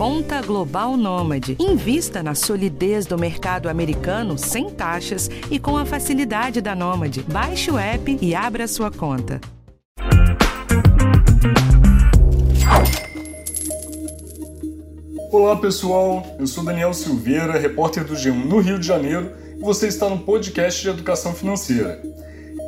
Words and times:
Conta 0.00 0.40
Global 0.40 0.96
Nômade. 0.96 1.58
Invista 1.60 2.22
na 2.22 2.34
solidez 2.34 3.04
do 3.04 3.18
mercado 3.18 3.68
americano 3.68 4.38
sem 4.38 4.70
taxas 4.70 5.28
e 5.50 5.58
com 5.58 5.76
a 5.76 5.84
facilidade 5.84 6.62
da 6.62 6.74
Nômade. 6.74 7.22
Baixe 7.30 7.70
o 7.70 7.78
app 7.78 8.18
e 8.18 8.34
abra 8.34 8.66
sua 8.66 8.90
conta. 8.90 9.38
Olá 15.30 15.56
pessoal, 15.56 16.26
eu 16.38 16.46
sou 16.46 16.64
Daniel 16.64 16.94
Silveira, 16.94 17.58
repórter 17.58 18.02
do 18.02 18.14
G1 18.14 18.46
no 18.46 18.58
Rio 18.58 18.78
de 18.78 18.86
Janeiro 18.86 19.34
e 19.58 19.60
você 19.60 19.86
está 19.86 20.08
no 20.08 20.20
podcast 20.20 20.80
de 20.80 20.88
educação 20.88 21.34
financeira. 21.34 22.00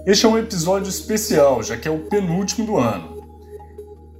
Este 0.04 0.26
é 0.26 0.28
um 0.28 0.36
episódio 0.36 0.90
especial, 0.90 1.62
já 1.62 1.78
que 1.78 1.88
é 1.88 1.90
o 1.90 2.00
penúltimo 2.00 2.66
do 2.66 2.76
ano. 2.76 3.11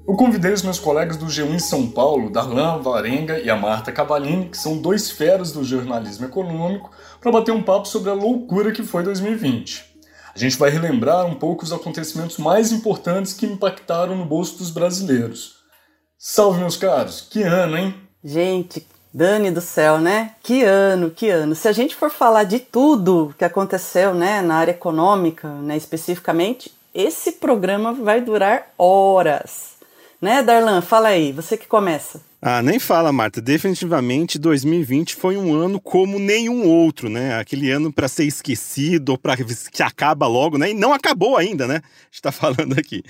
Eu 0.07 0.16
convidei 0.16 0.53
os 0.53 0.62
meus 0.62 0.80
colegas 0.80 1.16
do 1.16 1.27
G1 1.27 1.55
em 1.55 1.59
São 1.61 1.89
Paulo, 1.89 2.29
Darlan 2.29 2.82
Varenga 2.82 3.39
e 3.39 3.48
a 3.48 3.55
Marta 3.55 3.93
Cavalini, 3.93 4.48
que 4.48 4.59
são 4.59 4.77
dois 4.77 5.10
feras 5.10 5.52
do 5.52 5.62
jornalismo 5.62 6.27
econômico, 6.27 6.91
para 7.20 7.30
bater 7.30 7.52
um 7.52 7.62
papo 7.62 7.87
sobre 7.87 8.10
a 8.10 8.15
loucura 8.15 8.73
que 8.73 8.83
foi 8.83 9.05
2020. 9.05 9.84
A 10.34 10.38
gente 10.38 10.59
vai 10.59 10.70
relembrar 10.70 11.24
um 11.24 11.37
pouco 11.37 11.62
os 11.62 11.73
acontecimentos 11.73 12.38
mais 12.38 12.73
importantes 12.73 13.33
que 13.33 13.46
impactaram 13.46 14.16
no 14.16 14.24
bolso 14.24 14.59
dos 14.59 14.70
brasileiros. 14.70 15.57
Salve, 16.19 16.59
meus 16.59 16.77
caros! 16.77 17.21
Que 17.30 17.45
ano, 17.45 17.79
hein? 17.79 17.95
Gente, 18.24 18.84
Dani 19.15 19.52
do 19.52 19.60
céu, 19.60 19.98
né? 19.98 20.34
Que 20.43 20.65
ano, 20.65 21.10
que 21.10 21.30
ano. 21.30 21.55
Se 21.55 21.69
a 21.69 21.73
gente 21.73 21.95
for 21.95 22.10
falar 22.10 22.45
de 22.45 22.59
tudo 22.59 23.34
que 23.38 23.45
aconteceu, 23.45 24.15
né, 24.15 24.43
na 24.43 24.57
área 24.57 24.73
econômica, 24.73 25.48
né, 25.48 25.77
especificamente, 25.77 26.73
esse 26.93 27.32
programa 27.32 27.93
vai 27.93 28.21
durar 28.21 28.73
horas. 28.77 29.71
Né, 30.22 30.40
Darlan? 30.40 30.80
Fala 30.80 31.08
aí, 31.08 31.32
você 31.32 31.56
que 31.58 31.66
começa. 31.66 32.31
Ah, 32.45 32.60
nem 32.60 32.80
fala, 32.80 33.12
Marta. 33.12 33.41
Definitivamente 33.41 34.37
2020 34.37 35.14
foi 35.14 35.37
um 35.37 35.55
ano 35.55 35.80
como 35.80 36.19
nenhum 36.19 36.66
outro, 36.66 37.09
né? 37.09 37.38
Aquele 37.38 37.71
ano 37.71 37.93
para 37.93 38.09
ser 38.09 38.24
esquecido 38.24 39.10
ou 39.10 39.18
para 39.18 39.37
que 39.37 39.80
acaba 39.80 40.26
logo, 40.26 40.59
né? 40.59 40.73
E 40.73 40.74
não 40.74 40.93
acabou 40.93 41.37
ainda, 41.37 41.68
né? 41.68 41.80
Está 42.10 42.32
falando 42.35 42.76
aqui. 42.76 43.04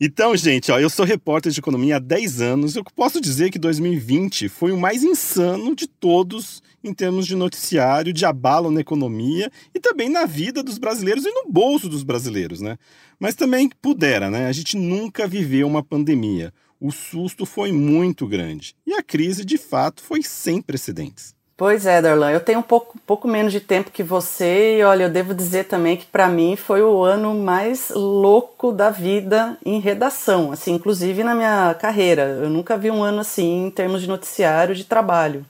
Então, 0.00 0.36
gente, 0.36 0.70
ó, 0.70 0.78
eu 0.78 0.88
sou 0.88 1.04
repórter 1.04 1.50
de 1.50 1.58
economia 1.58 1.96
há 1.96 1.98
10 1.98 2.40
anos. 2.40 2.76
Eu 2.76 2.84
posso 2.94 3.20
dizer 3.20 3.50
que 3.50 3.58
2020 3.58 4.48
foi 4.48 4.70
o 4.70 4.78
mais 4.78 5.02
insano 5.02 5.74
de 5.74 5.88
todos 5.88 6.62
em 6.84 6.94
termos 6.94 7.26
de 7.26 7.34
noticiário, 7.34 8.12
de 8.12 8.24
abalo 8.24 8.70
na 8.70 8.80
economia 8.80 9.50
e 9.74 9.80
também 9.80 10.08
na 10.08 10.26
vida 10.26 10.62
dos 10.62 10.78
brasileiros 10.78 11.24
e 11.24 11.30
no 11.32 11.50
bolso 11.50 11.88
dos 11.88 12.04
brasileiros, 12.04 12.60
né? 12.60 12.78
Mas 13.18 13.34
também 13.34 13.68
pudera, 13.82 14.30
né? 14.30 14.46
A 14.46 14.52
gente 14.52 14.76
nunca 14.76 15.26
viveu 15.26 15.66
uma 15.66 15.82
pandemia. 15.82 16.54
O 16.80 16.90
susto 16.90 17.44
foi 17.44 17.70
muito 17.72 18.26
grande. 18.26 18.74
E 18.86 18.94
a 18.94 19.02
crise, 19.02 19.44
de 19.44 19.58
fato, 19.58 20.02
foi 20.02 20.22
sem 20.22 20.62
precedentes. 20.62 21.34
Pois 21.54 21.84
é, 21.84 22.00
Darlan, 22.00 22.30
eu 22.30 22.40
tenho 22.40 22.60
um 22.60 22.62
pouco, 22.62 22.98
pouco 23.06 23.28
menos 23.28 23.52
de 23.52 23.60
tempo 23.60 23.90
que 23.90 24.02
você 24.02 24.78
e 24.78 24.82
olha, 24.82 25.02
eu 25.02 25.10
devo 25.10 25.34
dizer 25.34 25.64
também 25.64 25.94
que 25.94 26.06
para 26.06 26.26
mim 26.26 26.56
foi 26.56 26.80
o 26.80 27.04
ano 27.04 27.34
mais 27.34 27.90
louco 27.90 28.72
da 28.72 28.88
vida 28.88 29.58
em 29.62 29.78
redação, 29.78 30.52
assim, 30.52 30.72
inclusive 30.72 31.22
na 31.22 31.34
minha 31.34 31.76
carreira. 31.78 32.22
Eu 32.42 32.48
nunca 32.48 32.78
vi 32.78 32.90
um 32.90 33.02
ano 33.02 33.20
assim 33.20 33.66
em 33.66 33.70
termos 33.70 34.00
de 34.00 34.08
noticiário 34.08 34.74
de 34.74 34.84
trabalho. 34.84 35.44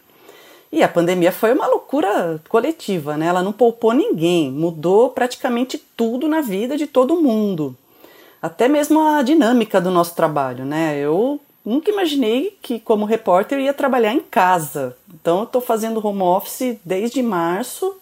E 0.72 0.82
a 0.82 0.88
pandemia 0.88 1.30
foi 1.30 1.52
uma 1.52 1.68
loucura 1.68 2.40
coletiva, 2.48 3.16
né? 3.16 3.26
Ela 3.26 3.42
não 3.42 3.52
poupou 3.52 3.92
ninguém, 3.92 4.50
mudou 4.50 5.10
praticamente 5.10 5.78
tudo 5.96 6.26
na 6.26 6.40
vida 6.40 6.76
de 6.76 6.88
todo 6.88 7.20
mundo. 7.20 7.76
Até 8.42 8.68
mesmo 8.68 9.00
a 9.00 9.22
dinâmica 9.22 9.80
do 9.80 9.90
nosso 9.90 10.14
trabalho, 10.14 10.64
né? 10.64 10.98
Eu 10.98 11.40
nunca 11.64 11.90
imaginei 11.90 12.56
que, 12.62 12.80
como 12.80 13.04
repórter, 13.04 13.58
ia 13.58 13.74
trabalhar 13.74 14.12
em 14.12 14.20
casa. 14.20 14.96
Então, 15.12 15.38
eu 15.38 15.44
estou 15.44 15.60
fazendo 15.60 16.04
home 16.04 16.22
office 16.22 16.78
desde 16.84 17.22
março, 17.22 17.96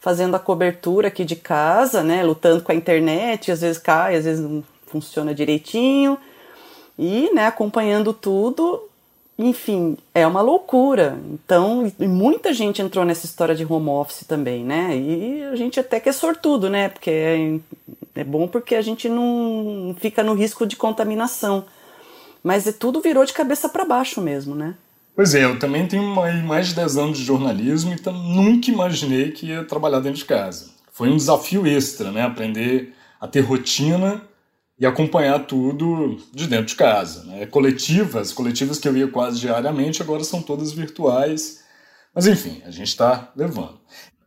fazendo 0.00 0.36
a 0.36 0.38
cobertura 0.38 1.08
aqui 1.08 1.24
de 1.24 1.36
casa, 1.36 2.02
né? 2.02 2.22
Lutando 2.22 2.62
com 2.62 2.72
a 2.72 2.74
internet, 2.74 3.50
às 3.50 3.60
vezes 3.60 3.78
cai, 3.78 4.16
às 4.16 4.24
vezes 4.24 4.44
não 4.44 4.62
funciona 4.86 5.34
direitinho. 5.34 6.16
E, 6.98 7.30
né, 7.34 7.46
acompanhando 7.46 8.12
tudo 8.12 8.88
enfim, 9.38 9.96
é 10.14 10.26
uma 10.26 10.40
loucura. 10.40 11.18
Então, 11.32 11.90
muita 11.98 12.52
gente 12.52 12.82
entrou 12.82 13.04
nessa 13.04 13.26
história 13.26 13.54
de 13.54 13.64
home 13.64 13.88
office 13.88 14.24
também, 14.26 14.64
né? 14.64 14.96
E 14.96 15.42
a 15.44 15.56
gente 15.56 15.80
até 15.80 15.98
que 15.98 16.08
é 16.08 16.12
sortudo, 16.12 16.68
né? 16.68 16.88
Porque 16.88 17.10
é, 17.10 17.58
é 18.14 18.24
bom 18.24 18.46
porque 18.46 18.74
a 18.74 18.82
gente 18.82 19.08
não 19.08 19.96
fica 19.98 20.22
no 20.22 20.34
risco 20.34 20.66
de 20.66 20.76
contaminação. 20.76 21.64
Mas 22.42 22.66
é, 22.66 22.72
tudo 22.72 23.00
virou 23.00 23.24
de 23.24 23.32
cabeça 23.32 23.68
para 23.68 23.84
baixo 23.84 24.20
mesmo, 24.20 24.54
né? 24.54 24.74
Pois 25.14 25.34
é, 25.34 25.44
eu 25.44 25.58
também 25.58 25.86
tenho 25.86 26.02
mais 26.02 26.68
de 26.68 26.74
10 26.74 26.96
anos 26.96 27.18
de 27.18 27.24
jornalismo, 27.24 27.92
então 27.92 28.12
nunca 28.12 28.70
imaginei 28.70 29.30
que 29.30 29.46
ia 29.46 29.64
trabalhar 29.64 30.00
dentro 30.00 30.18
de 30.18 30.24
casa. 30.24 30.70
Foi 30.90 31.08
um 31.08 31.16
desafio 31.16 31.66
extra, 31.66 32.10
né? 32.10 32.22
Aprender 32.22 32.94
a 33.20 33.28
ter 33.28 33.40
rotina 33.40 34.22
e 34.78 34.86
acompanhar 34.86 35.46
tudo 35.46 36.18
de 36.32 36.46
dentro 36.46 36.66
de 36.66 36.74
casa. 36.74 37.24
Né? 37.24 37.46
Coletivas, 37.46 38.32
coletivas 38.32 38.78
que 38.78 38.88
eu 38.88 38.96
ia 38.96 39.06
quase 39.06 39.38
diariamente, 39.38 40.02
agora 40.02 40.24
são 40.24 40.42
todas 40.42 40.72
virtuais. 40.72 41.62
Mas 42.14 42.26
enfim, 42.26 42.60
a 42.66 42.70
gente 42.70 42.88
está 42.88 43.30
levando. 43.36 43.78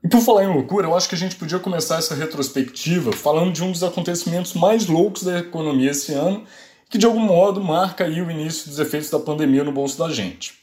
E 0.05 0.07
por 0.07 0.21
falar 0.21 0.43
em 0.43 0.53
loucura, 0.53 0.85
eu 0.85 0.95
acho 0.95 1.09
que 1.09 1.15
a 1.15 1.17
gente 1.17 1.35
podia 1.35 1.57
começar 1.57 1.97
essa 1.97 2.13
retrospectiva 2.13 3.11
falando 3.11 3.51
de 3.51 3.63
um 3.63 3.71
dos 3.71 3.83
acontecimentos 3.83 4.53
mais 4.53 4.85
loucos 4.85 5.23
da 5.23 5.39
economia 5.39 5.89
esse 5.89 6.13
ano, 6.13 6.43
que 6.87 6.99
de 6.99 7.07
algum 7.07 7.21
modo 7.21 7.59
marca 7.59 8.03
aí 8.03 8.21
o 8.21 8.29
início 8.29 8.69
dos 8.69 8.77
efeitos 8.77 9.09
da 9.09 9.17
pandemia 9.17 9.63
no 9.63 9.71
bolso 9.71 9.97
da 9.97 10.07
gente. 10.11 10.53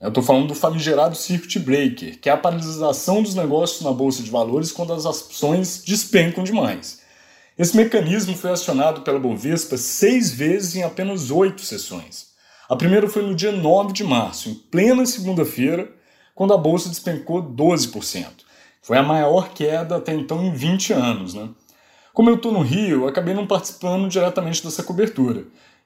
Eu 0.00 0.10
estou 0.10 0.22
falando 0.22 0.46
do 0.46 0.54
famigerado 0.54 1.16
circuit 1.16 1.58
breaker, 1.58 2.20
que 2.20 2.28
é 2.28 2.32
a 2.32 2.36
paralisação 2.36 3.20
dos 3.20 3.34
negócios 3.34 3.80
na 3.80 3.90
bolsa 3.90 4.22
de 4.22 4.30
valores 4.30 4.70
quando 4.70 4.92
as 4.92 5.04
ações 5.04 5.82
despencam 5.84 6.44
demais. 6.44 7.00
Esse 7.58 7.76
mecanismo 7.76 8.36
foi 8.36 8.52
acionado 8.52 9.00
pela 9.00 9.18
Bovespa 9.18 9.76
seis 9.76 10.30
vezes 10.30 10.76
em 10.76 10.84
apenas 10.84 11.32
oito 11.32 11.62
sessões. 11.62 12.28
A 12.68 12.76
primeira 12.76 13.08
foi 13.08 13.22
no 13.22 13.34
dia 13.34 13.50
9 13.50 13.92
de 13.92 14.04
março, 14.04 14.48
em 14.48 14.54
plena 14.54 15.04
segunda-feira, 15.04 15.90
quando 16.32 16.54
a 16.54 16.56
bolsa 16.56 16.88
despencou 16.88 17.42
12%. 17.42 18.44
Foi 18.84 18.98
a 18.98 19.02
maior 19.02 19.48
queda 19.54 19.96
até 19.96 20.12
então 20.12 20.44
em 20.44 20.52
20 20.52 20.92
anos. 20.92 21.32
Né? 21.32 21.48
Como 22.12 22.28
eu 22.28 22.34
estou 22.34 22.52
no 22.52 22.60
Rio, 22.60 23.08
acabei 23.08 23.32
não 23.32 23.46
participando 23.46 24.10
diretamente 24.10 24.62
dessa 24.62 24.82
cobertura. 24.82 25.44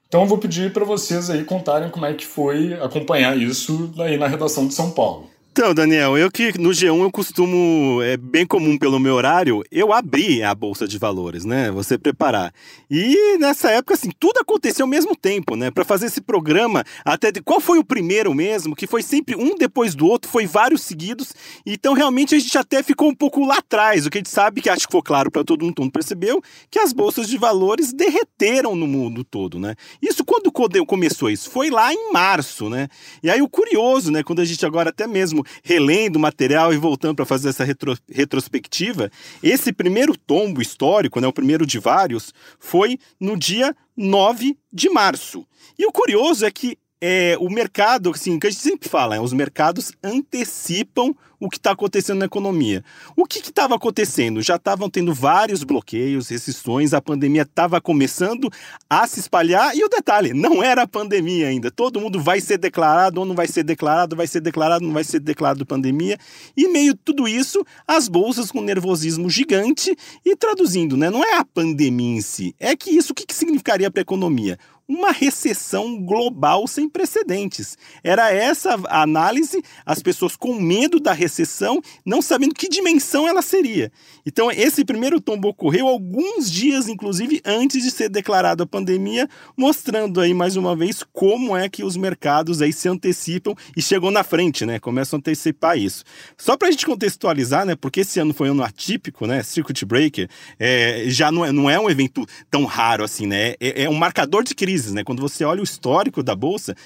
Então 0.08 0.22
eu 0.22 0.26
vou 0.26 0.36
pedir 0.36 0.72
para 0.72 0.84
vocês 0.84 1.30
aí 1.30 1.44
contarem 1.44 1.90
como 1.90 2.06
é 2.06 2.12
que 2.12 2.26
foi 2.26 2.74
acompanhar 2.74 3.38
isso 3.38 3.94
aí 4.00 4.18
na 4.18 4.26
redação 4.26 4.66
de 4.66 4.74
São 4.74 4.90
Paulo. 4.90 5.30
Então, 5.58 5.74
Daniel, 5.74 6.16
eu 6.16 6.30
que 6.30 6.56
no 6.56 6.70
G1 6.70 7.02
eu 7.02 7.10
costumo, 7.10 8.00
é 8.00 8.16
bem 8.16 8.46
comum 8.46 8.78
pelo 8.78 9.00
meu 9.00 9.14
horário, 9.14 9.64
eu 9.72 9.92
abri 9.92 10.40
a 10.40 10.54
bolsa 10.54 10.86
de 10.86 10.96
valores, 10.98 11.44
né? 11.44 11.68
Você 11.72 11.98
preparar. 11.98 12.54
E 12.88 13.36
nessa 13.38 13.68
época, 13.72 13.94
assim, 13.94 14.12
tudo 14.20 14.38
aconteceu 14.38 14.84
ao 14.84 14.88
mesmo 14.88 15.16
tempo, 15.16 15.56
né? 15.56 15.68
Para 15.68 15.84
fazer 15.84 16.06
esse 16.06 16.20
programa, 16.20 16.84
até 17.04 17.32
de, 17.32 17.42
qual 17.42 17.58
foi 17.58 17.76
o 17.80 17.84
primeiro 17.84 18.32
mesmo, 18.32 18.76
que 18.76 18.86
foi 18.86 19.02
sempre 19.02 19.34
um 19.34 19.56
depois 19.56 19.96
do 19.96 20.06
outro, 20.06 20.30
foi 20.30 20.46
vários 20.46 20.82
seguidos. 20.82 21.34
Então, 21.66 21.92
realmente, 21.92 22.36
a 22.36 22.38
gente 22.38 22.56
até 22.56 22.80
ficou 22.80 23.08
um 23.08 23.14
pouco 23.14 23.44
lá 23.44 23.58
atrás. 23.58 24.06
O 24.06 24.10
que 24.10 24.18
a 24.18 24.20
gente 24.20 24.30
sabe, 24.30 24.60
que 24.62 24.70
acho 24.70 24.82
que 24.82 24.92
ficou 24.92 25.02
claro 25.02 25.28
para 25.28 25.42
todo 25.42 25.64
mundo, 25.64 25.74
todo 25.74 25.86
mundo 25.86 25.92
percebeu, 25.92 26.40
que 26.70 26.78
as 26.78 26.92
bolsas 26.92 27.26
de 27.26 27.36
valores 27.36 27.92
derreteram 27.92 28.76
no 28.76 28.86
mundo 28.86 29.24
todo, 29.24 29.58
né? 29.58 29.74
Isso 30.00 30.24
quando 30.24 30.52
começou 30.86 31.28
isso? 31.28 31.50
Foi 31.50 31.68
lá 31.68 31.92
em 31.92 32.12
março, 32.12 32.70
né? 32.70 32.86
E 33.24 33.28
aí 33.28 33.42
o 33.42 33.48
curioso, 33.48 34.12
né? 34.12 34.22
Quando 34.22 34.40
a 34.40 34.44
gente 34.44 34.64
agora 34.64 34.90
até 34.90 35.04
mesmo 35.04 35.44
relendo 35.62 36.16
o 36.16 36.20
material 36.20 36.72
e 36.72 36.76
voltando 36.76 37.16
para 37.16 37.26
fazer 37.26 37.48
essa 37.48 37.64
retro, 37.64 37.96
retrospectiva, 38.10 39.10
esse 39.42 39.72
primeiro 39.72 40.16
tombo 40.16 40.60
histórico, 40.62 41.20
né, 41.20 41.26
o 41.26 41.32
primeiro 41.32 41.66
de 41.66 41.78
vários, 41.78 42.32
foi 42.58 42.98
no 43.20 43.36
dia 43.36 43.74
9 43.96 44.56
de 44.72 44.88
março. 44.88 45.46
E 45.78 45.86
o 45.86 45.92
curioso 45.92 46.44
é 46.44 46.50
que 46.50 46.78
é, 47.00 47.36
o 47.38 47.48
mercado, 47.48 48.10
assim, 48.10 48.38
que 48.38 48.46
a 48.46 48.50
gente 48.50 48.62
sempre 48.62 48.88
fala, 48.88 49.16
é, 49.16 49.20
os 49.20 49.32
mercados 49.32 49.92
antecipam 50.02 51.14
o 51.40 51.48
que 51.48 51.56
está 51.56 51.70
acontecendo 51.70 52.18
na 52.18 52.24
economia. 52.24 52.84
O 53.16 53.24
que 53.24 53.38
estava 53.38 53.76
acontecendo? 53.76 54.42
Já 54.42 54.56
estavam 54.56 54.90
tendo 54.90 55.14
vários 55.14 55.62
bloqueios, 55.62 56.28
restrições, 56.28 56.92
a 56.92 57.00
pandemia 57.00 57.42
estava 57.42 57.80
começando 57.80 58.50
a 58.90 59.06
se 59.06 59.20
espalhar 59.20 59.76
e 59.76 59.84
o 59.84 59.88
detalhe, 59.88 60.34
não 60.34 60.62
era 60.62 60.82
a 60.82 60.88
pandemia 60.88 61.46
ainda. 61.46 61.70
Todo 61.70 62.00
mundo 62.00 62.20
vai 62.20 62.40
ser 62.40 62.58
declarado 62.58 63.20
ou 63.20 63.26
não 63.26 63.36
vai 63.36 63.46
ser 63.46 63.62
declarado, 63.62 64.16
vai 64.16 64.26
ser 64.26 64.40
declarado, 64.40 64.84
não 64.84 64.92
vai 64.92 65.04
ser 65.04 65.20
declarado 65.20 65.64
pandemia. 65.64 66.18
E 66.56 66.66
meio 66.66 66.96
tudo 66.96 67.28
isso, 67.28 67.64
as 67.86 68.08
bolsas 68.08 68.50
com 68.50 68.60
nervosismo 68.60 69.30
gigante 69.30 69.96
e 70.24 70.34
traduzindo, 70.34 70.96
né? 70.96 71.08
Não 71.08 71.22
é 71.22 71.34
a 71.34 71.44
pandemia 71.44 72.18
em 72.18 72.20
si, 72.20 72.54
é 72.58 72.74
que 72.74 72.90
isso 72.90 73.12
o 73.12 73.14
que, 73.14 73.24
que 73.24 73.34
significaria 73.34 73.90
para 73.90 74.00
a 74.00 74.02
economia? 74.02 74.58
Uma 74.88 75.12
recessão 75.12 76.02
global 76.02 76.66
sem 76.66 76.88
precedentes. 76.88 77.76
Era 78.02 78.32
essa 78.32 78.80
a 78.88 79.02
análise, 79.02 79.62
as 79.84 80.02
pessoas 80.02 80.34
com 80.34 80.54
medo 80.54 80.98
da 80.98 81.12
recessão, 81.12 81.82
não 82.06 82.22
sabendo 82.22 82.54
que 82.54 82.70
dimensão 82.70 83.28
ela 83.28 83.42
seria. 83.42 83.92
Então, 84.24 84.50
esse 84.50 84.84
primeiro 84.84 85.20
tombo 85.20 85.48
ocorreu 85.48 85.86
alguns 85.86 86.50
dias, 86.50 86.88
inclusive, 86.88 87.42
antes 87.44 87.82
de 87.82 87.90
ser 87.90 88.08
declarada 88.08 88.64
a 88.64 88.66
pandemia, 88.66 89.28
mostrando 89.54 90.20
aí 90.22 90.32
mais 90.32 90.56
uma 90.56 90.74
vez 90.74 91.04
como 91.12 91.54
é 91.54 91.68
que 91.68 91.84
os 91.84 91.96
mercados 91.96 92.62
aí 92.62 92.72
se 92.72 92.88
antecipam 92.88 93.54
e 93.76 93.82
chegam 93.82 94.10
na 94.10 94.24
frente, 94.24 94.64
né? 94.64 94.78
Começam 94.78 95.18
a 95.18 95.18
antecipar 95.18 95.76
isso. 95.76 96.02
Só 96.38 96.56
para 96.56 96.68
a 96.68 96.70
gente 96.70 96.86
contextualizar, 96.86 97.66
né? 97.66 97.76
Porque 97.76 98.00
esse 98.00 98.18
ano 98.18 98.32
foi 98.32 98.48
um 98.48 98.52
ano 98.52 98.62
atípico, 98.62 99.26
né? 99.26 99.42
Circuit 99.42 99.84
Breaker 99.84 100.28
é, 100.58 101.04
já 101.08 101.30
não 101.30 101.44
é, 101.44 101.52
não 101.52 101.68
é 101.68 101.78
um 101.78 101.90
evento 101.90 102.24
tão 102.50 102.64
raro 102.64 103.04
assim, 103.04 103.26
né? 103.26 103.54
É, 103.60 103.84
é 103.84 103.90
um 103.90 103.94
marcador 103.94 104.42
de 104.42 104.54
crise 104.54 104.77
crises, 104.78 104.92
né? 104.92 105.02
Quando 105.02 105.20
você 105.20 105.44
olha 105.44 105.60
o 105.60 105.64
histórico 105.64 106.22
da 106.22 106.34
bolsa, 106.34 106.76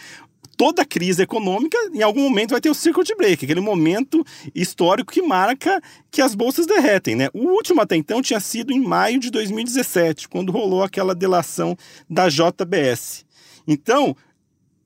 toda 0.57 0.85
crise 0.85 1.23
econômica, 1.23 1.77
em 1.93 2.03
algum 2.03 2.23
momento 2.23 2.51
vai 2.51 2.61
ter 2.61 2.71
o 2.71 2.75
circuit 2.75 3.15
break, 3.17 3.45
aquele 3.45 3.61
momento 3.61 4.25
histórico 4.55 5.13
que 5.13 5.21
marca 5.21 5.81
que 6.11 6.23
as 6.23 6.35
bolsas 6.35 6.67
derretem, 6.67 7.15
né? 7.15 7.29
O 7.35 7.51
último 7.51 7.81
até 7.81 7.97
então 7.97 8.23
tinha 8.23 8.41
sido 8.41 8.73
em 8.73 8.81
maio 8.81 9.21
de 9.21 9.31
2017, 9.31 10.29
quando 10.29 10.53
rolou 10.53 10.83
aquela 10.83 11.15
delação 11.15 11.77
da 12.09 12.29
JBS. 12.29 13.25
Então, 13.67 14.17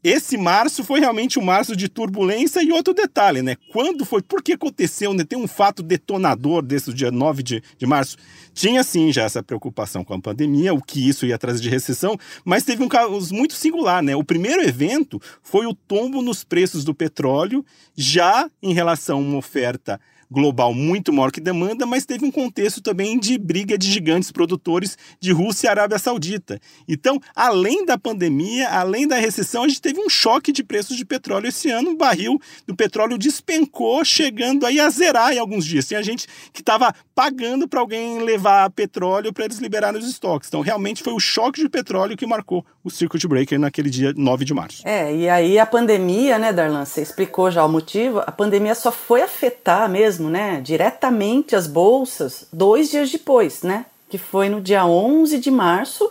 esse 0.08 0.36
março 0.36 0.84
foi 0.84 1.00
realmente 1.00 1.38
um 1.38 1.42
março 1.42 1.74
de 1.74 1.88
turbulência 1.88 2.62
e 2.62 2.70
outro 2.70 2.94
detalhe, 2.94 3.42
né? 3.42 3.56
Quando 3.72 4.04
foi, 4.04 4.22
por 4.22 4.40
que 4.40 4.52
aconteceu, 4.52 5.12
né? 5.12 5.24
Tem 5.24 5.36
um 5.36 5.48
fato 5.48 5.82
detonador 5.82 6.62
desse 6.62 6.92
dia 6.92 7.10
9 7.10 7.42
de, 7.42 7.62
de 7.76 7.86
março. 7.86 8.16
Tinha 8.54 8.84
sim 8.84 9.12
já 9.12 9.24
essa 9.24 9.42
preocupação 9.42 10.04
com 10.04 10.14
a 10.14 10.20
pandemia, 10.20 10.72
o 10.72 10.80
que 10.80 11.08
isso 11.08 11.26
ia 11.26 11.36
trazer 11.36 11.60
de 11.60 11.68
recessão, 11.68 12.16
mas 12.44 12.62
teve 12.62 12.84
um 12.84 12.88
caso 12.88 13.34
muito 13.34 13.54
singular, 13.54 14.00
né? 14.00 14.14
O 14.14 14.22
primeiro 14.22 14.62
evento 14.62 15.20
foi 15.42 15.66
o 15.66 15.74
tombo 15.74 16.22
nos 16.22 16.44
preços 16.44 16.84
do 16.84 16.94
petróleo, 16.94 17.64
já 17.96 18.48
em 18.62 18.72
relação 18.72 19.18
a 19.18 19.22
uma 19.22 19.38
oferta 19.38 20.00
global 20.30 20.74
muito 20.74 21.12
maior 21.12 21.30
que 21.30 21.40
demanda, 21.40 21.86
mas 21.86 22.04
teve 22.04 22.24
um 22.24 22.30
contexto 22.30 22.80
também 22.80 23.18
de 23.18 23.38
briga 23.38 23.78
de 23.78 23.90
gigantes 23.90 24.30
produtores 24.32 24.96
de 25.20 25.32
Rússia 25.32 25.68
e 25.68 25.70
Arábia 25.70 25.98
Saudita. 25.98 26.60
Então, 26.88 27.20
além 27.34 27.84
da 27.84 27.96
pandemia, 27.96 28.68
além 28.68 29.06
da 29.06 29.16
recessão, 29.16 29.64
a 29.64 29.68
gente 29.68 29.80
teve 29.80 30.00
um 30.00 30.08
choque 30.08 30.52
de 30.52 30.62
preços 30.64 30.96
de 30.96 31.04
petróleo 31.04 31.48
esse 31.48 31.70
ano. 31.70 31.90
O 31.90 31.96
barril 31.96 32.40
do 32.66 32.74
petróleo 32.74 33.18
despencou, 33.18 34.04
chegando 34.04 34.66
aí 34.66 34.80
a 34.80 34.90
zerar 34.90 35.32
em 35.32 35.38
alguns 35.38 35.64
dias. 35.64 35.86
Tinha 35.86 36.02
gente 36.02 36.26
que 36.52 36.60
estava 36.60 36.92
pagando 37.14 37.68
para 37.68 37.80
alguém 37.80 38.22
levar 38.22 38.68
petróleo 38.70 39.32
para 39.32 39.44
eles 39.44 39.58
liberarem 39.58 40.00
os 40.00 40.08
estoques. 40.08 40.48
Então, 40.48 40.60
realmente 40.60 41.02
foi 41.02 41.12
o 41.12 41.20
choque 41.20 41.62
de 41.62 41.68
petróleo 41.68 42.16
que 42.16 42.26
marcou 42.26 42.64
o 42.82 42.90
circuit 42.90 43.26
breaker 43.26 43.58
naquele 43.58 43.90
dia 43.90 44.12
9 44.16 44.44
de 44.44 44.54
março. 44.54 44.82
É, 44.86 45.14
e 45.14 45.28
aí 45.28 45.58
a 45.58 45.66
pandemia, 45.66 46.38
né, 46.38 46.52
Darlan, 46.52 46.84
você 46.84 47.02
explicou 47.02 47.50
já 47.50 47.64
o 47.64 47.68
motivo, 47.68 48.20
a 48.20 48.30
pandemia 48.30 48.74
só 48.74 48.92
foi 48.92 49.22
afetar 49.22 49.88
mesmo 49.88 50.15
mesmo, 50.16 50.30
né, 50.30 50.60
diretamente 50.60 51.54
as 51.54 51.66
bolsas 51.66 52.46
dois 52.52 52.90
dias 52.90 53.10
depois, 53.10 53.62
né, 53.62 53.86
que 54.08 54.18
foi 54.18 54.48
no 54.48 54.60
dia 54.60 54.86
11 54.86 55.38
de 55.38 55.50
março, 55.50 56.10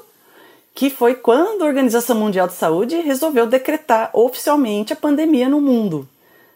que 0.74 0.90
foi 0.90 1.16
quando 1.16 1.64
a 1.64 1.66
Organização 1.66 2.18
Mundial 2.18 2.48
de 2.48 2.54
Saúde 2.54 2.96
resolveu 2.98 3.48
decretar 3.48 4.10
oficialmente 4.14 4.94
a 4.94 4.96
pandemia 4.96 5.50
no 5.50 5.62
mundo. 5.62 6.08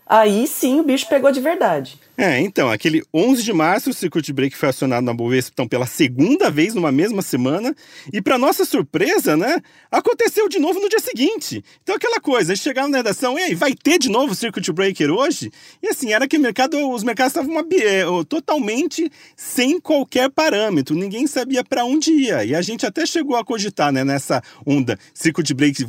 Aí 0.09 0.47
sim 0.47 0.79
o 0.79 0.83
bicho 0.83 1.07
pegou 1.07 1.31
de 1.31 1.39
verdade. 1.39 1.99
É, 2.17 2.39
então, 2.39 2.67
aquele 2.67 3.03
11 3.13 3.43
de 3.43 3.53
março, 3.53 3.91
o 3.91 3.93
circuit 3.93 4.33
break 4.33 4.57
foi 4.57 4.69
acionado 4.69 5.05
na 5.05 5.13
Bovespa 5.13 5.51
então, 5.53 5.67
pela 5.67 5.85
segunda 5.85 6.49
vez 6.49 6.73
numa 6.73 6.91
mesma 6.91 7.21
semana. 7.21 7.75
E, 8.11 8.19
para 8.19 8.35
nossa 8.37 8.65
surpresa, 8.65 9.37
né, 9.37 9.61
aconteceu 9.91 10.49
de 10.49 10.57
novo 10.57 10.79
no 10.79 10.89
dia 10.89 10.99
seguinte. 10.99 11.63
Então, 11.83 11.95
aquela 11.95 12.19
coisa, 12.19 12.55
gente 12.55 12.63
chegava 12.63 12.87
na 12.87 12.97
redação, 12.97 13.37
e 13.37 13.43
aí, 13.43 13.55
vai 13.55 13.75
ter 13.75 13.99
de 13.99 14.09
novo 14.09 14.33
o 14.33 14.35
circuit 14.35 14.69
breaker 14.73 15.11
hoje? 15.11 15.51
E 15.81 15.87
assim, 15.87 16.11
era 16.11 16.27
que 16.27 16.37
o 16.37 16.41
mercado, 16.41 16.89
os 16.89 17.03
mercados 17.03 17.31
estavam 17.31 17.51
uma, 17.51 17.61
é, 17.61 18.03
totalmente 18.27 19.11
sem 19.37 19.79
qualquer 19.79 20.29
parâmetro. 20.31 20.95
Ninguém 20.95 21.27
sabia 21.27 21.63
para 21.63 21.85
onde 21.85 22.11
ia. 22.11 22.43
E 22.43 22.55
a 22.55 22.61
gente 22.63 22.83
até 22.83 23.05
chegou 23.05 23.35
a 23.35 23.45
cogitar, 23.45 23.93
né, 23.93 24.03
nessa 24.03 24.41
onda 24.65 24.97
circuit 25.13 25.53
break 25.53 25.85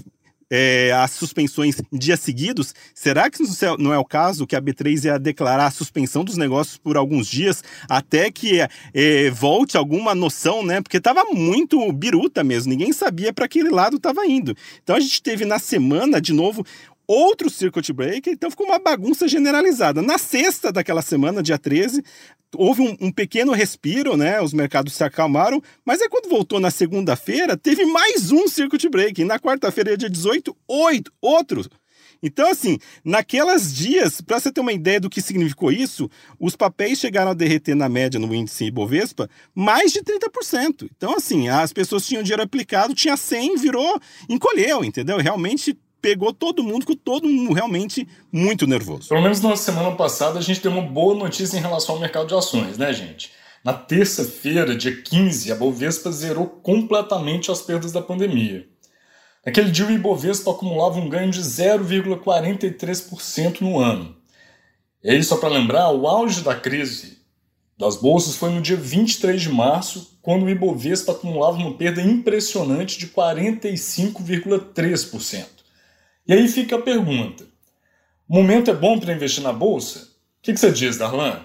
é, 0.51 0.93
as 0.93 1.13
suspensões 1.13 1.77
dias 1.93 2.21
seguidos, 2.21 2.75
será 2.95 3.31
que 3.31 3.43
não 3.79 3.95
é 3.95 3.99
o 3.99 4.05
caso 4.05 4.47
que 4.47 4.57
a 4.57 4.61
B3 4.61 5.05
ia 5.05 5.19
declarar 5.19 5.67
a 5.67 5.71
suspensão 5.71 6.25
dos 6.25 6.37
negócios 6.37 6.77
por 6.77 6.97
alguns 6.97 7.29
dias 7.29 7.63
até 7.89 8.31
que 8.31 8.61
é, 8.93 9.31
volte 9.31 9.77
alguma 9.77 10.15
noção, 10.15 10.65
né? 10.65 10.81
Porque 10.81 10.97
estava 10.97 11.25
muito 11.33 11.93
biruta 11.93 12.43
mesmo, 12.43 12.71
ninguém 12.71 12.93
sabia 12.93 13.33
para 13.33 13.45
aquele 13.45 13.71
lado 13.71 13.97
estava 13.97 14.27
indo. 14.27 14.57
Então 14.83 14.97
a 14.97 15.01
gente 15.01 15.23
teve 15.23 15.45
na 15.45 15.59
semana, 15.59 16.21
de 16.21 16.33
novo, 16.33 16.65
outro 17.13 17.51
circuit 17.51 17.93
breaker, 17.93 18.33
então 18.33 18.51
ficou 18.51 18.67
uma 18.67 18.79
bagunça 18.79 19.27
generalizada. 19.27 20.01
Na 20.01 20.17
sexta 20.17 20.71
daquela 20.71 21.03
semana, 21.03 21.43
dia 21.43 21.59
13, 21.59 22.05
houve 22.55 22.83
um, 22.83 22.97
um, 23.01 23.11
pequeno 23.11 23.51
respiro, 23.53 24.17
né? 24.17 24.41
Os 24.41 24.53
mercados 24.53 24.95
se 24.95 25.03
acalmaram, 25.03 25.61
mas 25.85 26.01
aí 26.01 26.09
quando 26.09 26.29
voltou 26.31 26.61
na 26.61 26.71
segunda-feira, 26.71 27.57
teve 27.57 27.85
mais 27.85 28.31
um 28.31 28.47
circuit 28.47 28.89
break. 28.89 29.21
E 29.21 29.25
na 29.25 29.41
quarta-feira, 29.41 29.97
dia 29.97 30.09
18, 30.09 30.57
oito, 30.69 31.13
outro. 31.21 31.69
Então, 32.23 32.49
assim, 32.49 32.79
naquelas 33.05 33.75
dias, 33.75 34.21
para 34.21 34.39
você 34.39 34.53
ter 34.53 34.61
uma 34.61 34.73
ideia 34.73 35.01
do 35.01 35.11
que 35.11 35.23
significou 35.23 35.73
isso, 35.73 36.09
os 36.39 36.55
papéis 36.55 37.01
chegaram 37.01 37.33
a 37.33 37.35
derreter 37.35 37.75
na 37.75 37.89
média 37.89 38.21
no 38.21 38.33
índice 38.33 38.67
Ibovespa 38.67 39.29
mais 39.53 39.91
de 39.91 40.01
30%. 40.01 40.89
Então, 40.97 41.17
assim, 41.17 41.49
as 41.49 41.73
pessoas 41.73 42.07
tinham 42.07 42.23
dinheiro 42.23 42.43
aplicado, 42.43 42.95
tinha 42.95 43.17
100, 43.17 43.57
virou, 43.57 43.99
encolheu, 44.29 44.85
entendeu? 44.85 45.17
Realmente 45.17 45.77
pegou 46.01 46.33
todo 46.33 46.63
mundo, 46.63 46.87
com 46.87 46.95
todo 46.95 47.29
mundo 47.29 47.53
realmente 47.53 48.07
muito 48.33 48.67
nervoso. 48.67 49.09
Pelo 49.09 49.23
menos 49.23 49.41
na 49.41 49.57
semana 49.57 49.95
passada 49.97 50.39
a 50.39 50.43
gente 50.43 50.61
teve 50.61 50.75
uma 50.75 50.87
boa 50.87 51.15
notícia 51.15 51.57
em 51.57 51.61
relação 51.61 51.95
ao 51.95 52.01
mercado 52.01 52.29
de 52.29 52.35
ações, 52.35 52.79
né, 52.79 52.93
gente? 52.93 53.33
Na 53.63 53.75
terça-feira, 53.75 54.75
dia 54.75 55.03
15, 55.03 55.53
a 55.53 55.55
Bovespa 55.55 56.11
zerou 56.11 56.47
completamente 56.47 57.51
as 57.51 57.61
perdas 57.61 57.93
da 57.93 58.01
pandemia. 58.01 58.67
Naquele 59.45 59.71
dia, 59.71 59.87
o 59.87 59.91
Ibovespa 59.91 60.51
acumulava 60.51 60.99
um 60.99 61.07
ganho 61.09 61.31
de 61.31 61.41
0,43% 61.41 63.61
no 63.61 63.79
ano. 63.79 64.17
E 65.03 65.11
aí, 65.11 65.23
só 65.23 65.39
para 65.39 65.49
lembrar, 65.49 65.91
o 65.91 66.07
auge 66.07 66.43
da 66.43 66.55
crise 66.55 67.21
das 67.79 67.97
bolsas 67.97 68.37
foi 68.37 68.51
no 68.51 68.61
dia 68.61 68.77
23 68.77 69.41
de 69.41 69.49
março, 69.49 70.19
quando 70.21 70.45
o 70.45 70.51
Ibovespa 70.51 71.13
acumulava 71.13 71.57
uma 71.57 71.73
perda 71.73 72.03
impressionante 72.03 72.99
de 72.99 73.07
45,3%. 73.09 75.47
E 76.31 76.33
aí 76.33 76.47
fica 76.47 76.77
a 76.77 76.81
pergunta: 76.81 77.45
momento 78.29 78.71
é 78.71 78.75
bom 78.75 79.01
para 79.01 79.13
investir 79.13 79.43
na 79.43 79.53
bolsa? 79.53 79.99
O 79.99 80.43
que, 80.43 80.53
que 80.53 80.61
você 80.61 80.71
diz, 80.71 80.97
Darlan? 80.97 81.41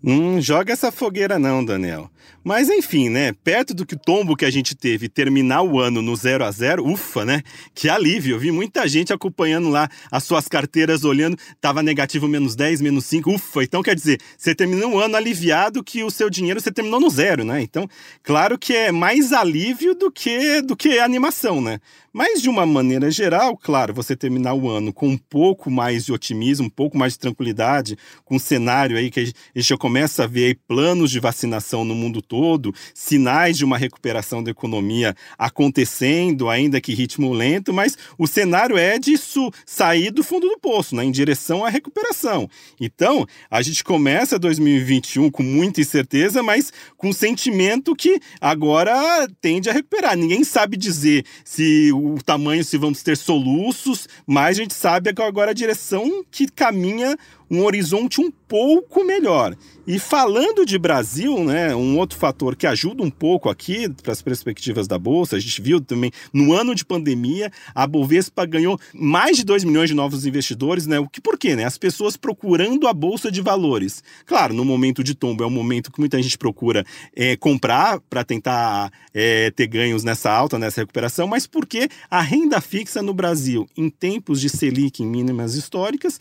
Não 0.00 0.40
joga 0.40 0.72
essa 0.72 0.92
fogueira 0.92 1.36
não, 1.36 1.64
Daniel. 1.64 2.08
Mas 2.44 2.68
enfim, 2.68 3.08
né? 3.08 3.32
Perto 3.44 3.74
do 3.74 3.84
que 3.84 3.96
tombo 3.96 4.36
que 4.36 4.44
a 4.44 4.50
gente 4.50 4.74
teve 4.74 5.08
terminar 5.08 5.62
o 5.62 5.78
ano 5.78 6.00
no 6.00 6.16
0 6.16 6.44
a 6.44 6.50
0 6.50 6.86
ufa, 6.86 7.24
né? 7.24 7.42
Que 7.74 7.88
alívio. 7.88 8.36
Eu 8.36 8.38
vi 8.38 8.50
muita 8.50 8.88
gente 8.88 9.12
acompanhando 9.12 9.68
lá 9.68 9.88
as 10.10 10.24
suas 10.24 10.48
carteiras, 10.48 11.04
olhando, 11.04 11.36
tava 11.60 11.82
negativo 11.82 12.26
menos 12.26 12.56
10, 12.56 12.80
menos 12.80 13.04
5, 13.06 13.30
ufa. 13.34 13.62
Então 13.62 13.82
quer 13.82 13.94
dizer, 13.94 14.20
você 14.36 14.54
terminou 14.54 14.94
o 14.94 14.98
ano 14.98 15.16
aliviado 15.16 15.84
que 15.84 16.02
o 16.02 16.10
seu 16.10 16.30
dinheiro 16.30 16.60
você 16.60 16.72
terminou 16.72 17.00
no 17.00 17.10
zero, 17.10 17.44
né? 17.44 17.60
Então, 17.60 17.88
claro 18.22 18.58
que 18.58 18.74
é 18.74 18.92
mais 18.92 19.32
alívio 19.32 19.94
do 19.94 20.10
que 20.10 20.62
do 20.62 20.76
que 20.76 20.98
animação, 20.98 21.60
né? 21.60 21.80
Mas, 22.12 22.40
de 22.40 22.48
uma 22.48 22.66
maneira 22.66 23.10
geral, 23.10 23.56
claro, 23.56 23.94
você 23.94 24.16
terminar 24.16 24.54
o 24.54 24.68
ano 24.68 24.92
com 24.92 25.08
um 25.08 25.16
pouco 25.16 25.70
mais 25.70 26.06
de 26.06 26.12
otimismo, 26.12 26.66
um 26.66 26.70
pouco 26.70 26.96
mais 26.96 27.12
de 27.12 27.18
tranquilidade, 27.20 27.96
com 28.24 28.36
um 28.36 28.38
cenário 28.40 28.96
aí 28.96 29.10
que 29.10 29.20
a 29.20 29.24
gente 29.24 29.36
já 29.54 29.76
começa 29.76 30.24
a 30.24 30.26
ver 30.26 30.58
planos 30.66 31.10
de 31.10 31.20
vacinação 31.20 31.84
no 31.84 31.94
mundo 31.94 32.17
todo, 32.20 32.74
sinais 32.94 33.56
de 33.56 33.64
uma 33.64 33.78
recuperação 33.78 34.42
da 34.42 34.50
economia 34.50 35.14
acontecendo, 35.36 36.48
ainda 36.48 36.80
que 36.80 36.94
ritmo 36.94 37.32
lento, 37.32 37.72
mas 37.72 37.96
o 38.16 38.26
cenário 38.26 38.76
é 38.76 38.98
disso 38.98 39.50
sair 39.64 40.10
do 40.10 40.22
fundo 40.22 40.48
do 40.48 40.58
poço, 40.58 40.94
né, 40.94 41.04
em 41.04 41.10
direção 41.10 41.64
à 41.64 41.68
recuperação. 41.68 42.48
Então, 42.80 43.26
a 43.50 43.62
gente 43.62 43.82
começa 43.82 44.38
2021 44.38 45.30
com 45.30 45.42
muita 45.42 45.80
incerteza, 45.80 46.42
mas 46.42 46.72
com 46.96 47.12
sentimento 47.12 47.94
que 47.94 48.20
agora 48.40 49.28
tende 49.40 49.68
a 49.68 49.72
recuperar. 49.72 50.16
Ninguém 50.16 50.44
sabe 50.44 50.76
dizer 50.76 51.24
se 51.44 51.90
o 51.92 52.16
tamanho, 52.24 52.64
se 52.64 52.76
vamos 52.76 53.02
ter 53.02 53.16
soluços, 53.16 54.08
mas 54.26 54.58
a 54.58 54.62
gente 54.62 54.74
sabe 54.74 55.10
agora 55.10 55.50
a 55.50 55.54
direção 55.54 56.24
que 56.30 56.46
caminha 56.46 57.16
um 57.50 57.64
horizonte 57.64 58.20
um 58.20 58.30
pouco 58.30 59.04
melhor. 59.04 59.56
E 59.86 59.98
falando 59.98 60.66
de 60.66 60.78
Brasil, 60.78 61.42
né, 61.44 61.74
um 61.74 61.96
outro 61.96 62.18
fator 62.18 62.54
que 62.54 62.66
ajuda 62.66 63.02
um 63.02 63.10
pouco 63.10 63.48
aqui 63.48 63.88
para 64.02 64.12
as 64.12 64.20
perspectivas 64.20 64.86
da 64.86 64.98
bolsa, 64.98 65.36
a 65.36 65.40
gente 65.40 65.62
viu 65.62 65.80
também 65.80 66.10
no 66.30 66.52
ano 66.52 66.74
de 66.74 66.84
pandemia, 66.84 67.50
a 67.74 67.86
Bovespa 67.86 68.44
ganhou 68.44 68.78
mais 68.92 69.38
de 69.38 69.44
2 69.44 69.64
milhões 69.64 69.88
de 69.88 69.94
novos 69.94 70.26
investidores, 70.26 70.86
né? 70.86 70.98
O 70.98 71.08
que 71.08 71.22
por 71.22 71.38
quê, 71.38 71.56
né? 71.56 71.64
As 71.64 71.78
pessoas 71.78 72.18
procurando 72.18 72.86
a 72.86 72.92
bolsa 72.92 73.32
de 73.32 73.40
valores. 73.40 74.02
Claro, 74.26 74.52
no 74.52 74.62
momento 74.62 75.02
de 75.02 75.14
tombo 75.14 75.42
é 75.42 75.46
um 75.46 75.50
momento 75.50 75.90
que 75.90 76.00
muita 76.00 76.20
gente 76.22 76.36
procura 76.36 76.84
é, 77.16 77.34
comprar 77.36 77.98
para 78.10 78.22
tentar 78.24 78.92
é, 79.14 79.50
ter 79.50 79.68
ganhos 79.68 80.04
nessa 80.04 80.30
alta, 80.30 80.58
nessa 80.58 80.82
recuperação, 80.82 81.26
mas 81.26 81.46
porque 81.46 81.88
a 82.10 82.20
renda 82.20 82.60
fixa 82.60 83.00
no 83.00 83.14
Brasil, 83.14 83.66
em 83.74 83.88
tempos 83.88 84.38
de 84.38 84.50
Selic 84.50 85.02
em 85.02 85.06
mínimas 85.06 85.54
históricas, 85.54 86.20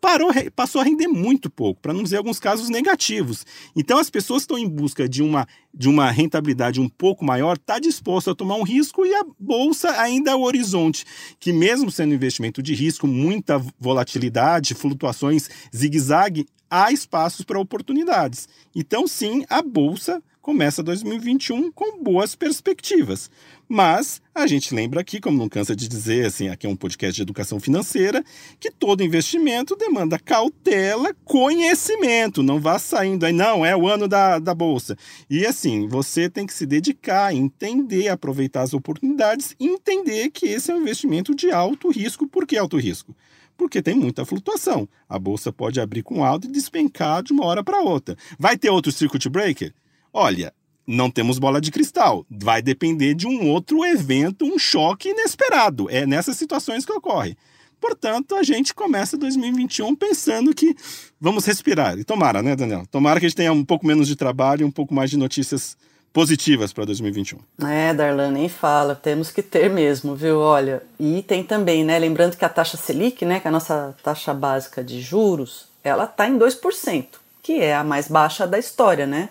parou, 0.00 0.30
passou 0.54 0.80
a 0.80 0.84
render 0.84 1.08
muito 1.08 1.50
pouco, 1.50 1.80
para 1.80 1.92
não 1.92 2.02
dizer 2.02 2.16
alguns 2.16 2.38
casos 2.38 2.68
negativos. 2.68 3.44
Então 3.74 3.98
as 3.98 4.10
pessoas 4.10 4.42
estão 4.42 4.58
em 4.58 4.68
busca 4.68 5.08
de 5.08 5.22
uma, 5.22 5.46
de 5.74 5.88
uma 5.88 6.10
rentabilidade 6.10 6.80
um 6.80 6.88
pouco 6.88 7.24
maior, 7.24 7.56
está 7.56 7.78
disposto 7.78 8.30
a 8.30 8.34
tomar 8.34 8.56
um 8.56 8.62
risco 8.62 9.04
e 9.04 9.14
a 9.14 9.24
bolsa 9.38 9.90
ainda 10.00 10.30
é 10.30 10.34
o 10.34 10.42
horizonte, 10.42 11.04
que 11.38 11.52
mesmo 11.52 11.90
sendo 11.90 12.14
investimento 12.14 12.62
de 12.62 12.74
risco, 12.74 13.06
muita 13.06 13.58
volatilidade, 13.78 14.74
flutuações 14.74 15.48
zigue-zague, 15.74 16.46
há 16.70 16.92
espaços 16.92 17.44
para 17.44 17.58
oportunidades. 17.58 18.48
Então 18.74 19.06
sim, 19.06 19.44
a 19.48 19.62
bolsa 19.62 20.22
começa 20.48 20.82
2021 20.82 21.70
com 21.70 22.02
boas 22.02 22.34
perspectivas. 22.34 23.30
Mas 23.68 24.22
a 24.34 24.46
gente 24.46 24.74
lembra 24.74 25.02
aqui, 25.02 25.20
como 25.20 25.36
não 25.36 25.46
cansa 25.46 25.76
de 25.76 25.86
dizer, 25.86 26.24
assim, 26.24 26.48
aqui 26.48 26.66
é 26.66 26.70
um 26.70 26.74
podcast 26.74 27.14
de 27.14 27.20
educação 27.20 27.60
financeira, 27.60 28.24
que 28.58 28.70
todo 28.70 29.04
investimento 29.04 29.76
demanda 29.76 30.18
cautela, 30.18 31.14
conhecimento. 31.22 32.42
Não 32.42 32.58
vá 32.58 32.78
saindo 32.78 33.26
aí, 33.26 33.32
não, 33.34 33.62
é 33.62 33.76
o 33.76 33.86
ano 33.86 34.08
da, 34.08 34.38
da 34.38 34.54
bolsa. 34.54 34.96
E 35.28 35.44
assim, 35.44 35.86
você 35.86 36.30
tem 36.30 36.46
que 36.46 36.54
se 36.54 36.64
dedicar, 36.64 37.34
entender, 37.34 38.08
aproveitar 38.08 38.62
as 38.62 38.72
oportunidades 38.72 39.54
entender 39.60 40.30
que 40.30 40.46
esse 40.46 40.70
é 40.70 40.74
um 40.74 40.80
investimento 40.80 41.34
de 41.34 41.50
alto 41.50 41.90
risco. 41.90 42.26
Por 42.26 42.46
que 42.46 42.56
alto 42.56 42.78
risco? 42.78 43.14
porque 43.54 43.82
tem 43.82 43.96
muita 43.96 44.24
flutuação. 44.24 44.88
A 45.08 45.18
bolsa 45.18 45.52
pode 45.52 45.80
abrir 45.80 46.04
com 46.04 46.24
alto 46.24 46.46
e 46.46 46.50
despencar 46.50 47.24
de 47.24 47.32
uma 47.32 47.44
hora 47.44 47.64
para 47.64 47.80
outra. 47.80 48.16
Vai 48.38 48.56
ter 48.56 48.70
outro 48.70 48.92
circuit 48.92 49.28
breaker? 49.28 49.74
Olha, 50.12 50.52
não 50.86 51.10
temos 51.10 51.38
bola 51.38 51.60
de 51.60 51.70
cristal. 51.70 52.24
Vai 52.30 52.62
depender 52.62 53.14
de 53.14 53.26
um 53.26 53.48
outro 53.48 53.84
evento, 53.84 54.44
um 54.44 54.58
choque 54.58 55.10
inesperado. 55.10 55.88
É 55.90 56.06
nessas 56.06 56.36
situações 56.36 56.84
que 56.84 56.92
ocorre. 56.92 57.36
Portanto, 57.80 58.34
a 58.34 58.42
gente 58.42 58.74
começa 58.74 59.16
2021 59.16 59.94
pensando 59.94 60.54
que 60.54 60.74
vamos 61.20 61.44
respirar. 61.44 61.98
E 61.98 62.04
tomara, 62.04 62.42
né, 62.42 62.56
Daniel? 62.56 62.84
Tomara 62.90 63.20
que 63.20 63.26
a 63.26 63.28
gente 63.28 63.36
tenha 63.36 63.52
um 63.52 63.64
pouco 63.64 63.86
menos 63.86 64.08
de 64.08 64.16
trabalho 64.16 64.62
e 64.62 64.64
um 64.64 64.70
pouco 64.70 64.92
mais 64.92 65.10
de 65.10 65.16
notícias 65.16 65.76
positivas 66.12 66.72
para 66.72 66.84
2021. 66.86 67.38
É, 67.64 67.94
Darlan, 67.94 68.32
nem 68.32 68.48
fala, 68.48 68.94
temos 68.94 69.30
que 69.30 69.42
ter 69.42 69.70
mesmo, 69.70 70.16
viu? 70.16 70.38
Olha, 70.38 70.82
e 70.98 71.22
tem 71.22 71.44
também, 71.44 71.84
né? 71.84 71.98
Lembrando 71.98 72.36
que 72.36 72.44
a 72.44 72.48
taxa 72.48 72.76
Selic, 72.76 73.24
né, 73.24 73.38
que 73.38 73.46
é 73.46 73.50
a 73.50 73.52
nossa 73.52 73.94
taxa 74.02 74.34
básica 74.34 74.82
de 74.82 75.00
juros, 75.00 75.68
ela 75.84 76.04
está 76.04 76.26
em 76.28 76.36
2%, 76.36 77.06
que 77.42 77.60
é 77.60 77.76
a 77.76 77.84
mais 77.84 78.08
baixa 78.08 78.46
da 78.46 78.58
história, 78.58 79.06
né? 79.06 79.28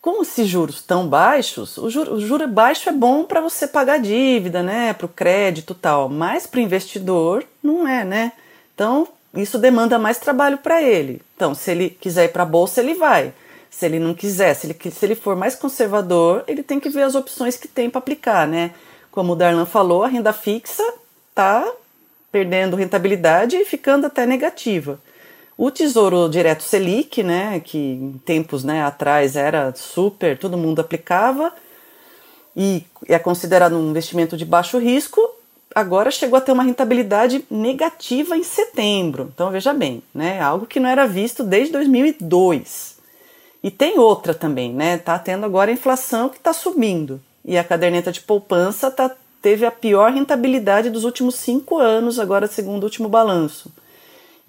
Com 0.00 0.22
esses 0.22 0.48
juros 0.48 0.82
tão 0.82 1.06
baixos, 1.06 1.76
o 1.76 1.90
juro, 1.90 2.14
o 2.14 2.20
juro 2.20 2.48
baixo 2.48 2.88
é 2.88 2.92
bom 2.92 3.24
para 3.24 3.40
você 3.40 3.66
pagar 3.66 3.98
dívida, 3.98 4.62
né, 4.62 4.94
para 4.94 5.04
o 5.04 5.08
crédito 5.08 5.74
tal, 5.74 6.08
mas 6.08 6.46
para 6.46 6.58
o 6.58 6.62
investidor 6.62 7.44
não 7.62 7.86
é, 7.86 8.02
né? 8.02 8.32
Então 8.74 9.06
isso 9.34 9.58
demanda 9.58 9.98
mais 9.98 10.18
trabalho 10.18 10.58
para 10.58 10.82
ele. 10.82 11.22
Então, 11.36 11.54
se 11.54 11.70
ele 11.70 11.90
quiser 11.90 12.24
ir 12.24 12.28
para 12.32 12.42
a 12.42 12.46
bolsa, 12.46 12.80
ele 12.80 12.94
vai. 12.94 13.32
Se 13.70 13.86
ele 13.86 14.00
não 14.00 14.12
quiser, 14.12 14.54
se 14.54 14.66
ele, 14.66 14.90
se 14.90 15.04
ele 15.04 15.14
for 15.14 15.36
mais 15.36 15.54
conservador, 15.54 16.42
ele 16.48 16.62
tem 16.62 16.80
que 16.80 16.88
ver 16.90 17.02
as 17.02 17.14
opções 17.14 17.56
que 17.56 17.68
tem 17.68 17.88
para 17.88 18.00
aplicar, 18.00 18.46
né? 18.46 18.72
Como 19.10 19.32
o 19.32 19.36
Darlan 19.36 19.66
falou, 19.66 20.02
a 20.02 20.08
renda 20.08 20.32
fixa 20.32 20.82
está 21.28 21.64
perdendo 22.32 22.76
rentabilidade 22.76 23.56
e 23.56 23.64
ficando 23.64 24.06
até 24.06 24.26
negativa. 24.26 25.00
O 25.62 25.70
Tesouro 25.70 26.26
Direto 26.30 26.62
Selic, 26.62 27.22
né, 27.22 27.60
que 27.60 27.76
em 27.76 28.18
tempos 28.24 28.64
né, 28.64 28.82
atrás 28.82 29.36
era 29.36 29.74
super, 29.76 30.38
todo 30.38 30.56
mundo 30.56 30.80
aplicava 30.80 31.52
e 32.56 32.82
é 33.06 33.18
considerado 33.18 33.76
um 33.76 33.90
investimento 33.90 34.38
de 34.38 34.46
baixo 34.46 34.78
risco, 34.78 35.20
agora 35.74 36.10
chegou 36.10 36.38
a 36.38 36.40
ter 36.40 36.52
uma 36.52 36.62
rentabilidade 36.62 37.44
negativa 37.50 38.38
em 38.38 38.42
setembro. 38.42 39.30
Então 39.34 39.50
veja 39.50 39.74
bem, 39.74 40.02
né, 40.14 40.40
algo 40.40 40.64
que 40.64 40.80
não 40.80 40.88
era 40.88 41.06
visto 41.06 41.44
desde 41.44 41.74
2002. 41.74 42.96
E 43.62 43.70
tem 43.70 43.98
outra 43.98 44.32
também, 44.32 44.72
né? 44.72 44.96
Tá 44.96 45.18
tendo 45.18 45.44
agora 45.44 45.70
a 45.70 45.74
inflação 45.74 46.30
que 46.30 46.38
está 46.38 46.54
subindo 46.54 47.20
e 47.44 47.58
a 47.58 47.64
caderneta 47.64 48.10
de 48.10 48.22
poupança 48.22 48.90
tá, 48.90 49.14
teve 49.42 49.66
a 49.66 49.70
pior 49.70 50.10
rentabilidade 50.10 50.88
dos 50.88 51.04
últimos 51.04 51.34
cinco 51.34 51.76
anos, 51.76 52.18
agora 52.18 52.46
segundo 52.46 52.84
o 52.84 52.86
último 52.86 53.10
balanço. 53.10 53.70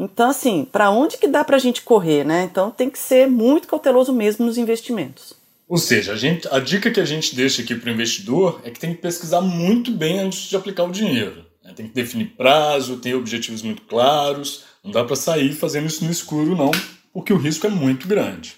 Então, 0.04 0.32
assim, 0.32 0.66
para 0.66 0.90
onde 0.90 1.18
que 1.18 1.28
dá 1.28 1.44
para 1.44 1.58
a 1.58 1.60
gente 1.60 1.84
correr, 1.84 2.24
né? 2.24 2.44
Então 2.44 2.72
tem 2.72 2.90
que 2.90 2.98
ser 2.98 3.28
muito 3.28 3.68
cauteloso 3.68 4.12
mesmo 4.12 4.46
nos 4.46 4.58
investimentos. 4.58 5.34
Ou 5.68 5.78
seja, 5.78 6.14
a, 6.14 6.16
gente, 6.16 6.48
a 6.52 6.60
dica 6.60 6.90
que 6.90 7.00
a 7.00 7.06
gente 7.06 7.36
deixa 7.36 7.62
aqui 7.62 7.76
para 7.76 7.90
o 7.90 7.94
investidor 7.94 8.60
é 8.64 8.72
que 8.72 8.80
tem 8.80 8.94
que 8.94 9.02
pesquisar 9.02 9.42
muito 9.42 9.92
bem 9.92 10.20
antes 10.20 10.50
de 10.50 10.56
aplicar 10.56 10.86
o 10.86 10.92
dinheiro. 10.92 11.46
Né? 11.64 11.72
Tem 11.76 11.88
que 11.88 11.94
definir 11.94 12.34
prazo, 12.36 12.98
ter 12.98 13.14
objetivos 13.14 13.62
muito 13.62 13.84
claros. 13.84 14.66
Não 14.84 14.92
dá 14.92 15.04
para 15.04 15.16
sair 15.16 15.54
fazendo 15.54 15.86
isso 15.86 16.04
no 16.04 16.12
escuro, 16.12 16.56
não, 16.56 16.72
porque 17.14 17.32
o 17.32 17.38
risco 17.38 17.68
é 17.68 17.70
muito 17.70 18.08
grande. 18.08 18.56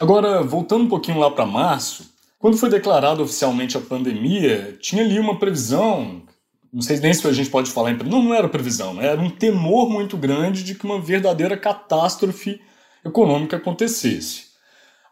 Agora, 0.00 0.42
voltando 0.42 0.84
um 0.84 0.88
pouquinho 0.88 1.18
lá 1.18 1.30
para 1.30 1.44
março, 1.44 2.10
quando 2.38 2.56
foi 2.56 2.70
declarada 2.70 3.22
oficialmente 3.22 3.76
a 3.76 3.80
pandemia, 3.80 4.76
tinha 4.80 5.04
ali 5.04 5.18
uma 5.18 5.38
previsão 5.38 6.22
não 6.76 6.82
sei 6.82 7.00
nem 7.00 7.14
se 7.14 7.26
a 7.26 7.32
gente 7.32 7.48
pode 7.48 7.70
falar 7.70 7.92
em. 7.92 7.96
Não, 7.96 8.22
não 8.22 8.34
era 8.34 8.50
previsão, 8.50 8.92
né? 8.92 9.06
era 9.06 9.18
um 9.18 9.30
temor 9.30 9.88
muito 9.88 10.14
grande 10.14 10.62
de 10.62 10.74
que 10.74 10.84
uma 10.84 11.00
verdadeira 11.00 11.56
catástrofe 11.56 12.60
econômica 13.02 13.56
acontecesse. 13.56 14.48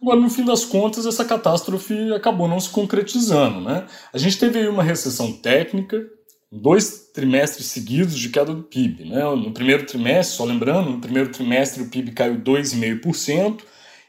Agora, 0.00 0.20
no 0.20 0.28
fim 0.28 0.44
das 0.44 0.66
contas, 0.66 1.06
essa 1.06 1.24
catástrofe 1.24 2.12
acabou 2.12 2.46
não 2.46 2.60
se 2.60 2.68
concretizando. 2.68 3.62
Né? 3.62 3.86
A 4.12 4.18
gente 4.18 4.38
teve 4.38 4.58
aí 4.58 4.68
uma 4.68 4.82
recessão 4.82 5.32
técnica, 5.32 6.06
dois 6.52 7.10
trimestres 7.14 7.68
seguidos 7.68 8.18
de 8.18 8.28
queda 8.28 8.52
do 8.52 8.64
PIB. 8.64 9.06
Né? 9.06 9.24
No 9.34 9.50
primeiro 9.50 9.86
trimestre, 9.86 10.36
só 10.36 10.44
lembrando, 10.44 10.90
no 10.90 11.00
primeiro 11.00 11.30
trimestre 11.30 11.82
o 11.82 11.88
PIB 11.88 12.12
caiu 12.12 12.42
2,5%, 12.42 13.62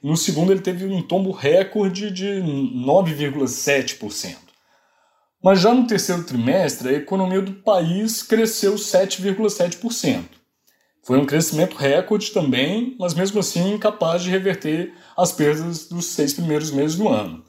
e 0.03 0.07
no 0.07 0.17
segundo 0.17 0.51
ele 0.51 0.59
teve 0.59 0.87
um 0.87 1.01
tombo 1.01 1.31
recorde 1.31 2.11
de 2.11 2.25
9,7%. 2.25 4.44
Mas 5.45 5.61
já 5.61 5.71
no 5.71 5.85
terceiro 5.85 6.23
trimestre, 6.23 6.89
a 6.89 6.93
economia 6.93 7.39
do 7.39 7.53
país 7.53 8.23
cresceu 8.23 8.73
7,7%. 8.73 10.23
Foi 11.03 11.19
um 11.19 11.25
crescimento 11.27 11.75
recorde 11.75 12.31
também, 12.31 12.95
mas 12.99 13.13
mesmo 13.13 13.39
assim 13.39 13.75
incapaz 13.75 14.23
de 14.23 14.31
reverter 14.31 14.91
as 15.15 15.31
perdas 15.31 15.87
dos 15.87 16.07
seis 16.07 16.33
primeiros 16.33 16.71
meses 16.71 16.97
do 16.97 17.07
ano. 17.07 17.45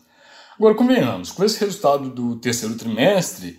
Agora, 0.59 0.75
convenhamos, 0.75 1.33
com 1.33 1.43
esse 1.43 1.59
resultado 1.59 2.11
do 2.11 2.37
terceiro 2.37 2.75
trimestre, 2.75 3.59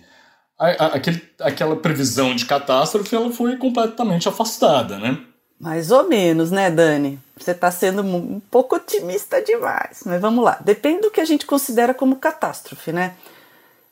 a, 0.56 0.68
a, 0.68 0.86
aquele, 0.94 1.20
aquela 1.40 1.74
previsão 1.74 2.32
de 2.32 2.46
catástrofe 2.46 3.16
ela 3.16 3.32
foi 3.32 3.56
completamente 3.56 4.28
afastada, 4.28 5.00
né? 5.00 5.18
Mais 5.58 5.90
ou 5.90 6.08
menos, 6.08 6.52
né, 6.52 6.70
Dani? 6.70 7.18
Você 7.36 7.50
está 7.50 7.72
sendo 7.72 8.02
um 8.02 8.38
pouco 8.38 8.76
otimista 8.76 9.42
demais. 9.42 10.02
Mas 10.06 10.20
vamos 10.20 10.44
lá. 10.44 10.60
Depende 10.64 11.00
do 11.00 11.10
que 11.10 11.20
a 11.20 11.24
gente 11.24 11.44
considera 11.44 11.92
como 11.92 12.14
catástrofe, 12.14 12.92
né? 12.92 13.16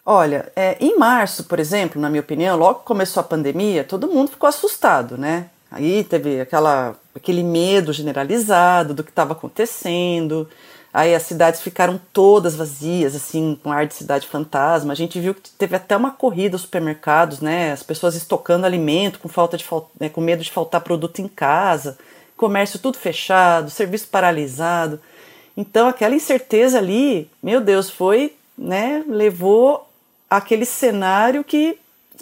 Olha, 0.09 0.53
é, 0.55 0.77
em 0.79 0.97
março, 0.97 1.43
por 1.45 1.59
exemplo, 1.59 2.01
na 2.01 2.09
minha 2.09 2.21
opinião, 2.21 2.57
logo 2.57 2.79
que 2.79 2.85
começou 2.85 3.21
a 3.21 3.25
pandemia, 3.25 3.83
todo 3.83 4.07
mundo 4.07 4.31
ficou 4.31 4.49
assustado, 4.49 5.19
né? 5.19 5.51
Aí 5.69 6.05
teve 6.05 6.41
aquela, 6.41 6.95
aquele 7.13 7.43
medo 7.43 7.93
generalizado 7.93 8.95
do 8.95 9.03
que 9.03 9.11
estava 9.11 9.33
acontecendo. 9.33 10.49
Aí 10.95 11.13
as 11.13 11.25
cidades 11.25 11.61
ficaram 11.61 12.01
todas 12.13 12.55
vazias, 12.55 13.17
assim, 13.17 13.59
com 13.61 13.73
ar 13.73 13.85
de 13.85 13.95
cidade 13.95 14.29
fantasma. 14.29 14.93
A 14.93 14.97
gente 14.97 15.19
viu 15.19 15.35
que 15.35 15.51
teve 15.51 15.75
até 15.75 15.97
uma 15.97 16.13
corrida 16.13 16.55
aos 16.55 16.63
supermercados, 16.63 17.41
né? 17.41 17.73
As 17.73 17.83
pessoas 17.83 18.15
estocando 18.15 18.65
alimento 18.65 19.19
com 19.19 19.29
falta 19.29 19.57
de 19.57 19.65
né, 19.99 20.09
com 20.09 20.21
medo 20.21 20.45
de 20.45 20.53
faltar 20.53 20.83
produto 20.83 21.21
em 21.21 21.27
casa, 21.27 21.99
comércio 22.37 22.79
tudo 22.79 22.97
fechado, 22.97 23.71
serviço 23.71 24.07
paralisado. 24.07 25.01
Então 25.57 25.89
aquela 25.89 26.15
incerteza 26.15 26.79
ali, 26.79 27.29
meu 27.43 27.61
Deus, 27.61 27.91
foi, 27.91 28.37
né? 28.57 29.05
Levou 29.09 29.86
aquele 30.29 30.65
cenário 30.65 31.45
que, 31.45 31.79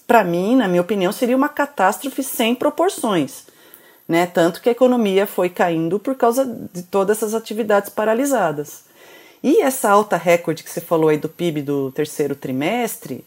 para 0.06 0.25
mim, 0.25 0.56
na 0.56 0.68
minha 0.68 0.82
opinião, 0.82 1.12
seria 1.12 1.37
uma 1.37 1.49
catástrofe 1.49 2.23
sem 2.23 2.54
proporções. 2.54 3.44
Né? 4.06 4.26
Tanto 4.26 4.61
que 4.61 4.68
a 4.68 4.73
economia 4.73 5.26
foi 5.26 5.49
caindo 5.49 5.99
por 5.99 6.14
causa 6.14 6.44
de 6.73 6.82
todas 6.82 7.18
essas 7.18 7.34
atividades 7.34 7.88
paralisadas. 7.88 8.84
E 9.42 9.61
essa 9.61 9.90
alta 9.90 10.16
recorde 10.16 10.62
que 10.62 10.70
você 10.70 10.80
falou 10.80 11.08
aí 11.08 11.18
do 11.18 11.28
PIB 11.28 11.62
do 11.62 11.90
terceiro 11.92 12.34
trimestre, 12.34 13.25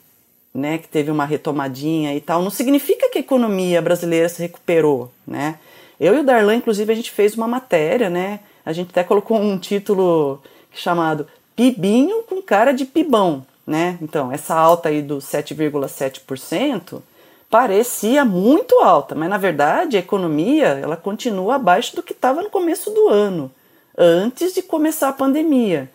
né, 0.53 0.79
que 0.79 0.87
teve 0.87 1.11
uma 1.11 1.25
retomadinha 1.25 2.15
e 2.15 2.19
tal, 2.19 2.41
não 2.41 2.49
significa 2.49 3.09
que 3.11 3.19
a 3.19 3.21
economia 3.21 3.79
brasileira 3.79 4.27
se 4.27 4.41
recuperou, 4.41 5.11
né? 5.27 5.59
Eu 5.99 6.15
e 6.15 6.19
o 6.19 6.23
Darlan, 6.23 6.55
inclusive, 6.55 6.91
a 6.91 6.95
gente 6.95 7.11
fez 7.11 7.35
uma 7.35 7.47
matéria, 7.47 8.09
né? 8.09 8.39
A 8.65 8.73
gente 8.73 8.89
até 8.89 9.03
colocou 9.03 9.37
um 9.39 9.57
título 9.57 10.41
chamado 10.73 11.27
Pibinho 11.55 12.23
com 12.23 12.41
cara 12.41 12.71
de 12.71 12.85
pibão, 12.85 13.45
né? 13.67 13.97
Então, 14.01 14.31
essa 14.31 14.55
alta 14.55 14.87
aí 14.87 15.01
do 15.01 15.17
7,7% 15.17 17.01
parecia 17.49 18.23
muito 18.23 18.79
alta, 18.79 19.13
mas 19.13 19.29
na 19.29 19.37
verdade 19.37 19.97
a 19.97 19.99
economia 19.99 20.79
ela 20.81 20.95
continua 20.95 21.55
abaixo 21.55 21.95
do 21.95 22.03
que 22.03 22.13
estava 22.13 22.41
no 22.41 22.49
começo 22.49 22.89
do 22.91 23.09
ano, 23.09 23.51
antes 23.97 24.53
de 24.53 24.61
começar 24.61 25.09
a 25.09 25.13
pandemia. 25.13 25.89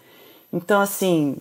Então, 0.53 0.81
assim, 0.81 1.37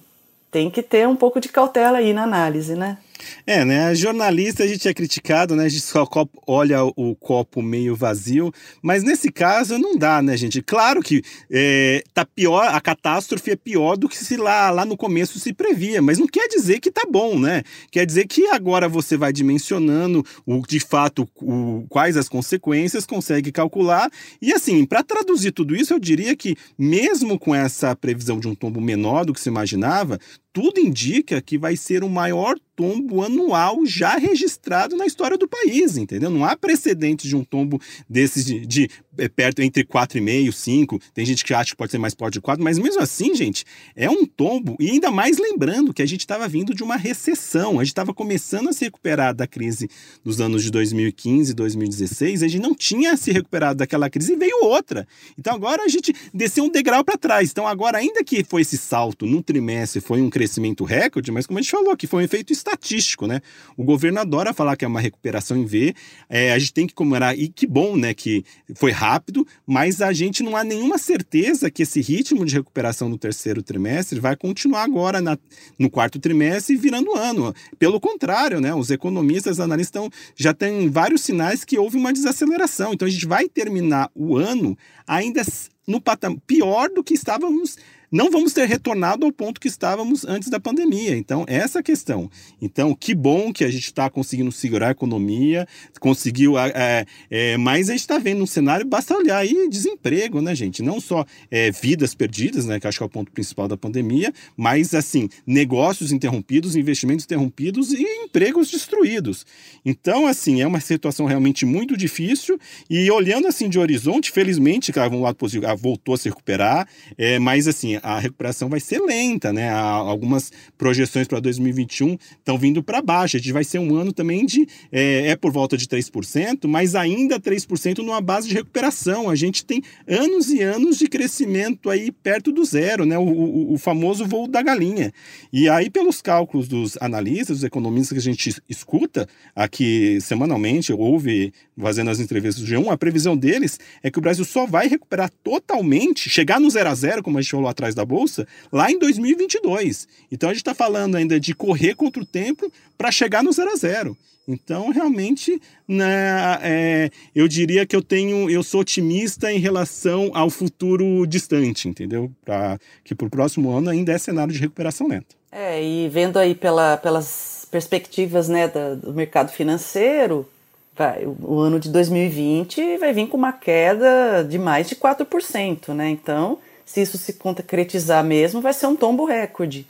tem 0.50 0.70
que 0.70 0.82
ter 0.82 1.08
um 1.08 1.16
pouco 1.16 1.40
de 1.40 1.50
cautela 1.50 1.98
aí 1.98 2.14
na 2.14 2.24
análise, 2.24 2.76
né? 2.76 2.98
É, 3.46 3.64
né? 3.66 3.94
Jornalista 3.96 4.64
a 4.64 4.68
gente 4.68 4.88
é 4.88 4.94
criticado, 4.94 5.56
né? 5.56 5.66
A 5.66 5.70
gente 5.70 5.84
só 5.84 6.08
olha 6.48 6.84
o 6.84 7.16
copo 7.16 7.62
meio 7.62 7.96
vazio, 7.96 8.52
mas 8.82 9.04
nesse 9.04 9.32
caso 9.32 9.78
não 9.78 9.98
dá, 9.98 10.22
né, 10.22 10.36
gente? 10.38 10.62
Claro 10.62 11.02
que 11.02 11.22
é, 11.50 12.04
tá 12.14 12.26
pior, 12.26 12.68
a 12.68 12.80
catástrofe 12.80 13.52
é 13.52 13.56
pior 13.56 13.98
do 13.98 14.08
que 14.08 14.18
se 14.18 14.38
lá, 14.38 14.70
lá 14.70 14.86
no 14.86 14.98
começo 14.98 15.40
se 15.40 15.54
previa, 15.54 16.02
mas 16.02 16.18
não 16.18 16.28
quer 16.28 16.48
dizer 16.48 16.80
que 16.80 16.92
tá 16.92 17.04
bom, 17.10 17.40
né? 17.40 17.64
Quer 17.92 18.06
dizer 18.06 18.28
que 18.28 18.48
agora 18.48 18.88
você 18.88 19.18
vai 19.18 19.34
dimensionando 19.34 20.24
o, 20.46 20.62
de 20.66 20.80
fato 20.80 21.28
o, 21.36 21.86
quais 21.90 22.18
as 22.18 22.30
consequências, 22.30 23.06
consegue 23.06 23.52
calcular. 23.52 24.10
E 24.42 24.54
assim, 24.54 24.86
para 24.86 25.04
traduzir 25.04 25.52
tudo 25.52 25.76
isso, 25.76 25.94
eu 25.94 26.00
diria 26.00 26.36
que 26.36 26.56
mesmo 26.78 27.38
com 27.40 27.54
essa 27.54 27.96
previsão 27.96 28.40
de 28.40 28.48
um 28.48 28.56
tombo 28.56 28.82
menor 28.82 29.26
do 29.26 29.34
que 29.34 29.40
se 29.40 29.50
imaginava, 29.50 30.20
tudo 30.54 30.80
indica 30.80 31.42
que 31.42 31.58
vai 31.58 31.78
ser 31.78 32.04
o 32.04 32.10
maior 32.10 32.58
tombo 32.76 33.24
anual 33.24 33.86
já 33.86 34.18
registrado 34.18 34.98
na 34.98 35.06
história 35.06 35.38
do 35.38 35.48
país, 35.48 35.98
entendeu? 35.98 36.30
Não 36.30 36.44
há 36.44 36.56
precedente 36.56 37.28
de 37.28 37.36
um 37.36 37.44
tombo 37.44 37.80
desses 38.10 38.46
de, 38.46 38.66
de 38.66 38.90
é, 39.18 39.28
perto 39.28 39.62
entre 39.62 39.84
4,5 39.84 40.52
5. 40.52 41.00
Tem 41.14 41.26
gente 41.26 41.44
que 41.44 41.54
acha 41.54 41.72
que 41.72 41.78
pode 41.78 41.92
ser 41.92 41.98
mais 41.98 42.14
forte 42.14 42.34
de 42.34 42.42
4, 42.42 42.64
mas 42.64 42.78
mesmo 42.78 43.02
assim, 43.02 43.36
gente, 43.36 43.66
é 43.96 44.10
um 44.10 44.26
tombo. 44.26 44.76
E 44.80 44.90
ainda 44.90 45.12
mais 45.12 45.38
lembrando 45.38 45.94
que 45.94 46.02
a 46.02 46.06
gente 46.06 46.22
estava 46.22 46.48
vindo 46.48 46.74
de 46.74 46.84
uma 46.84 46.96
recessão, 46.96 47.80
a 47.80 47.84
gente 47.84 47.92
estava 47.92 48.14
começando 48.14 48.70
a 48.70 48.74
se 48.74 48.86
recuperar 48.86 49.34
da 49.34 49.48
crise 49.48 49.90
dos 50.24 50.40
anos 50.40 50.64
de 50.64 50.72
2015 50.72 51.54
2016, 51.54 52.44
a 52.44 52.48
gente 52.48 52.62
não 52.62 52.74
tinha 52.74 53.16
se 53.18 53.32
recuperado 53.32 53.80
daquela 53.80 54.10
crise 54.10 54.34
e 54.34 54.36
veio 54.36 54.64
outra. 54.64 55.08
Então 55.38 55.54
agora 55.54 55.84
a 55.84 55.88
gente 55.88 56.14
desceu 56.34 56.64
um 56.64 56.70
degrau 56.70 57.04
para 57.04 57.18
trás. 57.18 57.52
Então 57.52 57.68
agora, 57.68 57.98
ainda 57.98 58.24
que 58.24 58.44
foi 58.44 58.62
esse 58.62 58.78
salto 58.78 59.26
no 59.26 59.42
trimestre, 59.42 60.02
foi 60.02 60.22
um 60.22 60.30
crescimento 60.30 60.84
recorde, 60.84 61.32
mas 61.32 61.46
como 61.46 61.60
a 61.60 61.62
gente 61.62 61.72
falou 61.72 61.92
aqui, 61.92 62.08
foi 62.08 62.22
um 62.22 62.26
efeito 62.26 62.54
estatístico, 62.54 63.28
né? 63.28 63.42
O 63.76 63.84
governo 63.84 64.20
adora 64.20 64.54
falar 64.54 64.76
que 64.76 64.86
é 64.86 64.88
uma 64.88 65.02
recuperação 65.02 65.58
em 65.58 65.66
V, 65.66 65.94
é, 66.30 66.52
a 66.52 66.60
gente 66.60 66.74
tem 66.74 66.88
que 66.88 66.94
comemorar, 66.94 67.38
e 67.38 67.50
que 67.50 67.68
bom, 67.68 67.96
né, 67.96 68.14
que 68.14 68.44
foi 68.76 68.92
rápido, 69.02 69.48
mas 69.66 70.00
a 70.00 70.14
gente 70.14 70.44
não 70.44 70.56
há 70.56 70.64
nenhuma 70.64 71.00
certeza 71.00 71.72
que 71.72 71.82
esse 71.82 72.00
ritmo 72.00 72.46
de 72.46 72.54
recuperação 72.54 73.10
no 73.10 73.18
terceiro 73.18 73.64
trimestre 73.64 74.20
vai 74.20 74.36
continuar 74.36 74.84
agora 74.84 75.20
na, 75.20 75.36
no 75.80 75.90
quarto 75.90 76.20
trimestre 76.20 76.76
e 76.76 76.78
virando 76.78 77.16
ano. 77.16 77.52
Pelo 77.80 78.00
contrário, 78.00 78.62
né, 78.62 78.76
os 78.76 78.92
economistas, 78.92 79.60
analistas 79.60 80.08
já 80.36 80.54
têm 80.54 80.88
vários 80.88 81.22
sinais 81.22 81.66
que 81.66 81.80
houve 81.80 81.98
uma 81.98 82.14
desaceleração. 82.14 82.94
Então 82.94 83.08
a 83.08 83.12
gente 83.12 83.26
vai 83.26 83.50
terminar 83.50 84.12
o 84.14 84.38
ano 84.38 84.78
ainda 85.08 85.42
no 85.88 86.00
patamar 86.00 86.38
pior 86.46 86.88
do 86.90 87.04
que 87.04 87.16
estávamos 87.16 87.78
não 88.12 88.30
vamos 88.30 88.52
ter 88.54 88.68
retornado 88.68 89.26
ao 89.26 89.32
ponto 89.32 89.62
que 89.62 89.68
estávamos 89.68 90.26
antes 90.26 90.50
da 90.50 90.60
pandemia. 90.60 91.16
Então, 91.16 91.46
essa 91.48 91.80
é 91.80 91.84
questão. 91.84 92.30
Então, 92.62 92.94
que 92.94 93.16
bom 93.16 93.54
que 93.54 93.64
a 93.64 93.70
gente 93.70 93.86
está 93.86 94.10
conseguindo 94.10 94.52
segurar 94.52 94.90
a 94.90 94.92
economia, 94.92 95.68
conseguiu. 96.00 96.58
É, 96.58 97.06
é, 97.30 97.58
mas 97.58 97.90
a 97.90 97.94
gente 97.94 98.02
está 98.02 98.18
vendo 98.18 98.44
um 98.44 98.48
cenário, 98.48 98.86
basta 98.86 99.16
olhar 99.16 99.38
aí 99.38 99.70
desemprego, 99.70 100.42
né, 100.42 100.54
gente? 100.54 100.84
Não 100.84 101.00
só 101.00 101.26
é, 101.50 101.72
vidas 101.72 102.14
perdidas, 102.14 102.66
né, 102.66 102.80
que 102.80 102.88
acho 102.88 102.98
que 102.98 103.04
é 103.04 103.06
o 103.06 103.10
ponto 103.10 103.32
principal 103.32 103.68
da 103.68 103.78
pandemia, 103.78 104.34
mas, 104.58 104.94
assim, 104.94 105.30
negócios 105.46 106.12
interrompidos, 106.12 106.76
investimentos 106.76 107.26
interrompidos 107.26 107.94
e 107.94 108.04
empregos 108.04 108.70
destruídos. 108.70 109.46
Então, 109.86 110.28
assim, 110.28 110.62
é 110.62 110.68
uma 110.68 110.80
situação 110.80 111.26
realmente 111.26 111.66
muito 111.66 111.96
difícil. 111.96 112.60
E 112.90 113.10
olhando 113.10 113.48
assim 113.48 113.70
de 113.70 113.80
horizonte, 113.80 114.32
felizmente, 114.32 114.92
claro, 114.92 115.16
um 115.16 115.22
lado 115.22 115.36
positivo, 115.36 115.68
ah, 115.68 115.76
voltou 115.76 116.16
a 116.16 116.18
se 116.18 116.30
recuperar, 116.30 116.88
é, 117.18 117.40
mas 117.40 117.68
assim, 117.68 118.01
a 118.02 118.20
recuperação 118.20 118.70
vai 118.70 118.80
ser 118.80 119.00
lenta, 119.00 119.52
né? 119.54 119.70
Há 119.70 119.82
algumas 119.82 120.52
projeções 120.78 121.28
para 121.28 121.40
2021 121.40 122.18
estão 122.38 122.58
vindo 122.58 122.84
para 122.84 123.02
baixo. 123.02 123.38
A 123.38 123.40
gente 123.40 123.52
vai 123.52 123.64
ser 123.64 123.80
um 123.80 123.96
ano 123.96 124.12
também 124.12 124.46
de. 124.46 124.68
É, 124.92 125.30
é 125.30 125.36
por 125.36 125.52
volta 125.52 125.78
de 125.78 125.88
3%, 125.88 126.68
mas 126.68 126.96
ainda 126.96 127.40
3% 127.40 128.00
numa 128.00 128.22
base 128.22 128.48
de 128.48 128.54
recuperação. 128.54 129.30
A 129.30 129.36
gente 129.36 129.66
tem 129.66 129.82
anos 130.08 130.50
e 130.50 130.62
anos 130.62 130.98
de 130.98 131.08
crescimento 131.08 131.90
aí 131.90 132.12
perto 132.12 132.52
do 132.52 132.64
zero, 132.66 133.06
né? 133.06 133.18
O, 133.18 133.24
o, 133.24 133.74
o 133.74 133.78
famoso 133.78 134.26
voo 134.26 134.48
da 134.48 134.62
galinha. 134.62 135.12
E 135.52 135.70
aí, 135.70 135.90
pelos 135.90 136.22
cálculos 136.22 136.68
dos 136.68 136.98
analistas, 137.02 137.58
dos 137.58 137.64
economistas 137.64 138.14
que 138.14 138.30
a 138.30 138.34
gente 138.34 138.62
escuta 138.68 139.28
aqui 139.56 140.20
semanalmente, 140.22 140.94
ouve 140.94 141.54
fazendo 141.78 142.10
as 142.10 142.20
entrevistas 142.20 142.64
do 142.64 142.70
G1, 142.70 142.92
a 142.92 142.98
previsão 142.98 143.36
deles 143.36 143.80
é 144.04 144.12
que 144.12 144.20
o 144.20 144.22
Brasil 144.22 144.46
só 144.46 144.66
vai 144.66 144.88
recuperar 144.88 145.32
totalmente, 145.44 146.30
chegar 146.30 146.60
no 146.60 146.70
zero 146.70 146.90
a 146.90 146.96
zero, 146.96 147.24
como 147.24 147.38
a 147.38 147.42
gente 147.42 147.52
falou 147.52 147.68
atrás 147.68 147.91
da 147.96 148.06
Bolsa 148.06 148.48
lá 148.72 148.92
em 148.92 148.98
2022. 149.00 150.08
Então 150.32 150.50
a 150.50 150.54
gente 150.54 150.62
está 150.62 150.74
falando 150.74 151.16
ainda 151.16 151.40
de 151.40 151.54
correr 151.54 151.96
contra 151.96 152.22
o 152.22 152.26
tempo 152.26 152.72
para 152.98 153.12
chegar 153.12 153.44
no 153.44 153.52
zero 153.52 153.72
a 153.72 153.76
zero. 153.76 154.18
Então, 154.48 154.90
realmente, 154.90 155.62
né, 155.88 156.60
é, 156.62 157.10
eu 157.34 157.48
diria 157.48 157.86
que 157.86 157.96
eu 157.96 158.02
tenho, 158.02 158.50
eu 158.50 158.64
sou 158.64 158.82
otimista 158.82 159.52
em 159.52 159.60
relação 159.60 160.32
ao 160.34 160.50
futuro 160.50 161.26
distante, 161.28 161.88
entendeu? 161.88 162.32
Pra, 162.44 162.80
que 163.04 163.14
para 163.14 163.28
o 163.28 163.30
próximo 163.30 163.72
ano 163.72 163.90
ainda 163.90 164.12
é 164.12 164.18
cenário 164.18 164.52
de 164.52 164.60
recuperação 164.60 165.08
lenta. 165.08 165.36
É, 165.52 165.84
e 165.84 166.10
vendo 166.10 166.38
aí 166.38 166.56
pela, 166.56 166.98
pelas 166.98 167.68
perspectivas 167.70 168.50
né, 168.50 168.68
da, 168.68 168.96
do 168.96 169.14
mercado 169.14 169.52
financeiro, 169.52 170.48
vai, 170.96 171.26
o, 171.26 171.38
o 171.42 171.60
ano 171.60 171.80
de 171.80 171.90
2020 171.90 172.98
vai 172.98 173.14
vir 173.14 173.28
com 173.28 173.38
uma 173.38 173.54
queda 173.54 174.44
de 174.44 174.58
mais 174.58 174.90
de 174.90 174.96
4%, 174.96 175.94
né? 175.94 176.10
Então, 176.10 176.58
se 176.92 177.02
isso 177.02 177.18
se 177.18 177.34
concretizar 177.34 178.22
mesmo, 178.22 178.60
vai 178.60 178.74
ser 178.74 178.86
um 178.86 178.98
tombo 178.98 179.24
recorde. 179.24 179.88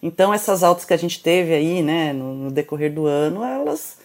Então 0.00 0.32
essas 0.32 0.62
altas 0.62 0.84
que 0.84 0.94
a 0.94 0.96
gente 0.96 1.20
teve 1.20 1.52
aí, 1.52 1.82
né, 1.82 2.12
no, 2.12 2.32
no, 2.34 2.50
decorrer 2.50 2.92
do 2.92 3.06
ano, 3.06 3.42
elas 3.42 3.96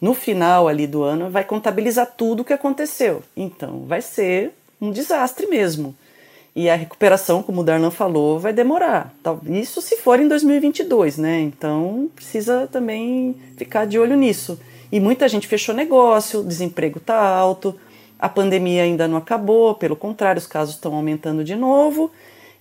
no 0.00 0.14
final 0.14 0.68
ali 0.68 0.86
do 0.86 1.02
ano 1.02 1.28
vai 1.28 1.44
contabilizar 1.44 2.14
tudo 2.16 2.40
o 2.40 2.44
que 2.44 2.52
aconteceu. 2.54 3.22
Então 3.36 3.84
vai 3.86 4.00
ser 4.00 4.52
um 4.80 4.90
desastre 4.90 5.46
mesmo. 5.46 5.94
E 6.56 6.70
a 6.70 6.74
recuperação, 6.74 7.42
como 7.42 7.60
o 7.60 7.64
Darlan 7.64 7.90
falou, 7.90 8.38
vai 8.38 8.54
demorar. 8.54 9.14
Isso 9.46 9.82
se 9.82 9.98
for 9.98 10.18
em 10.18 10.26
2022, 10.26 11.18
né? 11.18 11.40
Então 11.40 12.10
precisa 12.16 12.66
também 12.72 13.36
ficar 13.56 13.86
de 13.86 13.98
olho 13.98 14.16
nisso. 14.16 14.58
E 14.90 14.98
muita 14.98 15.28
gente 15.28 15.46
fechou 15.46 15.74
negócio, 15.74 16.42
desemprego 16.42 16.98
está 16.98 17.28
alto, 17.28 17.78
a 18.18 18.28
pandemia 18.28 18.82
ainda 18.82 19.06
não 19.06 19.16
acabou, 19.16 19.74
pelo 19.74 19.94
contrário, 19.94 20.40
os 20.40 20.46
casos 20.46 20.74
estão 20.74 20.94
aumentando 20.94 21.44
de 21.44 21.54
novo 21.54 22.10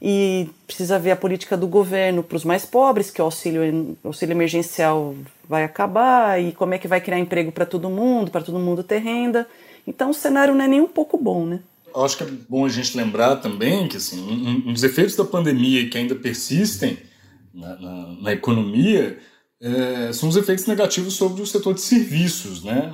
e 0.02 0.50
precisa 0.67 1.00
ver 1.00 1.12
a 1.12 1.15
política 1.15 1.58
do 1.58 1.67
governo 1.67 2.22
para 2.22 2.36
os 2.36 2.46
mais 2.46 2.65
pobres, 2.65 3.10
que 3.10 3.22
o 3.22 3.26
auxílio, 3.26 3.98
auxílio 4.04 4.34
emergencial 4.34 5.15
vai 5.50 5.63
acabar 5.63 6.41
e 6.41 6.52
como 6.52 6.74
é 6.74 6.78
que 6.78 6.88
vai 6.88 7.02
criar 7.02 7.20
emprego 7.20 7.52
para 7.52 7.65
todo 7.65 7.89
mundo, 7.89 8.30
para 8.30 8.41
todo 8.41 8.60
mundo 8.60 8.84
ter 8.84 9.00
renda. 9.00 9.48
Então 9.88 10.12
o 10.12 10.13
cenário 10.13 10.54
não 10.54 10.63
é 10.63 10.67
nem 10.67 10.82
um 10.82 10.88
pouco 10.88 11.17
bom, 11.17 11.46
né? 11.46 11.62
Acho 11.96 12.17
que 12.17 12.24
é 12.24 12.28
bom 12.48 12.65
a 12.65 12.70
gente 12.70 12.96
lembrar 12.96 13.38
também 13.38 13.88
que 13.88 13.98
assim, 13.98 14.22
um, 14.22 14.70
um 14.70 14.74
dos 14.74 14.84
efeitos 14.84 15.15
da 15.15 15.26
pandemia 15.26 15.89
que 15.89 15.98
ainda 15.98 16.13
persistem 16.13 16.98
na, 17.52 17.76
na, 17.80 18.08
na 18.22 18.34
economia 18.34 19.17
é, 19.60 20.13
são 20.13 20.30
os 20.30 20.36
efeitos 20.36 20.67
negativos 20.67 21.15
sobre 21.15 21.41
o 21.41 21.48
setor 21.48 21.74
de 21.74 21.82
serviços, 21.82 22.63
né? 22.63 22.93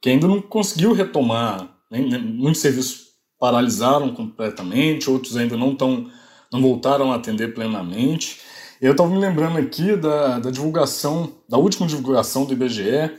Que 0.00 0.08
ainda 0.08 0.26
não 0.26 0.40
conseguiu 0.40 0.92
retomar. 0.92 1.68
Né? 1.90 2.00
Muitos 2.00 2.60
serviços 2.60 3.10
paralisaram 3.38 4.14
completamente, 4.14 5.10
outros 5.10 5.36
ainda 5.36 5.56
não, 5.56 5.74
tão, 5.74 6.10
não 6.52 6.60
voltaram 6.60 7.12
a 7.12 7.16
atender 7.16 7.54
plenamente. 7.54 8.40
Eu 8.80 8.92
estava 8.92 9.10
me 9.10 9.18
lembrando 9.18 9.58
aqui 9.58 9.96
da, 9.96 10.38
da 10.38 10.50
divulgação, 10.50 11.32
da 11.48 11.58
última 11.58 11.86
divulgação 11.86 12.44
do 12.44 12.52
IBGE, 12.52 13.16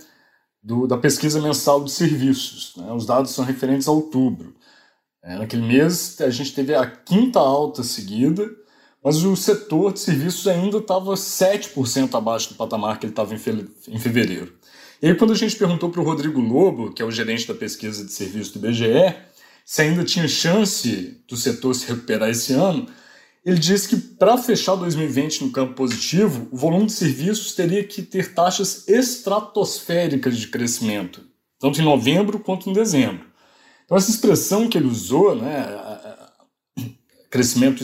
do, 0.64 0.88
da 0.88 0.98
pesquisa 0.98 1.42
mensal 1.42 1.84
de 1.84 1.92
serviços. 1.92 2.76
Né? 2.78 2.92
Os 2.94 3.06
dados 3.06 3.32
são 3.32 3.46
referentes 3.46 3.88
a 3.88 3.92
outubro. 3.92 4.56
É, 5.24 5.38
naquele 5.38 5.62
mês, 5.62 6.20
a 6.22 6.30
gente 6.30 6.54
teve 6.54 6.74
a 6.74 6.86
quinta 6.86 7.40
alta 7.40 7.84
seguida, 7.84 8.50
mas 9.04 9.24
o 9.24 9.36
setor 9.36 9.94
de 9.94 10.00
serviços 10.00 10.48
ainda 10.48 10.78
estava 10.78 11.14
7% 11.14 12.14
abaixo 12.16 12.50
do 12.50 12.56
patamar 12.56 13.00
que 13.00 13.06
ele 13.06 13.14
estava 13.14 13.34
em, 13.34 13.40
em 13.88 14.00
fevereiro. 14.00 14.54
E 15.02 15.08
aí, 15.08 15.16
quando 15.16 15.34
a 15.34 15.36
gente 15.36 15.56
perguntou 15.56 15.90
para 15.90 16.00
o 16.00 16.04
Rodrigo 16.04 16.40
Lobo, 16.40 16.94
que 16.94 17.02
é 17.02 17.06
o 17.06 17.10
gerente 17.10 17.48
da 17.48 17.56
pesquisa 17.56 18.06
de 18.06 18.14
serviço 18.14 18.60
do 18.60 18.68
IBGE, 18.68 19.16
se 19.66 19.82
ainda 19.82 20.04
tinha 20.04 20.28
chance 20.28 21.24
do 21.28 21.36
setor 21.36 21.74
se 21.74 21.88
recuperar 21.88 22.30
esse 22.30 22.54
ano, 22.54 22.88
ele 23.44 23.58
disse 23.58 23.90
que 23.90 23.98
para 23.98 24.38
fechar 24.38 24.76
2020 24.76 25.46
no 25.46 25.52
campo 25.52 25.74
positivo, 25.74 26.48
o 26.52 26.58
volume 26.58 26.86
de 26.86 26.92
serviços 26.92 27.56
teria 27.56 27.84
que 27.84 28.04
ter 28.04 28.36
taxas 28.36 28.88
estratosféricas 28.88 30.38
de 30.38 30.48
crescimento, 30.48 31.24
tanto 31.60 31.82
em 31.82 31.84
novembro 31.84 32.38
quanto 32.38 32.70
em 32.70 32.74
dezembro. 32.74 33.26
Então, 33.86 33.98
essa 33.98 34.12
expressão 34.12 34.70
que 34.70 34.78
ele 34.78 34.88
usou, 34.88 35.36
né, 35.36 35.66
crescimento 37.32 37.82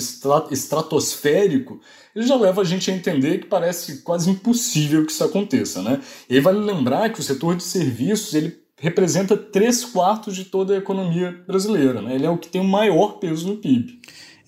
estratosférico, 0.51 1.81
ele 2.17 2.25
já 2.25 2.35
leva 2.35 2.61
a 2.61 2.65
gente 2.65 2.89
a 2.89 2.95
entender 2.95 3.37
que 3.37 3.45
parece 3.45 4.01
quase 4.01 4.31
impossível 4.31 5.05
que 5.05 5.11
isso 5.11 5.23
aconteça. 5.23 5.83
Né? 5.83 6.01
E 6.27 6.33
aí 6.33 6.39
vale 6.41 6.57
lembrar 6.57 7.11
que 7.11 7.19
o 7.19 7.23
setor 7.23 7.55
de 7.55 7.61
serviços 7.61 8.33
ele 8.33 8.57
representa 8.79 9.37
três 9.37 9.85
quartos 9.85 10.35
de 10.35 10.45
toda 10.45 10.73
a 10.73 10.77
economia 10.77 11.31
brasileira. 11.45 12.01
Né? 12.01 12.15
Ele 12.15 12.25
é 12.25 12.29
o 12.29 12.37
que 12.37 12.47
tem 12.47 12.59
o 12.59 12.63
maior 12.63 13.19
peso 13.19 13.47
no 13.47 13.57
PIB. 13.57 13.96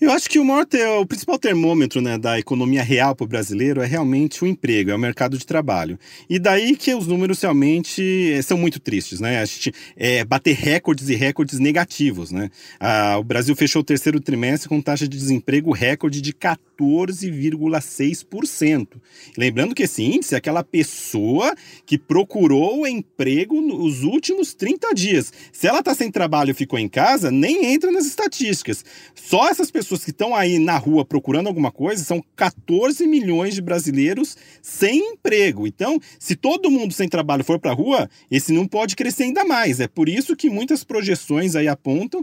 Eu 0.00 0.10
acho 0.12 0.30
que 0.30 0.38
o, 0.38 0.44
maior 0.44 0.64
o 0.98 1.04
principal 1.04 1.38
termômetro 1.38 2.00
né, 2.00 2.16
da 2.16 2.38
economia 2.38 2.82
real 2.82 3.14
para 3.14 3.24
o 3.24 3.28
brasileiro 3.28 3.82
é 3.82 3.86
realmente 3.86 4.42
o 4.42 4.46
emprego, 4.46 4.90
é 4.90 4.94
o 4.94 4.98
mercado 4.98 5.36
de 5.36 5.44
trabalho. 5.44 5.98
E 6.26 6.38
daí 6.38 6.74
que 6.74 6.94
os 6.94 7.06
números 7.06 7.42
realmente 7.42 8.32
eh, 8.32 8.40
são 8.40 8.56
muito 8.56 8.80
tristes, 8.80 9.20
né? 9.20 9.42
A 9.42 9.44
gente 9.44 9.74
é, 9.94 10.24
bater 10.24 10.56
recordes 10.56 11.10
e 11.10 11.14
recordes 11.14 11.58
negativos, 11.58 12.30
né? 12.30 12.48
Ah, 12.80 13.18
o 13.18 13.24
Brasil 13.24 13.54
fechou 13.54 13.82
o 13.82 13.84
terceiro 13.84 14.18
trimestre 14.20 14.70
com 14.70 14.80
taxa 14.80 15.06
de 15.06 15.18
desemprego 15.18 15.70
recorde 15.70 16.22
de 16.22 16.32
14,6%. 16.32 18.88
Lembrando 19.36 19.74
que 19.74 19.82
esse 19.82 20.02
índice 20.02 20.34
é 20.34 20.38
aquela 20.38 20.64
pessoa 20.64 21.54
que 21.84 21.98
procurou 21.98 22.86
emprego 22.86 23.60
nos 23.60 24.02
últimos 24.02 24.54
30 24.54 24.94
dias. 24.94 25.30
Se 25.52 25.66
ela 25.66 25.80
está 25.80 25.94
sem 25.94 26.10
trabalho 26.10 26.52
e 26.52 26.54
ficou 26.54 26.78
em 26.78 26.88
casa, 26.88 27.30
nem 27.30 27.66
entra 27.66 27.92
nas 27.92 28.06
estatísticas. 28.06 28.82
Só 29.14 29.46
essas 29.46 29.70
pessoas 29.70 29.89
pessoas 29.90 30.04
que 30.04 30.10
estão 30.10 30.36
aí 30.36 30.58
na 30.58 30.78
rua 30.78 31.04
procurando 31.04 31.48
alguma 31.48 31.72
coisa, 31.72 32.04
são 32.04 32.22
14 32.36 33.04
milhões 33.06 33.54
de 33.54 33.60
brasileiros 33.60 34.36
sem 34.62 35.14
emprego. 35.14 35.66
Então, 35.66 35.98
se 36.18 36.36
todo 36.36 36.70
mundo 36.70 36.94
sem 36.94 37.08
trabalho 37.08 37.42
for 37.42 37.58
para 37.58 37.72
a 37.72 37.74
rua, 37.74 38.08
esse 38.30 38.52
não 38.52 38.68
pode 38.68 38.94
crescer 38.94 39.24
ainda 39.24 39.44
mais. 39.44 39.80
É 39.80 39.88
por 39.88 40.08
isso 40.08 40.36
que 40.36 40.48
muitas 40.48 40.84
projeções 40.84 41.56
aí 41.56 41.66
apontam 41.66 42.22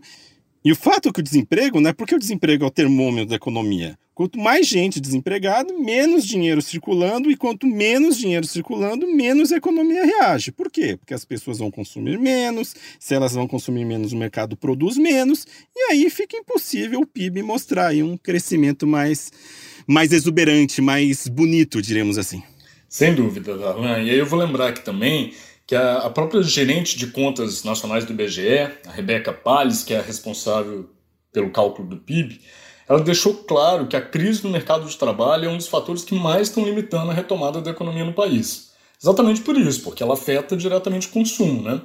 e 0.63 0.71
o 0.71 0.75
fato 0.75 1.09
é 1.09 1.11
que 1.11 1.19
o 1.19 1.23
desemprego, 1.23 1.79
né? 1.79 1.93
Porque 1.93 2.15
o 2.15 2.19
desemprego 2.19 2.63
é 2.63 2.67
o 2.67 2.71
termômetro 2.71 3.29
da 3.29 3.35
economia. 3.35 3.97
Quanto 4.13 4.39
mais 4.39 4.65
gente 4.65 4.99
desempregada, 4.99 5.71
menos 5.73 6.25
dinheiro 6.25 6.59
circulando, 6.59 7.29
e 7.29 7.37
quanto 7.37 7.67
menos 7.67 8.17
dinheiro 8.17 8.47
circulando, 8.47 9.05
menos 9.07 9.51
a 9.51 9.57
economia 9.57 10.03
reage. 10.03 10.51
Por 10.51 10.71
quê? 10.71 10.97
Porque 10.97 11.13
as 11.13 11.23
pessoas 11.23 11.59
vão 11.59 11.69
consumir 11.69 12.17
menos, 12.17 12.75
se 12.99 13.13
elas 13.13 13.33
vão 13.33 13.47
consumir 13.47 13.85
menos, 13.85 14.13
o 14.13 14.17
mercado 14.17 14.57
produz 14.57 14.97
menos, 14.97 15.45
e 15.75 15.91
aí 15.91 16.09
fica 16.09 16.35
impossível 16.35 17.01
o 17.01 17.05
PIB 17.05 17.43
mostrar 17.43 17.89
aí 17.89 18.01
um 18.01 18.17
crescimento 18.17 18.87
mais, 18.87 19.31
mais 19.85 20.11
exuberante, 20.11 20.81
mais 20.81 21.27
bonito, 21.27 21.79
diremos 21.79 22.17
assim. 22.17 22.41
Sem 22.89 23.13
dúvida, 23.13 23.55
Darlan. 23.55 23.99
E 23.99 24.09
aí 24.09 24.17
eu 24.17 24.25
vou 24.25 24.39
lembrar 24.39 24.69
aqui 24.69 24.83
também 24.83 25.33
que 25.67 25.75
a, 25.75 26.09
própria 26.09 26.41
gerente 26.41 26.97
de 26.97 27.07
contas 27.07 27.65
nacionais 27.65 28.05
do 28.05 28.13
IBGE, 28.13 28.71
a 28.87 28.91
Rebeca 28.91 29.33
Palles, 29.33 29.83
que 29.83 29.93
é 29.93 29.99
a 29.99 30.01
responsável 30.01 30.89
pelo 31.33 31.51
cálculo 31.51 31.89
do 31.89 31.97
PIB, 31.97 32.39
ela 32.87 33.01
deixou 33.01 33.33
claro 33.33 33.85
que 33.85 33.97
a 33.97 34.01
crise 34.01 34.45
no 34.45 34.49
mercado 34.49 34.87
de 34.87 34.95
trabalho 34.95 35.45
é 35.45 35.49
um 35.49 35.57
dos 35.57 35.67
fatores 35.67 36.05
que 36.05 36.15
mais 36.15 36.47
estão 36.47 36.63
limitando 36.63 37.11
a 37.11 37.13
retomada 37.13 37.61
da 37.61 37.71
economia 37.71 38.05
no 38.05 38.13
país. 38.13 38.71
Exatamente 38.99 39.41
por 39.41 39.57
isso, 39.57 39.81
porque 39.83 40.01
ela 40.01 40.13
afeta 40.13 40.55
diretamente 40.55 41.07
o 41.07 41.11
consumo, 41.11 41.61
né? 41.61 41.81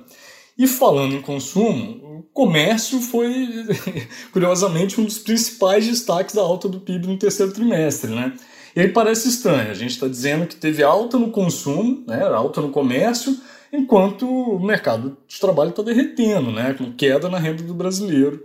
E 0.56 0.68
falando 0.68 1.16
em 1.16 1.20
consumo, 1.20 2.18
o 2.18 2.22
comércio 2.32 3.00
foi, 3.00 3.66
curiosamente, 4.32 5.00
um 5.00 5.04
dos 5.04 5.18
principais 5.18 5.86
destaques 5.86 6.36
da 6.36 6.42
alta 6.42 6.68
do 6.68 6.78
PIB 6.78 7.08
no 7.08 7.18
terceiro 7.18 7.52
trimestre, 7.52 8.12
né? 8.12 8.32
E 8.76 8.80
aí 8.80 8.88
parece 8.88 9.28
estranho, 9.28 9.70
a 9.70 9.74
gente 9.74 9.90
está 9.90 10.06
dizendo 10.06 10.46
que 10.46 10.54
teve 10.54 10.82
alta 10.82 11.18
no 11.18 11.30
consumo, 11.30 12.04
né, 12.06 12.22
alta 12.22 12.60
no 12.60 12.70
comércio, 12.70 13.36
enquanto 13.72 14.28
o 14.28 14.60
mercado 14.60 15.16
de 15.26 15.40
trabalho 15.40 15.70
está 15.70 15.82
derretendo, 15.82 16.52
né, 16.52 16.74
com 16.74 16.92
queda 16.92 17.28
na 17.28 17.38
renda 17.38 17.62
do 17.62 17.74
brasileiro 17.74 18.44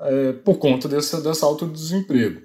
é, 0.00 0.32
por 0.32 0.58
conta 0.58 0.88
dessa, 0.88 1.20
dessa 1.20 1.46
alta 1.46 1.64
do 1.64 1.72
desemprego. 1.72 2.42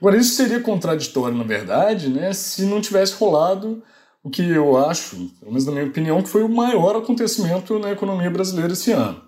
Agora, 0.00 0.16
isso 0.16 0.34
seria 0.34 0.60
contraditório, 0.60 1.36
na 1.36 1.44
verdade, 1.44 2.08
né, 2.08 2.32
se 2.32 2.64
não 2.64 2.80
tivesse 2.80 3.14
rolado 3.14 3.82
o 4.22 4.30
que 4.30 4.42
eu 4.42 4.76
acho, 4.76 5.16
pelo 5.40 5.50
menos 5.50 5.66
na 5.66 5.72
minha 5.72 5.86
opinião, 5.86 6.22
que 6.22 6.28
foi 6.28 6.44
o 6.44 6.48
maior 6.48 6.96
acontecimento 6.96 7.78
na 7.78 7.90
economia 7.90 8.30
brasileira 8.30 8.72
esse 8.72 8.92
ano. 8.92 9.20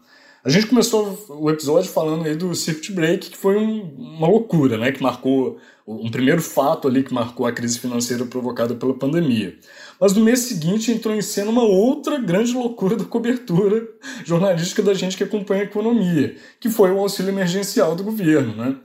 A 0.44 0.50
gente 0.50 0.66
começou 0.66 1.26
o 1.28 1.50
episódio 1.50 1.90
falando 1.90 2.26
aí 2.26 2.36
do 2.36 2.54
circuit 2.54 2.92
break, 2.92 3.30
que 3.30 3.36
foi 3.36 3.56
um, 3.56 3.82
uma 3.96 4.28
loucura, 4.28 4.76
né, 4.76 4.92
que 4.92 5.02
marcou 5.02 5.58
um 5.86 6.10
primeiro 6.10 6.42
fato 6.42 6.86
ali 6.86 7.02
que 7.02 7.12
marcou 7.12 7.46
a 7.46 7.52
crise 7.52 7.78
financeira 7.78 8.24
provocada 8.24 8.74
pela 8.74 8.94
pandemia. 8.94 9.58
Mas 10.00 10.12
no 10.12 10.24
mês 10.24 10.40
seguinte 10.40 10.90
entrou 10.90 11.14
em 11.14 11.22
cena 11.22 11.50
uma 11.50 11.62
outra 11.62 12.18
grande 12.18 12.52
loucura 12.52 12.96
da 12.96 13.04
cobertura 13.04 13.87
jornalística 14.24 14.83
da 14.83 14.94
gente 14.94 15.16
que 15.16 15.24
acompanha 15.24 15.62
a 15.62 15.66
economia, 15.66 16.37
que 16.59 16.68
foi 16.68 16.90
o 16.90 16.98
auxílio 16.98 17.30
emergencial 17.30 17.94
do 17.94 18.02
governo. 18.02 18.54
Né? 18.57 18.76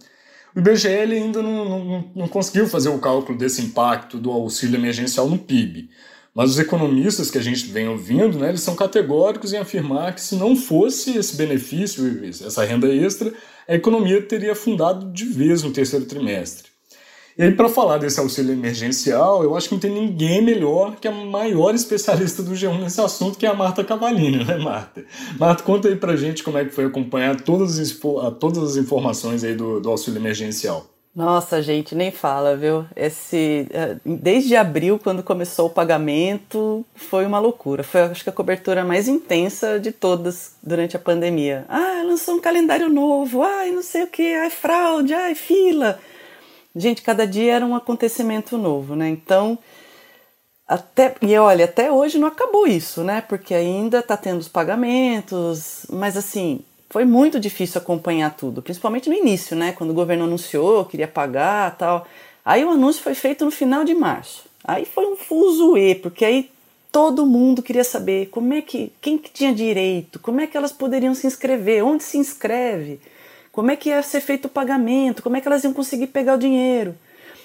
O 0.55 0.59
IBGE 0.59 0.87
ainda 0.87 1.41
não, 1.41 1.65
não, 1.65 2.11
não 2.15 2.27
conseguiu 2.27 2.67
fazer 2.67 2.89
o 2.89 2.99
cálculo 2.99 3.37
desse 3.37 3.61
impacto 3.61 4.17
do 4.17 4.31
auxílio 4.31 4.77
emergencial 4.77 5.29
no 5.29 5.37
PIB. 5.37 5.89
Mas 6.33 6.51
os 6.51 6.59
economistas 6.59 7.29
que 7.31 7.37
a 7.37 7.41
gente 7.41 7.65
vem 7.65 7.87
ouvindo, 7.89 8.37
né, 8.37 8.49
eles 8.49 8.61
são 8.61 8.75
categóricos 8.75 9.51
em 9.51 9.57
afirmar 9.57 10.13
que 10.13 10.21
se 10.21 10.35
não 10.35 10.55
fosse 10.55 11.17
esse 11.17 11.35
benefício, 11.35 12.23
essa 12.23 12.63
renda 12.63 12.87
extra, 12.87 13.33
a 13.67 13.75
economia 13.75 14.21
teria 14.21 14.53
afundado 14.53 15.11
de 15.11 15.25
vez 15.25 15.63
no 15.63 15.71
terceiro 15.71 16.05
trimestre. 16.05 16.68
E 17.39 17.43
aí, 17.43 17.53
para 17.53 17.69
falar 17.69 17.99
desse 17.99 18.19
auxílio 18.19 18.51
emergencial, 18.51 19.41
eu 19.41 19.55
acho 19.55 19.69
que 19.69 19.73
não 19.73 19.79
tem 19.79 19.93
ninguém 19.93 20.41
melhor 20.41 20.97
que 20.97 21.07
a 21.07 21.11
maior 21.11 21.73
especialista 21.73 22.43
do 22.43 22.51
G1 22.51 22.81
nesse 22.81 22.99
assunto, 22.99 23.37
que 23.37 23.45
é 23.45 23.49
a 23.49 23.53
Marta 23.53 23.81
Cavalini, 23.81 24.43
né, 24.43 24.57
Marta? 24.57 25.05
Marta, 25.39 25.63
conta 25.63 25.87
aí 25.87 25.95
pra 25.95 26.17
gente 26.17 26.43
como 26.43 26.57
é 26.57 26.65
que 26.65 26.71
foi 26.71 26.83
acompanhar 26.83 27.39
todas 27.39 27.79
as, 27.79 27.97
todas 28.41 28.71
as 28.71 28.75
informações 28.75 29.45
aí 29.45 29.55
do, 29.55 29.79
do 29.79 29.89
auxílio 29.89 30.19
emergencial. 30.19 30.85
Nossa, 31.15 31.61
gente, 31.61 31.95
nem 31.95 32.11
fala, 32.11 32.57
viu? 32.57 32.85
Esse, 32.93 33.67
eh, 33.71 33.95
desde 34.05 34.57
abril, 34.57 34.99
quando 35.01 35.23
começou 35.23 35.67
o 35.67 35.69
pagamento, 35.69 36.85
foi 36.93 37.25
uma 37.25 37.39
loucura. 37.39 37.83
Foi, 37.83 38.01
acho 38.01 38.21
que, 38.21 38.29
a 38.29 38.33
cobertura 38.33 38.83
mais 38.83 39.07
intensa 39.07 39.79
de 39.79 39.93
todas 39.93 40.55
durante 40.61 40.97
a 40.97 40.99
pandemia. 40.99 41.65
Ah, 41.69 42.03
lançou 42.05 42.35
um 42.35 42.41
calendário 42.41 42.89
novo, 42.89 43.43
ai, 43.43 43.71
não 43.71 43.81
sei 43.81 44.03
o 44.03 44.07
que, 44.07 44.35
ai, 44.35 44.49
fraude, 44.49 45.13
ai, 45.13 45.35
fila. 45.35 45.99
Gente, 46.79 47.01
cada 47.01 47.27
dia 47.27 47.55
era 47.55 47.65
um 47.65 47.75
acontecimento 47.75 48.57
novo, 48.57 48.95
né? 48.95 49.09
Então, 49.09 49.59
até 50.65 51.13
e 51.21 51.37
olha, 51.37 51.65
até 51.65 51.91
hoje 51.91 52.17
não 52.17 52.29
acabou 52.29 52.65
isso, 52.65 53.03
né? 53.03 53.19
Porque 53.19 53.53
ainda 53.53 54.01
tá 54.01 54.15
tendo 54.15 54.39
os 54.39 54.47
pagamentos, 54.47 55.85
mas 55.89 56.15
assim, 56.15 56.61
foi 56.89 57.03
muito 57.03 57.37
difícil 57.37 57.81
acompanhar 57.81 58.33
tudo, 58.33 58.61
principalmente 58.61 59.09
no 59.09 59.15
início, 59.15 59.57
né? 59.57 59.73
Quando 59.73 59.89
o 59.89 59.93
governo 59.93 60.23
anunciou, 60.23 60.85
queria 60.85 61.07
pagar, 61.07 61.75
tal. 61.75 62.07
Aí 62.45 62.63
o 62.63 62.69
anúncio 62.69 63.03
foi 63.03 63.13
feito 63.13 63.43
no 63.43 63.51
final 63.51 63.83
de 63.83 63.93
março. 63.93 64.45
Aí 64.63 64.85
foi 64.85 65.05
um 65.05 65.17
fuzuê, 65.17 65.95
porque 65.95 66.23
aí 66.23 66.49
todo 66.93 67.25
mundo 67.25 67.61
queria 67.61 67.83
saber 67.83 68.27
como 68.27 68.53
é 68.53 68.61
que 68.61 68.93
quem 69.01 69.17
que 69.17 69.29
tinha 69.29 69.53
direito, 69.53 70.17
como 70.17 70.39
é 70.39 70.47
que 70.47 70.55
elas 70.55 70.71
poderiam 70.71 71.13
se 71.13 71.27
inscrever, 71.27 71.83
onde 71.83 72.03
se 72.03 72.17
inscreve. 72.17 73.01
Como 73.51 73.71
é 73.71 73.75
que 73.75 73.89
ia 73.89 74.01
ser 74.03 74.21
feito 74.21 74.45
o 74.45 74.49
pagamento? 74.49 75.23
Como 75.23 75.35
é 75.35 75.41
que 75.41 75.47
elas 75.47 75.63
iam 75.63 75.73
conseguir 75.73 76.07
pegar 76.07 76.35
o 76.35 76.39
dinheiro? 76.39 76.95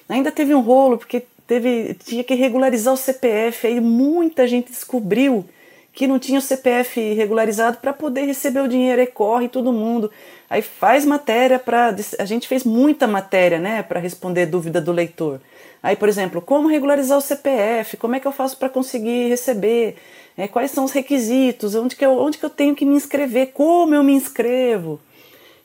Ainda 0.08 0.30
teve 0.30 0.54
um 0.54 0.60
rolo, 0.60 0.98
porque 0.98 1.24
teve, 1.46 1.94
tinha 1.94 2.22
que 2.22 2.34
regularizar 2.34 2.92
o 2.92 2.96
CPF. 2.96 3.66
Aí 3.66 3.80
muita 3.80 4.46
gente 4.46 4.70
descobriu 4.70 5.44
que 5.92 6.06
não 6.06 6.18
tinha 6.18 6.38
o 6.38 6.42
CPF 6.42 7.00
regularizado 7.14 7.78
para 7.78 7.92
poder 7.92 8.26
receber 8.26 8.60
o 8.60 8.68
dinheiro. 8.68 9.00
Aí 9.00 9.06
corre 9.06 9.48
todo 9.48 9.72
mundo. 9.72 10.10
Aí 10.50 10.60
faz 10.60 11.06
matéria 11.06 11.58
para. 11.58 11.94
A 12.18 12.24
gente 12.24 12.48
fez 12.48 12.64
muita 12.64 13.06
matéria 13.06 13.58
né, 13.58 13.82
para 13.82 14.00
responder 14.00 14.46
dúvida 14.46 14.80
do 14.80 14.92
leitor. 14.92 15.40
Aí, 15.82 15.96
por 15.96 16.08
exemplo, 16.08 16.40
como 16.40 16.68
regularizar 16.68 17.18
o 17.18 17.20
CPF? 17.20 17.96
Como 17.98 18.14
é 18.14 18.20
que 18.20 18.26
eu 18.26 18.32
faço 18.32 18.56
para 18.56 18.70
conseguir 18.70 19.28
receber? 19.28 19.96
É, 20.36 20.48
quais 20.48 20.70
são 20.70 20.84
os 20.84 20.92
requisitos? 20.92 21.74
Onde 21.74 21.94
que, 21.94 22.04
eu, 22.04 22.18
onde 22.18 22.38
que 22.38 22.44
eu 22.44 22.50
tenho 22.50 22.74
que 22.74 22.84
me 22.84 22.94
inscrever? 22.94 23.52
Como 23.52 23.94
eu 23.94 24.02
me 24.02 24.14
inscrevo? 24.14 24.98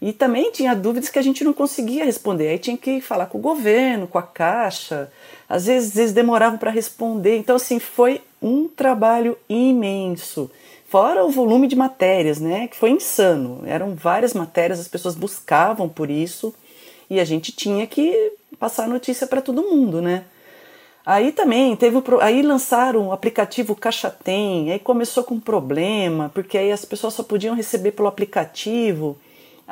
E 0.02 0.14
também 0.14 0.52
tinha 0.52 0.74
dúvidas 0.74 1.10
que 1.10 1.20
a 1.20 1.22
gente 1.22 1.44
não 1.44 1.52
conseguia 1.52 2.06
responder. 2.06 2.48
Aí 2.50 2.58
tinha 2.58 2.78
que 2.78 3.02
falar 3.02 3.26
com 3.26 3.38
o 3.38 3.42
governo, 3.42 4.08
com 4.08 4.18
a 4.18 4.24
Caixa. 4.24 5.12
Às 5.48 5.66
vezes 5.66 5.96
eles 5.98 6.14
demoravam 6.14 6.58
para 6.58 6.72
responder. 6.72 7.38
Então, 7.38 7.58
assim, 7.58 7.80
foi 7.80 8.22
um 8.42 8.68
trabalho 8.68 9.38
imenso. 9.50 10.50
Fora 10.88 11.26
o 11.26 11.30
volume 11.30 11.68
de 11.68 11.76
matérias, 11.76 12.40
né? 12.40 12.68
Que 12.68 12.78
foi 12.78 12.92
insano. 12.92 13.62
Eram 13.66 13.94
várias 13.94 14.34
matérias, 14.34 14.80
as 14.80 14.88
pessoas 14.88 15.16
buscavam 15.16 15.90
por 15.90 16.10
isso. 16.10 16.54
E 17.10 17.20
a 17.20 17.26
gente 17.26 17.52
tinha 17.52 17.86
que 17.86 18.32
passar 18.58 18.86
a 18.86 18.88
notícia 18.88 19.28
para 19.28 19.42
todo 19.42 19.64
mundo, 19.64 20.02
né? 20.02 20.24
Aí 21.06 21.32
também 21.32 21.76
teve 21.76 21.98
aí 22.22 22.42
lançaram 22.42 23.08
o 23.08 23.12
aplicativo 23.12 23.76
Caixa 23.76 24.12
Tem, 24.12 24.72
aí 24.72 24.80
começou 24.80 25.24
com 25.24 25.40
problema, 25.40 26.30
porque 26.34 26.58
aí 26.58 26.72
as 26.72 26.86
pessoas 26.86 27.16
só 27.16 27.24
podiam 27.24 27.56
receber 27.56 27.92
pelo 27.92 28.08
aplicativo. 28.08 29.18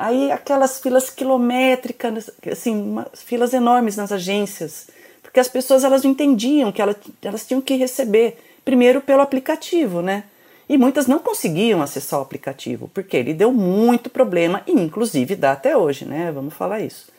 Aí 0.00 0.30
aquelas 0.30 0.78
filas 0.78 1.10
quilométricas, 1.10 2.30
assim, 2.48 2.96
filas 3.14 3.52
enormes 3.52 3.96
nas 3.96 4.12
agências, 4.12 4.86
porque 5.20 5.40
as 5.40 5.48
pessoas 5.48 5.82
elas 5.82 6.04
não 6.04 6.12
entendiam 6.12 6.70
que 6.70 6.80
elas, 6.80 6.94
elas 7.20 7.44
tinham 7.44 7.60
que 7.60 7.74
receber 7.74 8.38
primeiro 8.64 9.00
pelo 9.00 9.22
aplicativo, 9.22 10.00
né? 10.00 10.22
E 10.68 10.78
muitas 10.78 11.08
não 11.08 11.18
conseguiam 11.18 11.82
acessar 11.82 12.20
o 12.20 12.22
aplicativo, 12.22 12.88
porque 12.94 13.16
ele 13.16 13.34
deu 13.34 13.50
muito 13.52 14.08
problema 14.08 14.62
e 14.68 14.72
inclusive 14.72 15.34
dá 15.34 15.50
até 15.50 15.76
hoje, 15.76 16.04
né? 16.04 16.30
Vamos 16.30 16.54
falar 16.54 16.78
isso. 16.80 17.10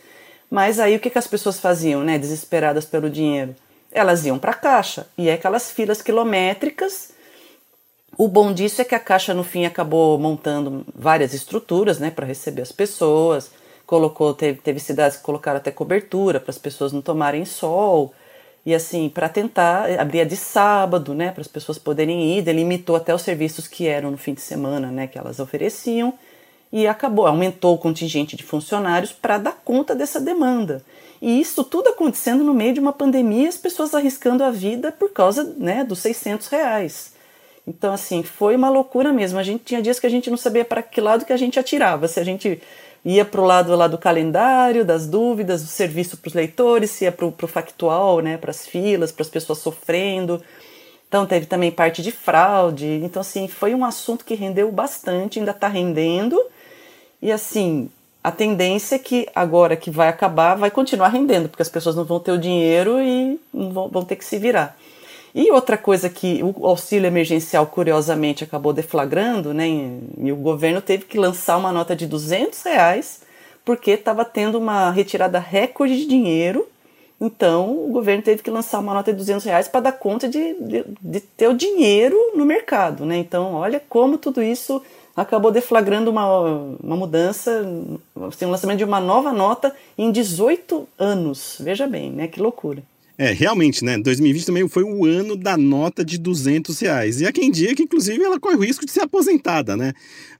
Mas 0.50 0.80
aí 0.80 0.96
o 0.96 1.02
que, 1.02 1.10
que 1.10 1.18
as 1.18 1.28
pessoas 1.28 1.60
faziam, 1.60 2.02
né, 2.02 2.18
desesperadas 2.18 2.86
pelo 2.86 3.10
dinheiro? 3.10 3.54
Elas 3.92 4.26
iam 4.26 4.40
para 4.40 4.52
a 4.52 4.56
caixa 4.56 5.06
e 5.18 5.28
é 5.28 5.34
aquelas 5.34 5.70
filas 5.70 6.02
quilométricas. 6.02 7.12
O 8.18 8.28
bom 8.28 8.54
disso 8.54 8.82
é 8.82 8.86
que 8.86 8.96
a 8.96 9.00
caixa 9.00 9.34
no 9.34 9.44
fim 9.44 9.66
acabou 9.66 10.18
montando 10.20 10.86
várias 10.94 11.34
estruturas, 11.34 12.00
né, 12.00 12.12
para 12.12 12.26
receber 12.26 12.62
as 12.62 12.72
pessoas. 12.72 13.52
Colocou, 13.86 14.34
teve, 14.34 14.60
teve 14.62 14.80
cidades 14.80 15.18
que 15.18 15.24
colocaram 15.24 15.58
até 15.58 15.72
cobertura 15.72 16.40
para 16.40 16.52
as 16.52 16.58
pessoas 16.58 16.92
não 16.92 17.02
tomarem 17.02 17.46
sol. 17.46 18.14
E 18.66 18.76
assim, 18.76 19.10
para 19.10 19.30
tentar, 19.30 19.90
abria 20.00 20.26
de 20.26 20.36
sábado, 20.36 21.14
né, 21.14 21.32
para 21.32 21.42
as 21.42 21.48
pessoas 21.48 21.78
poderem 21.78 22.38
ir, 22.38 22.42
delimitou 22.42 22.96
até 22.96 23.16
os 23.16 23.22
serviços 23.22 23.68
que 23.68 23.88
eram 23.88 24.12
no 24.12 24.18
fim 24.18 24.34
de 24.34 24.42
semana, 24.42 24.92
né, 24.92 25.08
que 25.08 25.18
elas 25.18 25.40
ofereciam 25.40 26.14
e 26.72 26.86
acabou, 26.88 27.26
aumentou 27.26 27.74
o 27.74 27.78
contingente 27.78 28.36
de 28.36 28.44
funcionários 28.44 29.12
para 29.12 29.38
dar 29.38 29.62
conta 29.64 29.96
dessa 29.96 30.20
demanda. 30.20 30.84
E 31.22 31.42
isso 31.42 31.64
tudo 31.64 31.90
acontecendo 31.90 32.44
no 32.44 32.54
meio 32.54 32.74
de 32.74 32.80
uma 32.80 32.94
pandemia, 32.94 33.50
as 33.50 33.58
pessoas 33.58 33.94
arriscando 33.94 34.44
a 34.44 34.52
vida 34.52 34.92
por 34.92 35.12
causa 35.12 35.44
né, 35.58 35.84
dos 35.84 36.00
600 36.00 36.48
reais. 36.48 37.14
Então, 37.70 37.94
assim, 37.94 38.24
foi 38.24 38.56
uma 38.56 38.70
loucura 38.70 39.14
mesmo. 39.14 39.38
A 39.38 39.44
gente 39.44 39.64
tinha 39.64 39.82
dias 39.82 40.00
que 40.00 40.08
a 40.08 40.10
gente 40.10 40.30
não 40.30 40.38
sabia 40.38 40.66
para 40.66 40.82
que 40.82 41.00
lado 41.00 41.24
que 41.24 41.32
a 41.32 41.38
gente 41.38 41.60
atirava. 41.60 42.08
Se 42.08 42.20
a 42.20 42.24
gente 42.24 42.60
ia 43.06 43.24
para 43.24 43.40
o 43.40 43.46
lado 43.46 43.76
lá 43.76 43.88
do 43.88 43.98
calendário, 43.98 44.84
das 44.84 45.06
dúvidas, 45.06 45.62
do 45.62 45.68
serviço 45.68 46.18
para 46.18 46.30
os 46.30 46.34
leitores, 46.34 46.90
se 46.90 47.06
ia 47.06 47.12
para 47.12 47.26
o 47.26 47.48
factual, 47.48 48.22
né, 48.22 48.38
para 48.38 48.50
as 48.52 48.66
filas, 48.66 49.12
para 49.12 49.22
as 49.22 49.30
pessoas 49.30 49.60
sofrendo. 49.60 50.42
Então, 51.08 51.26
teve 51.26 51.46
também 51.46 51.72
parte 51.72 52.02
de 52.02 52.12
fraude. 52.12 53.00
Então, 53.04 53.22
assim, 53.22 53.48
foi 53.48 53.76
um 53.76 53.86
assunto 53.86 54.26
que 54.26 54.34
rendeu 54.34 54.72
bastante, 54.72 55.40
ainda 55.40 55.52
está 55.52 55.68
rendendo 55.68 56.40
e 57.22 57.32
assim, 57.32 57.90
a 58.24 58.32
tendência 58.32 58.96
é 58.96 59.00
que 59.00 59.28
agora 59.36 59.76
que 59.76 59.92
vai 59.92 60.08
acabar, 60.08 60.56
vai 60.56 60.72
continuar 60.72 61.10
rendendo, 61.10 61.50
porque 61.50 61.62
as 61.62 61.70
pessoas 61.70 61.96
não 61.96 62.06
vão 62.06 62.20
ter 62.20 62.32
o 62.32 62.38
dinheiro 62.38 63.02
e 63.02 63.40
vão, 63.54 63.90
vão 63.90 64.06
ter 64.06 64.16
que 64.16 64.26
se 64.26 64.38
virar. 64.38 64.78
E 65.34 65.52
outra 65.52 65.78
coisa 65.78 66.10
que 66.10 66.42
o 66.44 66.66
auxílio 66.66 67.08
emergencial, 67.08 67.68
curiosamente, 67.68 68.44
acabou 68.44 68.74
deflagrando, 68.74 69.54
né, 69.54 69.68
e 70.18 70.32
o 70.32 70.36
governo 70.36 70.82
teve 70.82 71.06
que 71.06 71.18
lançar 71.18 71.58
uma 71.58 71.72
nota 71.72 71.96
de 71.96 72.08
200 72.08 72.62
reais, 72.64 73.22
porque 73.64 73.92
estava 73.92 74.26
tendo 74.26 74.58
uma 74.58 74.90
retirada 74.90 75.38
recorde 75.38 75.96
de 75.96 76.08
dinheiro, 76.08 76.68
então 77.22 77.86
o 77.86 77.90
governo 77.90 78.24
teve 78.24 78.42
que 78.42 78.50
lançar 78.50 78.80
uma 78.80 78.94
nota 78.94 79.12
de 79.12 79.18
200 79.18 79.46
reais 79.46 79.68
para 79.68 79.82
dar 79.82 79.92
conta 79.92 80.28
de, 80.28 80.56
de, 80.56 80.86
de, 81.02 81.20
ter 81.20 81.48
o 81.48 81.54
dinheiro 81.54 82.16
no 82.34 82.46
mercado. 82.46 83.06
Né? 83.06 83.18
Então, 83.18 83.54
olha 83.56 83.82
como 83.90 84.18
tudo 84.18 84.42
isso 84.42 84.82
acabou 85.22 85.52
deflagrando 85.52 86.10
uma, 86.10 86.26
uma 86.82 86.96
mudança, 86.96 87.66
assim, 88.28 88.46
um 88.46 88.52
lançamento 88.52 88.78
de 88.78 88.86
uma 88.86 89.00
nova 89.00 89.34
nota 89.34 89.76
em 89.98 90.12
18 90.12 90.88
anos. 90.98 91.58
Veja 91.60 91.88
bem, 91.88 92.10
né? 92.10 92.28
Que 92.28 92.42
loucura. 92.42 92.82
É, 93.22 93.34
realmente, 93.34 93.84
né? 93.84 93.98
2020 93.98 94.46
também 94.46 94.66
foi 94.70 94.82
o 94.82 95.04
ano 95.04 95.36
da 95.36 95.58
nota 95.58 96.06
de 96.06 96.18
200 96.18 96.80
reais. 96.80 97.20
E 97.20 97.26
há 97.26 97.34
quem 97.34 97.52
diga 97.52 97.76
que, 97.76 97.84
inclusive, 97.84 98.24
ela 98.24 98.40
corre 98.40 98.56
o 98.56 98.62
risco 98.62 98.86
de 98.86 98.92
ser 98.94 99.02
aposentada, 99.02 99.76
né? 99.76 99.92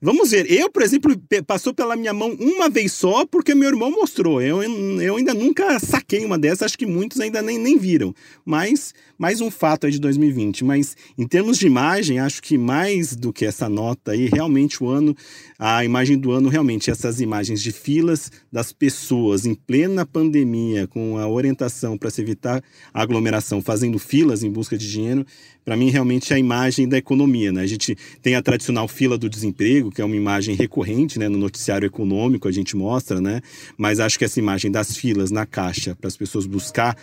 Vamos 0.02 0.32
ver. 0.32 0.50
Eu, 0.50 0.70
por 0.72 0.82
exemplo, 0.82 1.14
passou 1.46 1.74
pela 1.74 1.98
minha 1.98 2.14
mão 2.14 2.32
uma 2.40 2.70
vez 2.70 2.94
só 2.94 3.26
porque 3.26 3.54
meu 3.54 3.68
irmão 3.68 3.92
mostrou. 3.92 4.42
Eu, 4.42 4.64
eu 4.64 5.18
ainda 5.18 5.34
nunca 5.34 5.78
saquei 5.78 6.24
uma 6.24 6.40
dessas, 6.40 6.64
acho 6.64 6.78
que 6.78 6.86
muitos 6.86 7.20
ainda 7.20 7.42
nem, 7.42 7.58
nem 7.58 7.78
viram. 7.78 8.16
Mas 8.46 8.94
mais 9.20 9.42
um 9.42 9.52
fato 9.52 9.86
aí 9.86 9.92
de 9.92 10.00
2020. 10.00 10.64
Mas 10.64 10.96
em 11.18 11.28
termos 11.28 11.60
de 11.60 11.68
imagem, 11.68 12.20
acho 12.20 12.42
que 12.42 12.58
mais 12.58 13.14
do 13.14 13.34
que 13.34 13.46
essa 13.46 13.68
nota 13.68 14.14
aí, 14.14 14.28
realmente 14.28 14.82
o 14.82 14.88
ano, 14.88 15.14
a 15.60 15.84
imagem 15.84 16.18
do 16.18 16.32
ano, 16.32 16.48
realmente 16.48 16.90
essas 16.90 17.20
imagens 17.20 17.62
de 17.62 17.74
filas 17.74 18.32
das 18.50 18.72
pessoas 18.72 19.46
em 19.46 19.54
plena 19.54 20.06
pandemia, 20.06 20.88
com 20.88 21.18
a 21.18 21.28
orientação 21.28 21.98
para 21.98 22.10
se 22.10 22.22
evitar 22.22 22.64
aglomeração, 22.94 23.62
fazendo 23.62 24.00
filas 24.00 24.42
em 24.42 24.50
busca 24.50 24.78
de 24.78 24.90
dinheiro, 24.90 25.26
para 25.70 25.78
mim 25.78 25.92
realmente 25.92 26.34
é 26.34 26.36
a 26.36 26.40
imagem 26.40 26.90
da 26.90 26.98
economia. 26.98 27.52
Né? 27.52 27.62
A 27.62 27.68
gente 27.68 27.96
tem 28.24 28.34
a 28.34 28.42
tradicional 28.42 28.88
fila 28.88 29.20
do 29.20 29.30
desemprego, 29.30 29.92
que 29.92 30.02
é 30.02 30.04
uma 30.04 30.16
imagem 30.16 30.56
recorrente 30.56 31.20
né? 31.20 31.30
no 31.30 31.38
noticiário 31.38 31.86
econômico, 31.86 32.48
a 32.48 32.52
gente 32.52 32.76
mostra, 32.76 33.22
né? 33.22 33.40
mas 33.78 34.00
acho 34.00 34.18
que 34.18 34.26
essa 34.26 34.40
imagem 34.40 34.72
das 34.72 34.98
filas 34.98 35.30
na 35.30 35.46
caixa 35.46 35.96
para 35.96 36.08
as 36.08 36.18
pessoas 36.18 36.48
buscar 36.48 36.98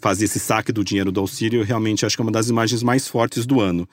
fazer 0.00 0.24
esse 0.24 0.38
saque 0.38 0.72
do 0.72 0.84
dinheiro 0.84 1.12
do 1.12 1.20
auxílio, 1.20 1.62
realmente 1.62 2.06
acho 2.06 2.16
que 2.16 2.22
é 2.22 2.24
uma 2.24 2.32
das 2.32 2.48
imagens 2.48 2.82
mais 2.82 3.06
fortes 3.06 3.44
do 3.44 3.60
ano. 3.60 3.88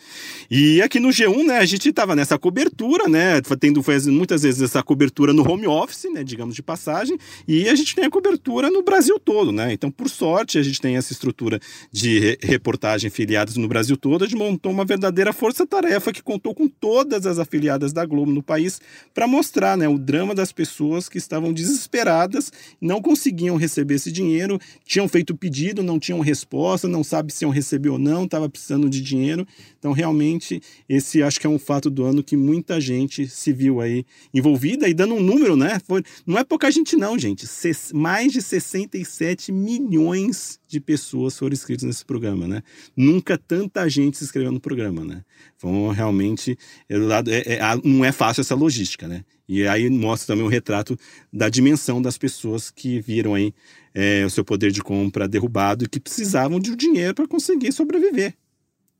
E 0.50 0.82
aqui 0.82 1.00
no 1.00 1.10
G1, 1.10 1.46
né, 1.46 1.58
a 1.58 1.66
gente 1.66 1.90
estava 1.90 2.16
nessa 2.16 2.38
cobertura, 2.38 3.08
né, 3.08 3.42
tendo 3.60 3.84
muitas 4.08 4.44
vezes 4.44 4.62
essa 4.62 4.82
cobertura 4.82 5.34
no 5.34 5.50
home 5.50 5.68
office, 5.68 6.06
né, 6.14 6.24
digamos 6.24 6.56
de 6.56 6.64
passagem, 6.64 7.18
e 7.48 7.68
a 7.68 7.76
gente 7.76 7.96
tem 7.96 8.06
a 8.06 8.10
cobertura 8.10 8.70
no 8.70 8.84
Brasil 8.84 9.20
todo, 9.20 9.52
né? 9.52 9.74
Então, 9.74 9.92
por 9.92 10.10
sorte, 10.10 10.58
a 10.58 10.64
gente 10.64 10.80
tem 10.80 10.96
essa 10.96 11.12
estrutura 11.12 11.60
de 11.92 12.38
reportagem 12.42 13.10
filiadas 13.10 13.58
no 13.58 13.68
Brasil 13.68 13.98
todo, 13.98 14.19
montou 14.36 14.72
uma 14.72 14.86
verdadeira 14.86 15.34
força-tarefa 15.34 16.12
que 16.12 16.22
contou 16.22 16.54
com 16.54 16.68
todas 16.68 17.26
as 17.26 17.40
afiliadas 17.40 17.94
da 17.94 18.06
Globo 18.06 18.32
no 18.32 18.44
país 18.44 18.82
para 19.14 19.28
mostrar, 19.28 19.78
né, 19.78 19.88
o 19.88 19.98
drama 19.98 20.36
das 20.36 20.52
pessoas 20.52 21.08
que 21.08 21.18
estavam 21.18 21.54
desesperadas, 21.54 22.52
não 22.82 23.02
conseguiam 23.02 23.56
receber 23.56 23.96
esse 23.96 24.12
dinheiro, 24.12 24.60
tinham 24.86 25.08
feito 25.08 25.36
pedido, 25.36 25.82
não 25.82 26.00
tinham 26.00 26.20
resposta, 26.20 26.88
não 26.88 27.04
sabe 27.04 27.34
se 27.34 27.46
iam 27.46 27.52
receber 27.52 27.90
ou 27.90 27.98
não, 27.98 28.26
estava 28.26 28.50
precisando 28.50 28.90
de 28.90 29.02
dinheiro. 29.02 29.48
Então, 29.78 29.92
realmente, 29.92 30.62
esse 30.88 31.24
acho 31.24 31.40
que 31.40 31.48
é 31.48 31.50
um 31.50 31.60
fato 31.60 31.90
do 31.90 32.04
ano 32.04 32.24
que 32.24 32.36
muita 32.36 32.80
gente 32.82 33.28
se 33.28 33.54
viu 33.54 33.82
aí 33.82 34.06
envolvida 34.34 34.88
e 34.88 34.94
dando 34.94 35.16
um 35.16 35.22
número, 35.22 35.56
né? 35.56 35.80
Foi, 35.88 36.04
não 36.26 36.38
é 36.38 36.44
pouca 36.44 36.70
gente, 36.70 36.96
não, 36.96 37.18
gente. 37.18 37.46
mais 37.94 38.32
de 38.32 38.42
67 38.42 39.52
milhões 39.52 40.59
de 40.70 40.80
pessoas 40.80 41.38
foram 41.38 41.54
inscritas 41.54 41.84
nesse 41.84 42.06
programa, 42.06 42.48
né? 42.48 42.62
Nunca 42.96 43.38
tanta 43.38 43.90
gente 43.90 44.18
se 44.18 44.24
inscreveu 44.24 44.52
no 44.52 44.60
programa, 44.60 45.04
né? 45.04 45.26
Então, 45.58 45.90
realmente, 45.90 46.58
é, 46.88 46.96
é, 46.96 47.54
é, 47.56 47.62
não 47.84 48.06
é 48.06 48.12
fácil 48.12 48.42
essa 48.42 48.54
logística, 48.54 49.08
né? 49.08 49.26
E 49.48 49.68
aí 49.68 49.90
mostra 49.90 50.28
também 50.28 50.46
o 50.46 50.50
retrato 50.50 50.96
da 51.34 51.50
dimensão 51.50 52.00
das 52.00 52.18
pessoas 52.18 52.70
que 52.70 53.02
viram 53.02 53.34
aí 53.34 53.52
é, 53.96 54.24
o 54.24 54.30
seu 54.30 54.46
poder 54.46 54.72
de 54.72 54.84
compra 54.84 55.28
derrubado 55.28 55.86
e 55.86 55.90
que 55.90 56.00
precisavam 56.00 56.60
de 56.60 56.72
um 56.72 56.76
dinheiro 56.76 57.16
para 57.16 57.28
conseguir 57.28 57.72
sobreviver. 57.72 58.36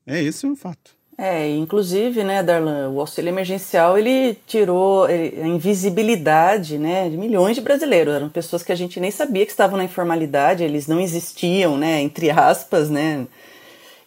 É 0.08 0.24
esse 0.24 0.48
o 0.48 0.56
fato. 0.56 0.99
É, 1.22 1.50
inclusive, 1.50 2.24
né, 2.24 2.42
Darlan, 2.42 2.92
o 2.92 3.02
auxílio 3.02 3.28
emergencial 3.28 3.98
ele 3.98 4.38
tirou 4.48 5.04
a 5.04 5.12
invisibilidade, 5.46 6.78
né, 6.78 7.10
de 7.10 7.18
milhões 7.18 7.58
de 7.58 7.62
brasileiros. 7.62 8.14
Eram 8.14 8.30
pessoas 8.30 8.64
que 8.64 8.72
a 8.72 8.76
gente 8.76 9.02
nem 9.02 9.12
sabia 9.12 9.46
que 9.46 9.52
estavam 9.52 9.76
na 9.76 9.84
informalidade, 9.84 10.64
eles 10.64 10.88
não 10.88 10.98
existiam, 10.98 11.78
né, 11.78 12.02
entre 12.02 12.32
aspas, 12.32 12.90
né. 12.90 13.28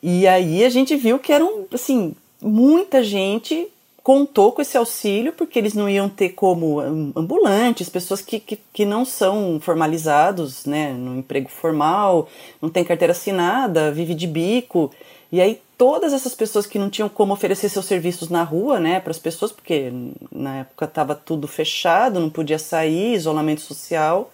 E 0.02 0.26
aí 0.26 0.64
a 0.64 0.70
gente 0.70 0.96
viu 0.96 1.18
que 1.18 1.34
eram, 1.34 1.66
assim, 1.70 2.14
muita 2.40 3.04
gente 3.04 3.68
contou 4.02 4.50
com 4.50 4.62
esse 4.62 4.78
auxílio 4.78 5.34
porque 5.34 5.58
eles 5.58 5.74
não 5.74 5.90
iam 5.90 6.08
ter 6.08 6.30
como 6.30 6.80
ambulantes, 6.80 7.90
pessoas 7.90 8.22
que, 8.22 8.40
que, 8.40 8.58
que, 8.72 8.86
não 8.86 9.04
são 9.04 9.60
formalizados 9.60 10.64
né, 10.64 10.94
no 10.94 11.18
emprego 11.18 11.50
formal, 11.50 12.26
não 12.60 12.70
tem 12.70 12.82
carteira 12.82 13.12
assinada, 13.12 13.92
vive 13.92 14.14
de 14.14 14.26
bico. 14.26 14.90
E 15.32 15.40
aí 15.40 15.62
todas 15.78 16.12
essas 16.12 16.34
pessoas 16.34 16.66
que 16.66 16.78
não 16.78 16.90
tinham 16.90 17.08
como 17.08 17.32
oferecer 17.32 17.70
seus 17.70 17.86
serviços 17.86 18.28
na 18.28 18.42
rua 18.42 18.78
né, 18.78 19.00
para 19.00 19.10
as 19.10 19.18
pessoas, 19.18 19.50
porque 19.50 19.90
na 20.30 20.58
época 20.58 20.84
estava 20.84 21.14
tudo 21.14 21.48
fechado, 21.48 22.20
não 22.20 22.28
podia 22.30 22.58
sair, 22.58 23.14
isolamento 23.14 23.62
social, 23.62 24.30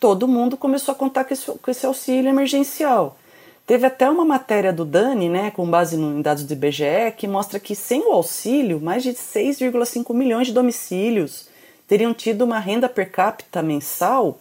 todo 0.00 0.26
mundo 0.26 0.56
começou 0.56 0.92
a 0.92 0.96
contar 0.96 1.24
com 1.24 1.34
esse, 1.34 1.46
com 1.46 1.70
esse 1.70 1.84
auxílio 1.84 2.28
emergencial. 2.28 3.18
Teve 3.66 3.86
até 3.86 4.08
uma 4.10 4.24
matéria 4.24 4.72
do 4.72 4.84
Dani, 4.84 5.28
né, 5.28 5.50
com 5.50 5.68
base 5.68 5.96
em 5.96 6.20
dados 6.20 6.44
do 6.44 6.52
IBGE, 6.52 7.12
que 7.16 7.28
mostra 7.28 7.60
que 7.60 7.74
sem 7.74 8.00
o 8.00 8.12
auxílio, 8.12 8.80
mais 8.80 9.02
de 9.02 9.10
6,5 9.10 10.12
milhões 10.12 10.46
de 10.46 10.52
domicílios 10.52 11.48
teriam 11.86 12.14
tido 12.14 12.42
uma 12.42 12.58
renda 12.58 12.88
per 12.88 13.10
capita 13.10 13.62
mensal, 13.62 14.38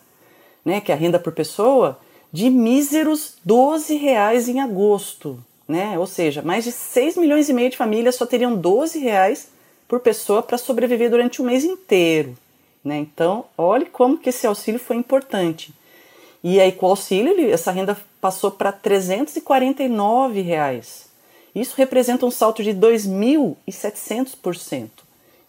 né, 0.64 0.80
que 0.82 0.92
é 0.92 0.96
a 0.96 0.98
renda 0.98 1.20
por 1.20 1.34
pessoa, 1.34 2.00
de 2.32 2.50
míseros 2.50 3.36
12 3.44 3.96
reais 3.96 4.50
em 4.50 4.62
agosto. 4.62 5.38
Né? 5.74 5.98
Ou 5.98 6.06
seja, 6.06 6.44
mais 6.44 6.64
de 6.64 6.72
6 6.72 7.18
milhões 7.18 7.50
e 7.50 7.54
meio 7.54 7.72
de 7.72 7.78
famílias 7.78 8.14
só 8.14 8.28
teriam 8.28 8.56
12 8.56 9.00
reais 9.00 9.48
por 9.88 10.02
pessoa 10.02 10.44
para 10.44 10.56
sobreviver 10.56 11.10
durante 11.10 11.42
um 11.42 11.46
mês 11.46 11.64
inteiro. 11.64 12.38
Né? 12.86 13.00
Então, 13.00 13.46
olhe 13.58 13.88
como 13.88 14.20
que 14.20 14.30
esse 14.30 14.46
auxílio 14.46 14.80
foi 14.80 14.98
importante. 14.98 15.74
E 16.44 16.60
aí, 16.60 16.72
com 16.72 16.86
o 16.86 16.90
auxílio, 16.90 17.52
essa 17.52 17.72
renda 17.72 17.98
passou 18.22 18.52
para 18.52 18.72
349 18.72 20.42
reais. 20.42 21.08
Isso 21.56 21.74
representa 21.76 22.24
um 22.24 22.30
salto 22.30 22.62
de 22.62 22.72
2.700%. 22.72 24.90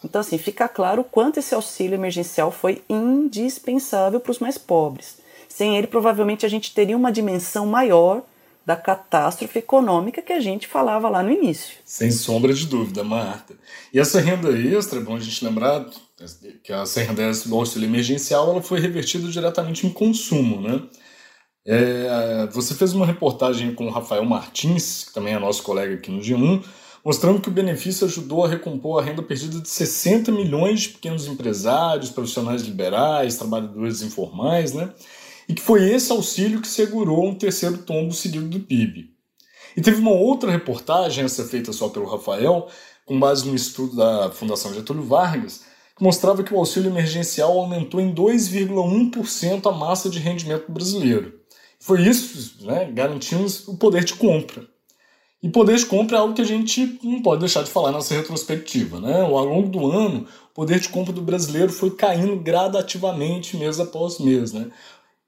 Então, 0.02 0.22
assim, 0.22 0.38
fica 0.38 0.66
claro 0.68 1.02
o 1.02 1.04
quanto 1.04 1.38
esse 1.38 1.54
auxílio 1.54 1.96
emergencial 1.96 2.50
foi 2.50 2.82
indispensável 2.88 4.20
para 4.20 4.32
os 4.32 4.38
mais 4.38 4.56
pobres. 4.56 5.18
Sem 5.50 5.76
ele, 5.76 5.86
provavelmente, 5.86 6.46
a 6.46 6.48
gente 6.48 6.72
teria 6.72 6.96
uma 6.96 7.12
dimensão 7.12 7.66
maior 7.66 8.22
da 8.66 8.76
catástrofe 8.76 9.58
econômica 9.58 10.22
que 10.22 10.32
a 10.32 10.40
gente 10.40 10.66
falava 10.66 11.08
lá 11.08 11.22
no 11.22 11.30
início. 11.30 11.76
Sem 11.84 12.10
sombra 12.10 12.52
de 12.52 12.66
dúvida, 12.66 13.04
Marta. 13.04 13.54
E 13.92 13.98
essa 13.98 14.20
renda 14.20 14.50
extra, 14.50 14.98
é 14.98 15.02
bom 15.02 15.16
a 15.16 15.20
gente 15.20 15.44
lembrar 15.44 15.86
que 16.62 16.72
essa 16.72 17.00
renda 17.00 17.22
extra 17.22 17.50
do 17.50 17.56
auxílio 17.56 17.86
emergencial 17.86 18.50
ela 18.50 18.62
foi 18.62 18.80
revertida 18.80 19.28
diretamente 19.28 19.86
em 19.86 19.90
consumo, 19.90 20.60
né? 20.60 20.82
É, 21.66 22.46
você 22.52 22.74
fez 22.74 22.92
uma 22.92 23.06
reportagem 23.06 23.74
com 23.74 23.86
o 23.86 23.90
Rafael 23.90 24.24
Martins, 24.24 25.04
que 25.04 25.14
também 25.14 25.34
é 25.34 25.38
nosso 25.38 25.62
colega 25.62 25.94
aqui 25.94 26.10
no 26.10 26.20
G1, 26.20 26.62
mostrando 27.04 27.40
que 27.40 27.48
o 27.48 27.52
benefício 27.52 28.06
ajudou 28.06 28.44
a 28.44 28.48
recompor 28.48 29.00
a 29.00 29.04
renda 29.04 29.22
perdida 29.22 29.60
de 29.60 29.68
60 29.68 30.30
milhões 30.32 30.82
de 30.82 30.88
pequenos 30.90 31.26
empresários, 31.26 32.10
profissionais 32.10 32.62
liberais, 32.62 33.36
trabalhadores 33.36 34.02
informais, 34.02 34.72
né? 34.72 34.90
E 35.48 35.54
que 35.54 35.62
foi 35.62 35.90
esse 35.90 36.10
auxílio 36.10 36.60
que 36.60 36.68
segurou 36.68 37.26
um 37.26 37.34
terceiro 37.34 37.78
tombo 37.78 38.12
seguido 38.12 38.46
do 38.46 38.60
PIB. 38.60 39.10
E 39.76 39.80
teve 39.80 40.00
uma 40.00 40.12
outra 40.12 40.50
reportagem, 40.50 41.24
essa 41.24 41.44
feita 41.44 41.72
só 41.72 41.88
pelo 41.88 42.06
Rafael, 42.06 42.68
com 43.04 43.18
base 43.18 43.46
no 43.46 43.54
estudo 43.54 43.96
da 43.96 44.30
Fundação 44.30 44.72
Getúlio 44.72 45.02
Vargas, 45.02 45.64
que 45.96 46.02
mostrava 46.02 46.42
que 46.42 46.54
o 46.54 46.58
auxílio 46.58 46.90
emergencial 46.90 47.58
aumentou 47.58 48.00
em 48.00 48.14
2,1% 48.14 49.66
a 49.66 49.72
massa 49.72 50.08
de 50.08 50.18
rendimento 50.18 50.70
brasileiro. 50.70 51.40
Foi 51.78 52.02
isso, 52.02 52.64
né, 52.64 52.90
garantindo 52.92 53.46
o 53.68 53.76
poder 53.76 54.04
de 54.04 54.14
compra. 54.14 54.66
E 55.42 55.50
poder 55.50 55.76
de 55.76 55.84
compra 55.84 56.16
é 56.16 56.20
algo 56.20 56.32
que 56.32 56.40
a 56.40 56.46
gente 56.46 56.98
não 57.02 57.20
pode 57.20 57.40
deixar 57.40 57.62
de 57.62 57.70
falar 57.70 57.92
nessa 57.92 58.14
retrospectiva. 58.14 58.98
Né? 58.98 59.20
Ao 59.20 59.44
longo 59.44 59.68
do 59.68 59.90
ano, 59.90 60.26
o 60.50 60.54
poder 60.54 60.80
de 60.80 60.88
compra 60.88 61.12
do 61.12 61.20
brasileiro 61.20 61.70
foi 61.70 61.90
caindo 61.90 62.36
gradativamente 62.36 63.54
mês 63.58 63.78
após 63.78 64.18
mês. 64.18 64.54
Né? 64.54 64.70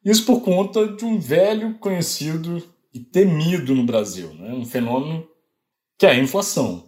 Isso 0.07 0.25
por 0.25 0.41
conta 0.41 0.87
de 0.87 1.05
um 1.05 1.19
velho 1.19 1.75
conhecido 1.81 2.63
e 2.95 3.01
temido 3.01 3.75
no 3.75 3.83
Brasil, 3.83 4.33
né? 4.35 4.55
um 4.55 4.65
fenômeno 4.65 5.27
que 5.99 6.07
é 6.07 6.13
a 6.13 6.19
inflação. 6.19 6.85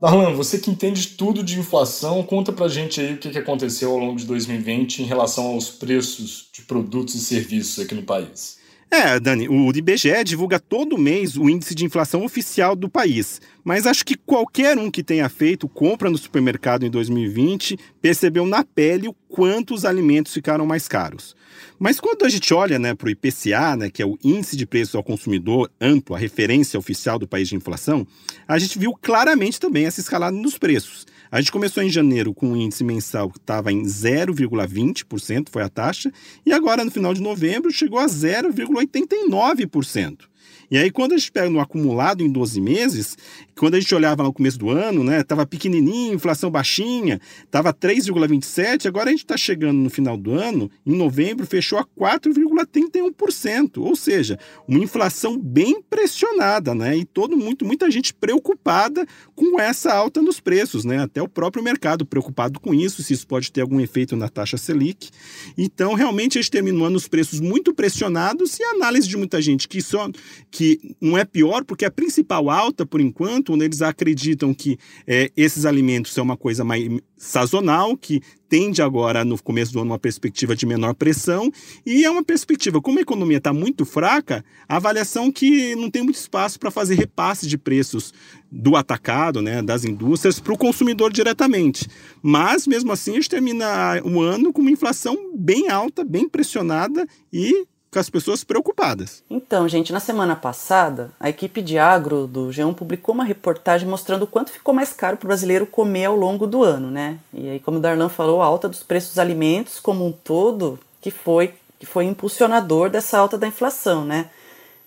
Darlan, 0.00 0.32
você 0.32 0.58
que 0.58 0.70
entende 0.70 1.08
tudo 1.08 1.42
de 1.42 1.58
inflação, 1.58 2.22
conta 2.22 2.50
pra 2.50 2.66
gente 2.66 3.02
aí 3.02 3.12
o 3.12 3.18
que 3.18 3.36
aconteceu 3.36 3.90
ao 3.90 3.98
longo 3.98 4.16
de 4.16 4.24
2020 4.24 5.02
em 5.02 5.04
relação 5.04 5.48
aos 5.48 5.68
preços 5.68 6.48
de 6.50 6.62
produtos 6.62 7.16
e 7.16 7.20
serviços 7.20 7.84
aqui 7.84 7.94
no 7.94 8.04
país. 8.04 8.57
É, 8.90 9.20
Dani, 9.20 9.48
o 9.48 9.70
IBGE 9.70 10.24
divulga 10.24 10.58
todo 10.58 10.96
mês 10.96 11.36
o 11.36 11.48
índice 11.48 11.74
de 11.74 11.84
inflação 11.84 12.24
oficial 12.24 12.74
do 12.74 12.88
país. 12.88 13.38
Mas 13.62 13.86
acho 13.86 14.02
que 14.02 14.16
qualquer 14.16 14.78
um 14.78 14.90
que 14.90 15.02
tenha 15.02 15.28
feito 15.28 15.68
compra 15.68 16.08
no 16.08 16.16
supermercado 16.16 16.86
em 16.86 16.90
2020 16.90 17.78
percebeu 18.00 18.46
na 18.46 18.64
pele 18.64 19.06
o 19.06 19.14
quanto 19.28 19.74
os 19.74 19.84
alimentos 19.84 20.32
ficaram 20.32 20.64
mais 20.64 20.88
caros. 20.88 21.36
Mas 21.78 22.00
quando 22.00 22.24
a 22.24 22.30
gente 22.30 22.54
olha 22.54 22.78
né, 22.78 22.94
para 22.94 23.08
o 23.08 23.10
IPCA, 23.10 23.76
né, 23.76 23.90
que 23.90 24.00
é 24.00 24.06
o 24.06 24.18
Índice 24.24 24.56
de 24.56 24.64
Preços 24.64 24.94
ao 24.94 25.02
Consumidor 25.02 25.70
amplo, 25.78 26.16
a 26.16 26.18
referência 26.18 26.78
oficial 26.78 27.18
do 27.18 27.28
país 27.28 27.46
de 27.46 27.56
inflação, 27.56 28.06
a 28.46 28.58
gente 28.58 28.78
viu 28.78 28.94
claramente 28.94 29.60
também 29.60 29.84
essa 29.84 30.00
escalada 30.00 30.34
nos 30.34 30.56
preços. 30.56 31.06
A 31.30 31.40
gente 31.40 31.52
começou 31.52 31.82
em 31.82 31.90
janeiro 31.90 32.32
com 32.32 32.48
um 32.48 32.56
índice 32.56 32.84
mensal 32.84 33.30
que 33.30 33.38
estava 33.38 33.72
em 33.72 33.82
0,20%, 33.82 35.48
foi 35.50 35.62
a 35.62 35.68
taxa, 35.68 36.10
e 36.44 36.52
agora 36.52 36.84
no 36.84 36.90
final 36.90 37.12
de 37.12 37.20
novembro 37.20 37.70
chegou 37.70 37.98
a 37.98 38.06
0,89%. 38.06 40.27
E 40.70 40.76
aí, 40.76 40.90
quando 40.90 41.14
a 41.14 41.16
gente 41.16 41.32
pega 41.32 41.48
no 41.48 41.60
acumulado 41.60 42.22
em 42.22 42.30
12 42.30 42.60
meses, 42.60 43.16
quando 43.58 43.74
a 43.74 43.80
gente 43.80 43.94
olhava 43.94 44.22
no 44.22 44.32
começo 44.32 44.58
do 44.58 44.68
ano, 44.68 45.02
né, 45.02 45.22
tava 45.22 45.46
pequenininho, 45.46 46.14
inflação 46.14 46.50
baixinha, 46.50 47.18
tava 47.50 47.72
3,27, 47.72 48.86
agora 48.86 49.08
a 49.08 49.10
gente 49.10 49.24
está 49.24 49.36
chegando 49.36 49.78
no 49.78 49.88
final 49.88 50.16
do 50.16 50.32
ano, 50.32 50.70
em 50.86 50.94
novembro 50.94 51.46
fechou 51.46 51.78
a 51.78 51.84
4,31%, 51.84 53.78
ou 53.78 53.96
seja, 53.96 54.38
uma 54.66 54.78
inflação 54.78 55.38
bem 55.38 55.80
pressionada, 55.88 56.74
né? 56.74 56.96
E 56.96 57.04
todo 57.04 57.36
muito 57.36 57.64
muita 57.64 57.90
gente 57.90 58.12
preocupada 58.12 59.06
com 59.34 59.58
essa 59.60 59.92
alta 59.92 60.20
nos 60.20 60.38
preços, 60.38 60.84
né? 60.84 60.98
Até 60.98 61.22
o 61.22 61.28
próprio 61.28 61.62
mercado 61.62 62.04
preocupado 62.04 62.60
com 62.60 62.74
isso, 62.74 63.02
se 63.02 63.14
isso 63.14 63.26
pode 63.26 63.50
ter 63.50 63.62
algum 63.62 63.80
efeito 63.80 64.16
na 64.16 64.28
taxa 64.28 64.56
Selic. 64.56 65.10
Então, 65.56 65.94
realmente 65.94 66.38
a 66.38 66.42
gente 66.42 66.50
terminou 66.50 66.88
os 66.88 67.08
preços 67.08 67.40
muito 67.40 67.74
pressionados 67.74 68.58
e 68.58 68.62
a 68.62 68.70
análise 68.70 69.08
de 69.08 69.16
muita 69.16 69.40
gente 69.40 69.66
que 69.66 69.80
só 69.80 70.10
que 70.50 70.57
não 71.00 71.16
é 71.16 71.24
pior 71.24 71.64
porque 71.64 71.84
a 71.84 71.90
principal 71.90 72.50
alta 72.50 72.86
por 72.86 73.00
enquanto 73.00 73.52
onde 73.52 73.64
eles 73.64 73.82
acreditam 73.82 74.52
que 74.52 74.78
é, 75.06 75.30
esses 75.36 75.64
alimentos 75.64 76.12
são 76.12 76.24
uma 76.24 76.36
coisa 76.36 76.64
mais 76.64 76.88
sazonal, 77.16 77.96
que 77.96 78.20
tende 78.48 78.80
agora, 78.80 79.24
no 79.24 79.40
começo 79.42 79.72
do 79.72 79.80
ano, 79.80 79.90
uma 79.90 79.98
perspectiva 79.98 80.56
de 80.56 80.64
menor 80.64 80.94
pressão, 80.94 81.52
e 81.84 82.04
é 82.04 82.10
uma 82.10 82.24
perspectiva, 82.24 82.80
como 82.80 82.98
a 82.98 83.02
economia 83.02 83.38
está 83.38 83.52
muito 83.52 83.84
fraca, 83.84 84.44
a 84.68 84.76
avaliação 84.76 85.30
que 85.30 85.74
não 85.76 85.90
tem 85.90 86.02
muito 86.02 86.16
espaço 86.16 86.58
para 86.58 86.70
fazer 86.70 86.94
repasse 86.94 87.46
de 87.46 87.58
preços 87.58 88.14
do 88.50 88.76
atacado, 88.76 89.42
né, 89.42 89.60
das 89.60 89.84
indústrias, 89.84 90.40
para 90.40 90.54
o 90.54 90.58
consumidor 90.58 91.12
diretamente. 91.12 91.86
Mas, 92.22 92.66
mesmo 92.66 92.90
assim, 92.90 93.12
a 93.12 93.14
gente 93.14 93.28
termina 93.28 94.00
o 94.02 94.22
ano 94.22 94.52
com 94.52 94.62
uma 94.62 94.70
inflação 94.70 95.32
bem 95.36 95.68
alta, 95.68 96.04
bem 96.04 96.28
pressionada 96.28 97.06
e 97.30 97.66
com 97.90 97.98
as 97.98 98.10
pessoas 98.10 98.44
preocupadas. 98.44 99.22
Então, 99.30 99.68
gente, 99.68 99.92
na 99.92 100.00
semana 100.00 100.36
passada, 100.36 101.10
a 101.18 101.28
equipe 101.28 101.62
de 101.62 101.78
agro 101.78 102.26
do 102.26 102.48
G1 102.48 102.74
publicou 102.74 103.14
uma 103.14 103.24
reportagem 103.24 103.88
mostrando 103.88 104.22
o 104.22 104.26
quanto 104.26 104.50
ficou 104.50 104.74
mais 104.74 104.92
caro 104.92 105.16
para 105.16 105.26
o 105.26 105.28
brasileiro 105.28 105.66
comer 105.66 106.06
ao 106.06 106.16
longo 106.16 106.46
do 106.46 106.62
ano, 106.62 106.90
né? 106.90 107.18
E 107.32 107.48
aí, 107.48 107.60
como 107.60 107.78
o 107.78 107.80
Darlan 107.80 108.08
falou, 108.08 108.42
a 108.42 108.46
alta 108.46 108.68
dos 108.68 108.82
preços 108.82 109.10
dos 109.10 109.18
alimentos 109.18 109.80
como 109.80 110.06
um 110.06 110.12
todo 110.12 110.78
que 111.00 111.10
foi, 111.10 111.54
que 111.78 111.86
foi 111.86 112.04
impulsionador 112.04 112.90
dessa 112.90 113.18
alta 113.18 113.38
da 113.38 113.46
inflação, 113.46 114.04
né? 114.04 114.28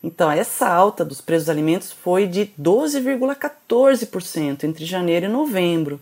Então, 0.04 0.32
essa 0.32 0.68
alta 0.68 1.06
dos 1.06 1.22
preços 1.22 1.46
dos 1.46 1.52
alimentos 1.52 1.92
foi 1.92 2.26
de 2.26 2.52
12,14% 2.60 4.64
entre 4.64 4.86
janeiro 4.86 5.28
e 5.28 5.30
novembro. 5.30 6.02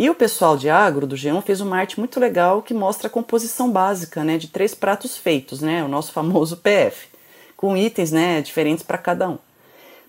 E 0.00 0.08
o 0.08 0.14
pessoal 0.14 0.56
de 0.56 0.70
agro 0.70 1.08
do 1.08 1.16
G1 1.16 1.42
fez 1.42 1.60
uma 1.60 1.76
arte 1.76 1.98
muito 1.98 2.20
legal 2.20 2.62
que 2.62 2.72
mostra 2.72 3.08
a 3.08 3.10
composição 3.10 3.68
básica 3.68 4.22
né, 4.22 4.38
de 4.38 4.46
três 4.46 4.72
pratos 4.72 5.16
feitos, 5.16 5.60
né, 5.60 5.82
o 5.82 5.88
nosso 5.88 6.12
famoso 6.12 6.58
PF, 6.58 7.08
com 7.56 7.76
itens 7.76 8.12
né, 8.12 8.40
diferentes 8.40 8.84
para 8.84 8.96
cada 8.96 9.28
um. 9.28 9.38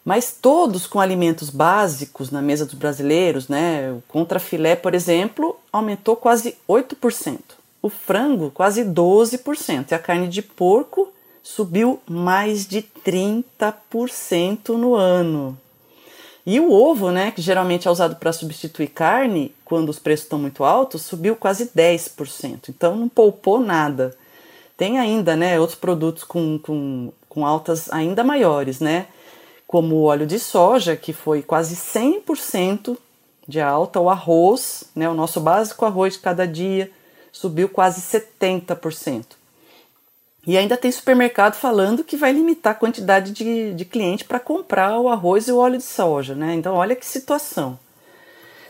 Mas 0.06 0.32
todos 0.32 0.86
com 0.86 1.00
alimentos 1.00 1.50
básicos 1.50 2.30
na 2.30 2.40
mesa 2.40 2.68
dos 2.68 2.76
brasileiros, 2.76 3.48
né, 3.48 3.92
o 3.92 4.04
contrafilé, 4.08 4.76
por 4.76 4.94
exemplo, 4.94 5.60
aumentou 5.74 6.16
quase 6.16 6.56
8%, 6.70 7.40
o 7.82 7.90
frango 7.90 8.52
quase 8.52 8.86
12% 8.86 9.90
e 9.90 9.96
a 9.96 10.00
carne 10.00 10.28
de 10.28 10.44
porco 10.44 11.12
subiu 11.42 12.00
mais 12.08 12.68
de 12.68 12.84
30% 13.04 14.70
no 14.78 14.94
ano. 14.94 15.58
E 16.46 16.60
o 16.60 16.72
ovo, 16.72 17.12
né, 17.12 17.32
que 17.32 17.42
geralmente 17.42 17.88
é 17.88 17.92
usado 17.92 18.16
para 18.16 18.34
substituir 18.34 18.88
carne, 18.88 19.54
quando 19.66 19.90
os 19.90 20.00
preços 20.00 20.26
estão 20.26 20.40
muito 20.40 20.64
altos, 20.64 21.04
subiu 21.04 21.36
quase 21.36 21.72
10%. 21.76 22.70
Então 22.70 22.96
não 22.96 23.10
poupou 23.10 23.60
nada. 23.60 24.16
Tem 24.78 24.98
ainda 24.98 25.36
né, 25.36 25.60
outros 25.60 25.78
produtos 25.78 26.24
com, 26.24 26.58
com, 26.58 27.12
com 27.28 27.46
altas 27.46 27.92
ainda 27.92 28.24
maiores, 28.24 28.80
né? 28.80 29.08
Como 29.68 29.96
o 29.96 30.04
óleo 30.04 30.26
de 30.26 30.40
soja, 30.40 30.96
que 30.96 31.14
foi 31.14 31.44
quase 31.44 31.76
100% 31.76 32.98
de 33.48 33.60
alta, 33.60 34.00
o 34.00 34.10
arroz, 34.10 34.86
né, 34.96 35.10
o 35.10 35.14
nosso 35.14 35.40
básico 35.40 35.86
arroz 35.86 36.14
de 36.14 36.20
cada 36.20 36.48
dia, 36.48 36.92
subiu 37.32 37.68
quase 37.68 38.02
70%. 38.02 39.39
E 40.48 40.58
ainda 40.58 40.78
tem 40.78 40.92
supermercado 40.92 41.56
falando 41.56 42.04
que 42.04 42.18
vai 42.18 42.32
limitar 42.32 42.72
a 42.72 42.76
quantidade 42.76 43.32
de, 43.32 43.74
de 43.74 43.86
cliente 43.86 44.24
para 44.24 44.40
comprar 44.40 45.00
o 45.00 45.10
arroz 45.10 45.48
e 45.48 45.52
o 45.52 45.58
óleo 45.58 45.78
de 45.78 45.84
soja, 45.84 46.34
né? 46.34 46.56
Então, 46.56 46.76
olha 46.76 46.96
que 46.96 47.06
situação. 47.06 47.78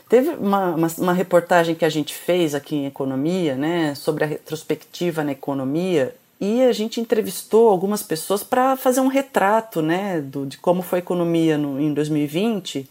Teve 0.08 0.30
uma, 0.30 0.74
uma, 0.74 0.88
uma, 0.98 1.12
reportagem 1.12 1.76
que 1.76 1.84
a 1.84 1.88
gente 1.88 2.12
fez 2.12 2.52
aqui 2.52 2.74
em 2.74 2.86
Economia, 2.86 3.54
né, 3.54 3.94
sobre 3.94 4.24
a 4.24 4.26
retrospectiva 4.26 5.22
na 5.22 5.30
economia, 5.30 6.16
e 6.40 6.62
a 6.64 6.72
gente 6.72 7.00
entrevistou 7.00 7.68
algumas 7.68 8.02
pessoas 8.02 8.42
para 8.42 8.74
fazer 8.74 9.00
um 9.00 9.06
retrato, 9.06 9.80
né, 9.80 10.20
do, 10.20 10.46
de 10.46 10.58
como 10.58 10.82
foi 10.82 10.98
a 10.98 11.02
economia 11.02 11.56
no, 11.56 11.80
em 11.80 11.94
2020. 11.94 12.88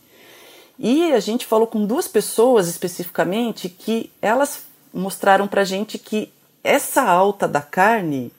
E 0.79 1.11
a 1.11 1.19
gente 1.19 1.45
falou 1.45 1.67
com 1.67 1.85
duas 1.85 2.07
pessoas 2.07 2.69
especificamente 2.69 3.67
que 3.67 4.09
elas 4.21 4.61
mostraram 4.93 5.45
para 5.45 5.61
a 5.61 5.65
gente 5.65 5.97
que 5.97 6.31
essa 6.63 7.03
alta 7.03 7.49
da 7.49 7.61
carne 7.61 8.31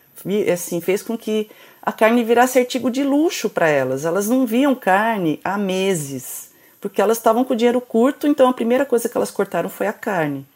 assim, 0.53 0.81
fez 0.81 1.03
com 1.03 1.17
que 1.17 1.49
a 1.83 1.93
carne 1.93 2.23
virasse 2.25 2.59
artigo 2.59 2.91
de 2.91 3.03
luxo 3.03 3.49
para 3.49 3.69
elas. 3.69 4.05
Elas 4.05 4.29
não 4.29 4.47
viam 4.47 4.75
carne 4.75 5.41
há 5.43 5.57
meses, 5.57 6.51
porque 6.81 7.01
elas 7.01 7.19
estavam 7.19 7.45
com 7.45 7.55
o 7.55 7.57
dinheiro 7.57 7.81
curto, 7.81 8.27
então 8.27 8.49
a 8.49 8.55
primeira 8.55 8.85
coisa 8.85 9.09
que 9.09 9.17
elas 9.17 9.31
cortaram 9.31 9.69
foi 9.69 9.87
a 9.87 9.93
carne. 9.93 10.47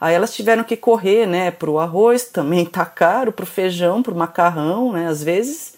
Aí 0.00 0.14
elas 0.14 0.34
tiveram 0.34 0.62
que 0.62 0.76
correr, 0.76 1.26
né, 1.26 1.52
o 1.66 1.78
arroz, 1.78 2.24
também 2.24 2.64
tá 2.64 2.86
caro, 2.86 3.32
para 3.32 3.42
o 3.42 3.46
feijão, 3.46 4.02
para 4.02 4.14
o 4.14 4.16
macarrão, 4.16 4.92
né, 4.92 5.08
às 5.08 5.22
vezes. 5.22 5.74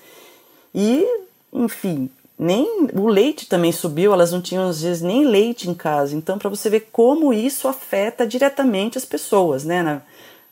E, 0.74 1.06
enfim, 1.52 2.10
nem 2.38 2.88
o 2.94 3.06
leite 3.06 3.48
também 3.48 3.72
subiu, 3.72 4.12
elas 4.12 4.32
não 4.32 4.40
tinham 4.40 4.68
às 4.68 4.82
vezes 4.82 5.02
nem 5.02 5.24
leite 5.24 5.70
em 5.70 5.74
casa. 5.74 6.14
Então, 6.14 6.38
para 6.38 6.50
você 6.50 6.68
ver 6.68 6.88
como 6.92 7.32
isso 7.32 7.66
afeta 7.66 8.26
diretamente 8.26 8.98
as 8.98 9.04
pessoas, 9.06 9.64
né, 9.64 9.82
na, 9.82 10.02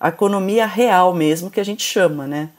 a 0.00 0.08
economia 0.08 0.66
real 0.66 1.12
mesmo 1.12 1.50
que 1.50 1.60
a 1.60 1.64
gente 1.64 1.82
chama, 1.82 2.26
né? 2.26 2.50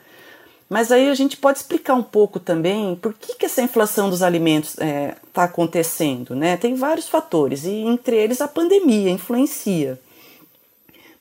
Mas 0.70 0.92
aí 0.92 1.10
a 1.10 1.16
gente 1.16 1.36
pode 1.36 1.58
explicar 1.58 1.96
um 1.96 2.04
pouco 2.04 2.40
também 2.40 2.96
por 2.96 3.14
que, 3.14 3.36
que 3.36 3.46
essa 3.48 3.62
inflação 3.62 4.08
dos 4.08 4.22
alimentos 4.22 4.72
está 4.72 4.86
é, 4.86 5.16
tá 5.34 5.44
acontecendo. 5.46 6.36
Né? 6.36 6.58
Tem 6.58 6.76
vários 6.76 7.10
fatores, 7.10 7.66
e 7.66 7.72
entre 7.72 8.16
eles 8.16 8.40
a 8.40 8.48
pandemia 8.48 9.10
influencia. 9.10 10.00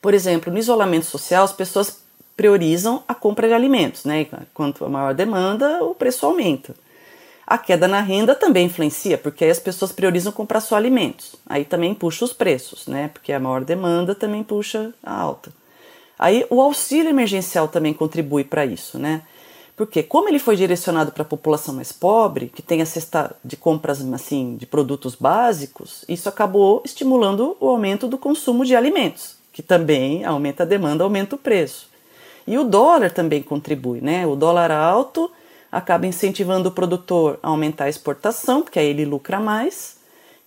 Por 0.03 0.13
exemplo, 0.13 0.53
no 0.53 0.59
isolamento 0.59 1.07
social, 1.07 1.45
as 1.45 1.53
pessoas 1.53 1.99
priorizam 2.37 3.03
a 3.09 3.15
compra 3.15 3.49
de 3.49 3.55
alimentos. 3.55 4.05
Né? 4.05 4.27
Quanto 4.53 4.85
a 4.85 4.89
maior 4.89 5.15
demanda, 5.15 5.83
o 5.83 5.95
preço 5.95 6.27
aumenta. 6.27 6.75
A 7.47 7.57
queda 7.57 7.89
na 7.89 8.03
renda 8.03 8.35
também 8.35 8.67
influencia, 8.67 9.17
porque 9.17 9.43
aí 9.43 9.51
as 9.51 9.59
pessoas 9.59 9.91
priorizam 9.91 10.31
comprar 10.31 10.61
só 10.61 10.77
alimentos. 10.77 11.35
Aí 11.47 11.65
também 11.65 11.95
puxa 11.95 12.27
os 12.27 12.35
preços, 12.35 12.87
né? 12.87 13.09
Porque 13.09 13.33
a 13.33 13.41
maior 13.41 13.65
demanda 13.65 14.15
também 14.15 14.45
puxa 14.45 14.93
a 15.03 15.19
alta. 15.19 15.51
Aí 16.19 16.45
o 16.51 16.61
auxílio 16.61 17.09
emergencial 17.09 17.67
também 17.67 17.95
contribui 17.95 18.45
para 18.45 18.67
isso, 18.67 18.99
né? 18.99 19.23
Porque 19.79 20.03
como 20.03 20.29
ele 20.29 20.41
foi 20.41 20.57
direcionado 20.57 21.13
para 21.13 21.23
a 21.23 21.25
população 21.25 21.73
mais 21.73 21.93
pobre, 21.93 22.51
que 22.53 22.61
tem 22.61 22.83
a 22.83 22.87
cesta 22.87 23.37
de 23.45 23.57
compras 23.57 24.01
assim 24.13 24.57
de 24.57 24.67
produtos 24.67 25.15
básicos, 25.15 26.05
isso 26.09 26.29
acabou 26.29 26.83
estimulando 26.85 27.57
o 27.61 27.69
aumento 27.69 28.09
do 28.09 28.19
consumo 28.19 28.65
de 28.65 28.75
alimentos, 28.75 29.37
que 29.53 29.63
também 29.63 30.25
aumenta 30.25 30.65
a 30.65 30.67
demanda, 30.67 31.05
aumenta 31.05 31.37
o 31.37 31.39
preço. 31.39 31.89
E 32.45 32.59
o 32.59 32.65
dólar 32.65 33.13
também 33.13 33.41
contribui, 33.41 34.01
né? 34.01 34.27
O 34.27 34.35
dólar 34.35 34.73
alto 34.73 35.31
acaba 35.71 36.09
incentivando 36.09 36.71
o 36.71 36.73
produtor 36.73 37.39
a 37.41 37.47
aumentar 37.47 37.85
a 37.85 37.89
exportação, 37.89 38.63
porque 38.63 38.81
aí 38.81 38.89
ele 38.89 39.05
lucra 39.05 39.39
mais, 39.39 39.99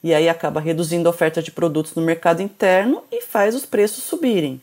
e 0.04 0.14
aí 0.14 0.28
acaba 0.28 0.60
reduzindo 0.60 1.08
a 1.08 1.10
oferta 1.10 1.42
de 1.42 1.52
produtos 1.52 1.96
no 1.96 2.02
mercado 2.02 2.42
interno 2.42 3.02
e 3.10 3.22
faz 3.22 3.56
os 3.56 3.66
preços 3.66 4.04
subirem 4.04 4.60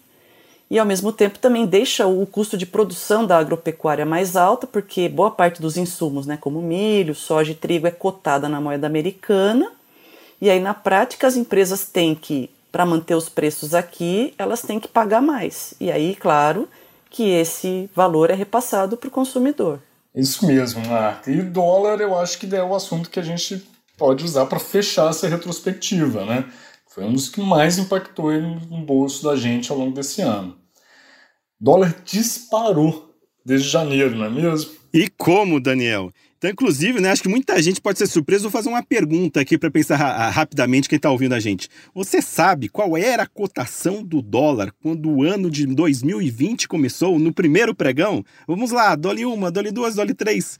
e 0.71 0.79
ao 0.79 0.87
mesmo 0.87 1.13
tempo 1.13 1.39
também 1.39 1.67
deixa 1.67 2.07
o 2.07 2.27
custo 2.27 2.57
de 2.57 2.67
produção 2.67 3.27
da 3.27 3.39
agropecuária 3.39 4.05
mais 4.05 4.37
alta, 4.37 4.67
porque 4.67 5.09
boa 5.09 5.31
parte 5.31 5.63
dos 5.63 5.77
insumos, 5.77 6.27
né, 6.27 6.37
como 6.37 6.61
milho, 6.61 7.15
soja 7.15 7.53
e 7.53 7.55
trigo, 7.55 7.87
é 7.87 7.91
cotada 7.91 8.49
na 8.49 8.61
moeda 8.61 8.87
americana. 8.87 9.73
E 10.41 10.51
aí, 10.51 10.61
na 10.61 10.75
prática, 10.75 11.27
as 11.27 11.37
empresas 11.37 11.85
têm 11.85 12.15
que, 12.15 12.51
para 12.71 12.87
manter 12.87 13.15
os 13.15 13.29
preços 13.29 13.75
aqui, 13.75 14.35
elas 14.39 14.63
têm 14.63 14.79
que 14.79 14.89
pagar 14.89 15.23
mais. 15.23 15.75
E 15.81 15.91
aí, 15.91 16.15
claro, 16.15 16.69
que 17.11 17.31
esse 17.31 17.91
valor 17.95 18.31
é 18.31 18.35
repassado 18.35 18.97
para 18.97 19.09
o 19.09 19.11
consumidor. 19.11 19.81
Isso 20.15 20.47
mesmo, 20.47 20.87
Marta. 20.87 21.31
E 21.31 21.41
dólar, 21.43 22.01
eu 22.01 22.17
acho 22.17 22.39
que 22.39 22.55
é 22.55 22.63
o 22.63 22.75
assunto 22.75 23.11
que 23.11 23.19
a 23.19 23.23
gente 23.23 23.67
pode 23.97 24.25
usar 24.25 24.47
para 24.47 24.61
fechar 24.61 25.11
essa 25.11 25.27
retrospectiva, 25.27 26.25
né? 26.25 26.45
Foi 26.99 27.07
um 27.07 27.13
dos 27.13 27.29
que 27.29 27.41
mais 27.41 27.79
impactou 27.79 28.33
no 28.33 28.85
bolso 28.85 29.23
da 29.23 29.37
gente 29.37 29.71
ao 29.71 29.79
longo 29.79 29.95
desse 29.95 30.21
ano. 30.21 30.59
O 31.61 31.65
dólar 31.65 31.95
disparou 32.05 33.15
desde 33.47 33.69
janeiro, 33.69 34.17
não 34.17 34.25
é 34.25 34.29
mesmo? 34.29 34.73
E 34.93 35.09
como, 35.17 35.61
Daniel? 35.61 36.11
Então, 36.37 36.51
inclusive, 36.51 37.01
né, 37.01 37.13
acho 37.13 37.23
que 37.23 37.29
muita 37.29 37.63
gente 37.63 37.81
pode 37.81 38.01
ser 38.01 38.09
surpresa. 38.09 38.43
Vou 38.43 38.51
fazer 38.51 38.69
uma 38.69 38.83
pergunta 38.83 39.41
aqui 39.41 39.57
para 39.57 39.71
pensar 39.71 39.95
ra 39.95 40.29
rapidamente 40.29 40.89
quem 40.89 40.97
está 40.97 41.09
ouvindo 41.09 41.37
a 41.37 41.39
gente. 41.39 41.69
Você 41.95 42.21
sabe 42.21 42.69
qual 42.69 42.97
era 42.97 43.23
a 43.23 43.29
cotação 43.29 44.03
do 44.03 44.21
dólar 44.21 44.73
quando 44.83 45.09
o 45.09 45.23
ano 45.23 45.49
de 45.49 45.67
2020 45.67 46.67
começou, 46.67 47.17
no 47.17 47.33
primeiro 47.33 47.77
pregão? 47.77 48.25
Vamos 48.45 48.73
lá, 48.73 48.97
dole 48.97 49.25
uma, 49.25 49.53
dole 49.53 49.71
duas, 49.71 49.95
dole 49.95 50.15
três. 50.15 50.59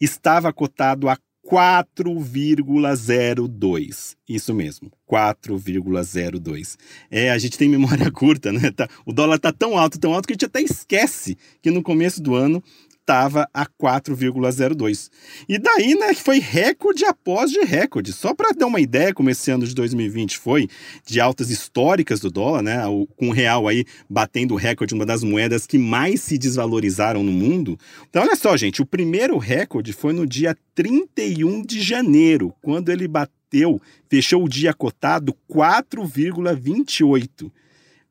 Estava 0.00 0.52
cotado 0.52 1.08
a 1.08 1.18
4,02. 1.50 4.16
Isso 4.28 4.54
mesmo, 4.54 4.92
4,02. 5.10 6.76
É, 7.10 7.32
a 7.32 7.38
gente 7.38 7.58
tem 7.58 7.68
memória 7.68 8.08
curta, 8.12 8.52
né? 8.52 8.70
Tá, 8.70 8.88
o 9.04 9.12
dólar 9.12 9.40
tá 9.40 9.52
tão 9.52 9.76
alto, 9.76 9.98
tão 9.98 10.14
alto 10.14 10.28
que 10.28 10.32
a 10.32 10.34
gente 10.34 10.46
até 10.46 10.62
esquece 10.62 11.36
que 11.60 11.72
no 11.72 11.82
começo 11.82 12.22
do 12.22 12.36
ano 12.36 12.62
estava 13.00 13.48
a 13.52 13.66
4,02. 13.66 15.10
E 15.48 15.58
daí, 15.58 15.96
né, 15.96 16.14
foi 16.14 16.38
recorde 16.38 17.04
após 17.04 17.50
de 17.50 17.58
recorde. 17.60 18.12
Só 18.12 18.32
para 18.32 18.52
dar 18.52 18.66
uma 18.66 18.80
ideia, 18.80 19.12
como 19.12 19.30
esse 19.30 19.50
ano 19.50 19.66
de 19.66 19.74
2020 19.74 20.38
foi, 20.38 20.68
de 21.04 21.20
altas 21.20 21.50
históricas 21.50 22.20
do 22.20 22.30
dólar, 22.30 22.62
né, 22.62 22.82
com 23.16 23.30
o 23.30 23.32
real 23.32 23.66
aí 23.66 23.84
batendo 24.08 24.54
o 24.54 24.56
recorde, 24.56 24.94
uma 24.94 25.04
das 25.04 25.24
moedas 25.24 25.66
que 25.66 25.76
mais 25.76 26.22
se 26.22 26.38
desvalorizaram 26.38 27.24
no 27.24 27.32
mundo. 27.32 27.76
Então, 28.08 28.22
olha 28.22 28.36
só, 28.36 28.56
gente, 28.56 28.80
o 28.80 28.86
primeiro 28.86 29.36
recorde 29.38 29.92
foi 29.92 30.12
no 30.12 30.24
dia 30.26 30.56
31 30.74 31.62
de 31.62 31.80
janeiro, 31.80 32.54
quando 32.62 32.90
ele 32.90 33.08
bateu, 33.08 33.80
fechou 34.08 34.44
o 34.44 34.48
dia 34.48 34.72
cotado 34.72 35.34
4,28 35.50 37.50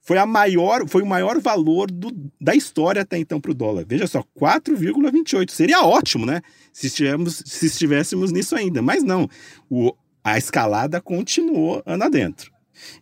foi 0.10 0.18
a 0.18 0.26
maior, 0.26 0.88
foi 0.88 1.04
o 1.04 1.06
maior 1.06 1.40
valor 1.40 1.92
do, 1.92 2.12
da 2.42 2.56
história 2.56 3.04
até 3.04 3.20
então 3.20 3.40
para 3.40 3.52
o 3.52 3.54
dólar. 3.54 3.86
Veja 3.88 4.08
só, 4.08 4.24
4,28. 4.42 5.52
Seria 5.52 5.84
ótimo, 5.84 6.26
né? 6.26 6.42
Se, 6.74 6.88
estivéssemos, 6.88 7.44
se 7.46 7.68
estivéssemos 7.68 8.32
nisso 8.32 8.56
ainda. 8.56 8.82
Mas 8.82 9.04
não. 9.04 9.30
O, 9.70 9.94
a 10.24 10.36
escalada 10.36 11.00
continuou 11.00 11.84
ano 11.86 12.06
adentro. 12.06 12.52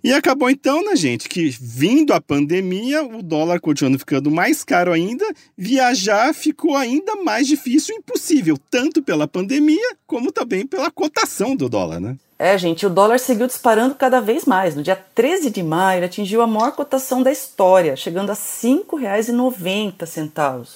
E 0.03 0.13
acabou 0.13 0.49
então, 0.49 0.83
né, 0.83 0.95
gente, 0.95 1.29
que 1.29 1.49
vindo 1.49 2.13
a 2.13 2.21
pandemia, 2.21 3.03
o 3.03 3.21
dólar 3.21 3.59
continuando 3.59 3.99
ficando 3.99 4.31
mais 4.31 4.63
caro 4.63 4.91
ainda, 4.91 5.25
viajar 5.57 6.33
ficou 6.33 6.75
ainda 6.75 7.15
mais 7.17 7.47
difícil 7.47 7.95
e 7.95 7.99
impossível, 7.99 8.57
tanto 8.69 9.01
pela 9.01 9.27
pandemia 9.27 9.95
como 10.05 10.31
também 10.31 10.65
pela 10.65 10.91
cotação 10.91 11.55
do 11.55 11.67
dólar, 11.67 11.99
né? 11.99 12.15
É, 12.39 12.57
gente, 12.57 12.85
o 12.85 12.89
dólar 12.89 13.19
seguiu 13.19 13.47
disparando 13.47 13.95
cada 13.95 14.21
vez 14.21 14.45
mais. 14.45 14.75
No 14.75 14.83
dia 14.83 14.95
13 15.15 15.49
de 15.49 15.63
maio, 15.63 15.99
ele 15.99 16.05
atingiu 16.05 16.43
a 16.43 16.47
maior 16.47 16.71
cotação 16.73 17.23
da 17.23 17.31
história, 17.31 17.95
chegando 17.95 18.29
a 18.29 18.33
R$ 18.33 18.39
5,90. 18.39 20.67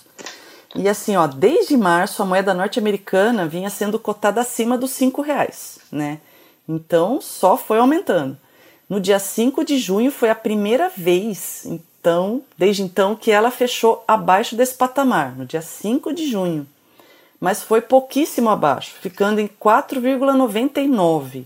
E 0.76 0.90
assim, 0.90 1.16
ó, 1.16 1.28
desde 1.28 1.78
março 1.78 2.24
a 2.24 2.26
moeda 2.26 2.54
norte-americana 2.54 3.48
vinha 3.48 3.70
sendo 3.70 4.00
cotada 4.00 4.42
acima 4.42 4.78
dos 4.78 5.00
R$ 5.00 5.12
reais, 5.24 5.80
né? 5.92 6.20
Então, 6.68 7.22
só 7.22 7.56
foi 7.58 7.78
aumentando. 7.78 8.36
No 8.92 9.00
dia 9.00 9.20
5 9.20 9.64
de 9.64 9.78
junho 9.78 10.12
foi 10.12 10.30
a 10.30 10.36
primeira 10.36 10.90
vez, 10.90 11.64
então, 11.66 12.42
desde 12.58 12.84
então 12.84 13.16
que 13.16 13.32
ela 13.32 13.50
fechou 13.50 14.04
abaixo 14.06 14.54
desse 14.54 14.76
patamar, 14.76 15.34
no 15.38 15.46
dia 15.46 15.62
5 15.62 16.14
de 16.14 16.30
junho. 16.30 16.68
Mas 17.40 17.64
foi 17.64 17.80
pouquíssimo 17.80 18.50
abaixo, 18.50 18.94
ficando 19.00 19.40
em 19.40 19.48
4,99. 19.48 21.46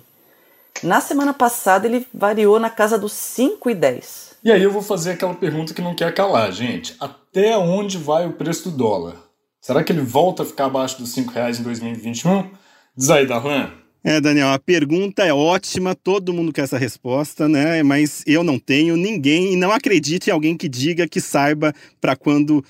Na 0.82 1.00
semana 1.00 1.36
passada 1.36 1.86
ele 1.86 2.08
variou 2.12 2.60
na 2.60 2.72
casa 2.72 2.98
dos 2.98 3.14
5,10. 3.14 4.38
E 4.44 4.52
aí 4.52 4.64
eu 4.64 4.72
vou 4.72 4.82
fazer 4.82 5.12
aquela 5.12 5.36
pergunta 5.36 5.72
que 5.72 5.84
não 5.84 5.94
quer 5.94 6.16
calar, 6.16 6.52
gente. 6.52 6.96
Até 7.00 7.56
onde 7.56 8.00
vai 8.00 8.26
o 8.26 8.34
preço 8.34 8.72
do 8.72 8.78
dólar? 8.78 9.18
Será 9.62 9.84
que 9.84 9.92
ele 9.92 10.02
volta 10.02 10.42
a 10.42 10.48
ficar 10.48 10.66
abaixo 10.66 10.98
dos 10.98 11.12
5 11.12 11.32
reais 11.32 11.60
em 11.60 11.64
2021? 11.64 12.50
Diz 12.98 13.12
aí, 13.12 13.28
Darlan. 13.28 13.85
É, 14.08 14.22
Daniel, 14.22 14.50
a 14.50 14.60
pergunta 14.60 15.24
é 15.26 15.34
ótima, 15.34 15.96
todo 15.96 16.32
mundo 16.32 16.54
quer 16.54 16.62
essa 16.62 16.78
resposta, 16.78 17.50
né? 17.50 17.82
Mas 17.82 18.22
eu 18.28 18.44
não 18.44 18.60
tenho 18.60 18.96
ninguém 18.96 19.54
e 19.54 19.56
não 19.56 19.72
acredite 19.72 20.30
em 20.30 20.32
alguém 20.32 20.56
que 20.56 20.70
diga 20.70 21.08
que 21.08 21.20
saiba 21.20 21.74
para 22.00 22.16
quando 22.16 22.64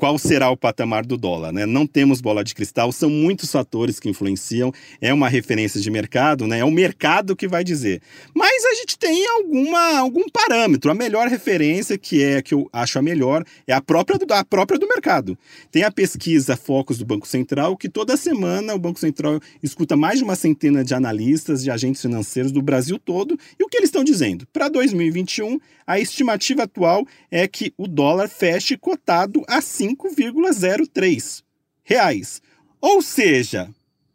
qual 0.00 0.16
será 0.18 0.48
o 0.48 0.56
patamar 0.56 1.04
do 1.04 1.18
dólar, 1.18 1.52
né? 1.52 1.66
Não 1.66 1.86
temos 1.86 2.22
bola 2.22 2.42
de 2.42 2.54
cristal, 2.54 2.90
são 2.90 3.10
muitos 3.10 3.52
fatores 3.52 4.00
que 4.00 4.08
influenciam, 4.08 4.72
é 4.98 5.12
uma 5.12 5.28
referência 5.28 5.78
de 5.78 5.90
mercado, 5.90 6.46
né? 6.46 6.60
É 6.60 6.64
o 6.64 6.70
mercado 6.70 7.36
que 7.36 7.46
vai 7.46 7.62
dizer. 7.62 8.00
Mas 8.34 8.64
a 8.64 8.74
gente 8.76 8.98
tem 8.98 9.26
alguma, 9.28 9.98
algum 9.98 10.24
parâmetro. 10.32 10.90
A 10.90 10.94
melhor 10.94 11.28
referência, 11.28 11.98
que 11.98 12.24
é 12.24 12.40
que 12.40 12.54
eu 12.54 12.66
acho 12.72 12.98
a 12.98 13.02
melhor, 13.02 13.44
é 13.66 13.74
a 13.74 13.82
própria 13.82 14.18
do, 14.18 14.32
a 14.32 14.42
própria 14.42 14.78
do 14.78 14.88
mercado. 14.88 15.36
Tem 15.70 15.82
a 15.82 15.90
pesquisa 15.90 16.56
Focus 16.56 16.96
do 16.96 17.04
Banco 17.04 17.28
Central, 17.28 17.76
que 17.76 17.88
toda 17.88 18.16
semana 18.16 18.74
o 18.74 18.78
Banco 18.78 18.98
Central 18.98 19.38
escuta 19.62 19.98
mais 19.98 20.16
de 20.16 20.24
uma 20.24 20.34
centena 20.34 20.82
de 20.82 20.94
analistas, 20.94 21.62
de 21.62 21.70
agentes 21.70 22.00
financeiros 22.00 22.50
do 22.50 22.62
Brasil 22.62 22.98
todo, 22.98 23.38
e 23.58 23.62
o 23.62 23.68
que 23.68 23.76
eles 23.76 23.88
estão 23.88 24.02
dizendo? 24.02 24.46
Para 24.50 24.70
2021, 24.70 25.58
a 25.86 26.00
estimativa 26.00 26.62
atual 26.62 27.04
é 27.30 27.46
que 27.46 27.74
o 27.76 27.86
dólar 27.86 28.28
feche 28.28 28.78
cotado 28.78 29.42
a 29.46 29.60
5,03 29.96 31.42
reais. 31.82 32.40
Ou 32.80 33.02
seja, 33.02 33.68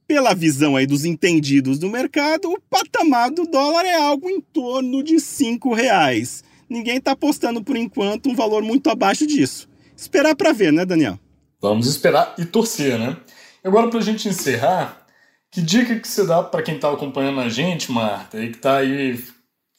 pela 0.07 0.33
visão 0.33 0.75
aí 0.75 0.85
dos 0.85 1.05
entendidos 1.05 1.79
do 1.79 1.89
mercado, 1.89 2.51
o 2.51 2.59
patamar 2.69 3.31
do 3.31 3.45
dólar 3.45 3.85
é 3.85 3.95
algo 3.95 4.29
em 4.29 4.39
torno 4.39 5.03
de 5.03 5.19
5 5.19 5.73
reais. 5.73 6.43
Ninguém 6.69 6.97
está 6.97 7.11
apostando 7.11 7.63
por 7.63 7.75
enquanto 7.75 8.29
um 8.29 8.35
valor 8.35 8.63
muito 8.63 8.89
abaixo 8.89 9.27
disso. 9.27 9.67
Esperar 9.95 10.35
para 10.35 10.51
ver, 10.51 10.73
né, 10.73 10.85
Daniel? 10.85 11.19
Vamos 11.61 11.87
esperar 11.87 12.35
e 12.37 12.45
torcer, 12.45 12.97
né? 12.97 13.17
Agora, 13.63 13.89
para 13.89 13.99
a 13.99 14.03
gente 14.03 14.27
encerrar, 14.27 15.05
que 15.51 15.61
dica 15.61 15.99
que 15.99 16.07
você 16.07 16.25
dá 16.25 16.43
para 16.43 16.61
quem 16.61 16.75
está 16.75 16.91
acompanhando 16.91 17.39
a 17.39 17.49
gente, 17.49 17.91
Marta, 17.91 18.43
e 18.43 18.49
que 18.49 18.57
está 18.57 18.77
aí 18.77 19.23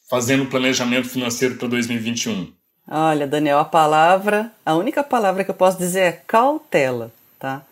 fazendo 0.09 0.47
planejamento 0.47 1.09
financeiro 1.09 1.57
para 1.57 1.69
2021? 1.69 2.53
Olha, 2.89 3.27
Daniel, 3.27 3.59
a 3.59 3.65
palavra, 3.65 4.53
a 4.65 4.75
única 4.77 5.03
palavra 5.03 5.43
que 5.43 5.51
eu 5.51 5.55
posso 5.55 5.77
dizer 5.77 6.01
é 6.01 6.13
cautela, 6.13 7.13
tá? 7.39 7.63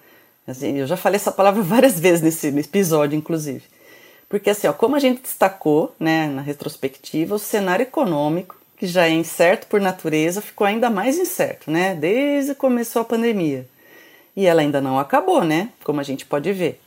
Assim, 0.47 0.77
eu 0.79 0.87
já 0.87 0.97
falei 0.97 1.17
essa 1.17 1.31
palavra 1.31 1.63
várias 1.65 2.01
vezes 2.01 2.21
nesse, 2.21 2.51
nesse 2.51 2.69
episódio, 2.69 3.17
inclusive. 3.17 3.63
Porque 4.29 4.51
assim, 4.51 4.67
ó, 4.67 4.73
como 4.73 4.97
a 4.97 4.99
gente 4.99 5.23
destacou 5.23 5.95
né, 6.01 6.27
na 6.27 6.43
retrospectiva, 6.43 7.37
o 7.37 7.39
cenário 7.39 7.85
econômico, 7.85 8.57
que 8.77 8.87
já 8.87 9.07
é 9.07 9.11
incerto 9.11 9.69
por 9.69 9.81
natureza, 9.81 10.41
ficou 10.41 10.67
ainda 10.67 10.91
mais 10.91 11.17
incerto, 11.17 11.71
né? 11.71 11.95
Desde 11.95 12.53
que 12.53 12.61
começou 12.61 13.03
a 13.03 13.05
pandemia. 13.05 13.69
E 14.35 14.47
ela 14.47 14.63
ainda 14.63 14.81
não 14.81 14.99
acabou, 14.99 15.45
né? 15.45 15.69
Como 15.85 16.01
a 16.01 16.03
gente 16.03 16.27
pode 16.27 16.53
ver. 16.53 16.81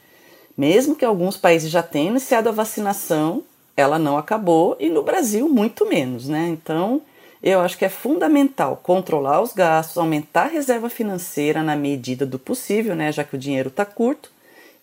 Mesmo 0.57 0.95
que 0.95 1.05
alguns 1.05 1.37
países 1.37 1.71
já 1.71 1.81
tenham 1.81 2.11
iniciado 2.11 2.49
a 2.49 2.51
vacinação, 2.51 3.41
ela 3.75 3.97
não 3.97 4.17
acabou 4.17 4.75
e 4.79 4.89
no 4.89 5.01
Brasil 5.01 5.47
muito 5.47 5.85
menos, 5.85 6.27
né? 6.27 6.49
Então, 6.49 7.01
eu 7.49 7.61
acho 7.61 7.77
que 7.77 7.85
é 7.85 7.89
fundamental 7.89 8.75
controlar 8.83 9.41
os 9.41 9.53
gastos, 9.53 9.97
aumentar 9.97 10.43
a 10.43 10.49
reserva 10.49 10.89
financeira 10.89 11.63
na 11.63 11.77
medida 11.77 12.25
do 12.25 12.37
possível, 12.37 12.93
né, 12.93 13.09
já 13.11 13.23
que 13.23 13.35
o 13.35 13.39
dinheiro 13.39 13.69
está 13.69 13.85
curto, 13.85 14.29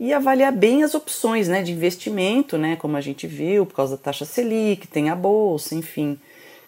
e 0.00 0.12
avaliar 0.14 0.50
bem 0.50 0.82
as 0.82 0.94
opções 0.94 1.46
né, 1.46 1.62
de 1.62 1.72
investimento, 1.72 2.56
né, 2.56 2.76
como 2.76 2.96
a 2.96 3.02
gente 3.02 3.26
viu, 3.26 3.66
por 3.66 3.74
causa 3.74 3.96
da 3.96 4.02
taxa 4.02 4.24
Selic, 4.24 4.86
tem 4.86 5.10
a 5.10 5.14
bolsa, 5.14 5.74
enfim, 5.74 6.18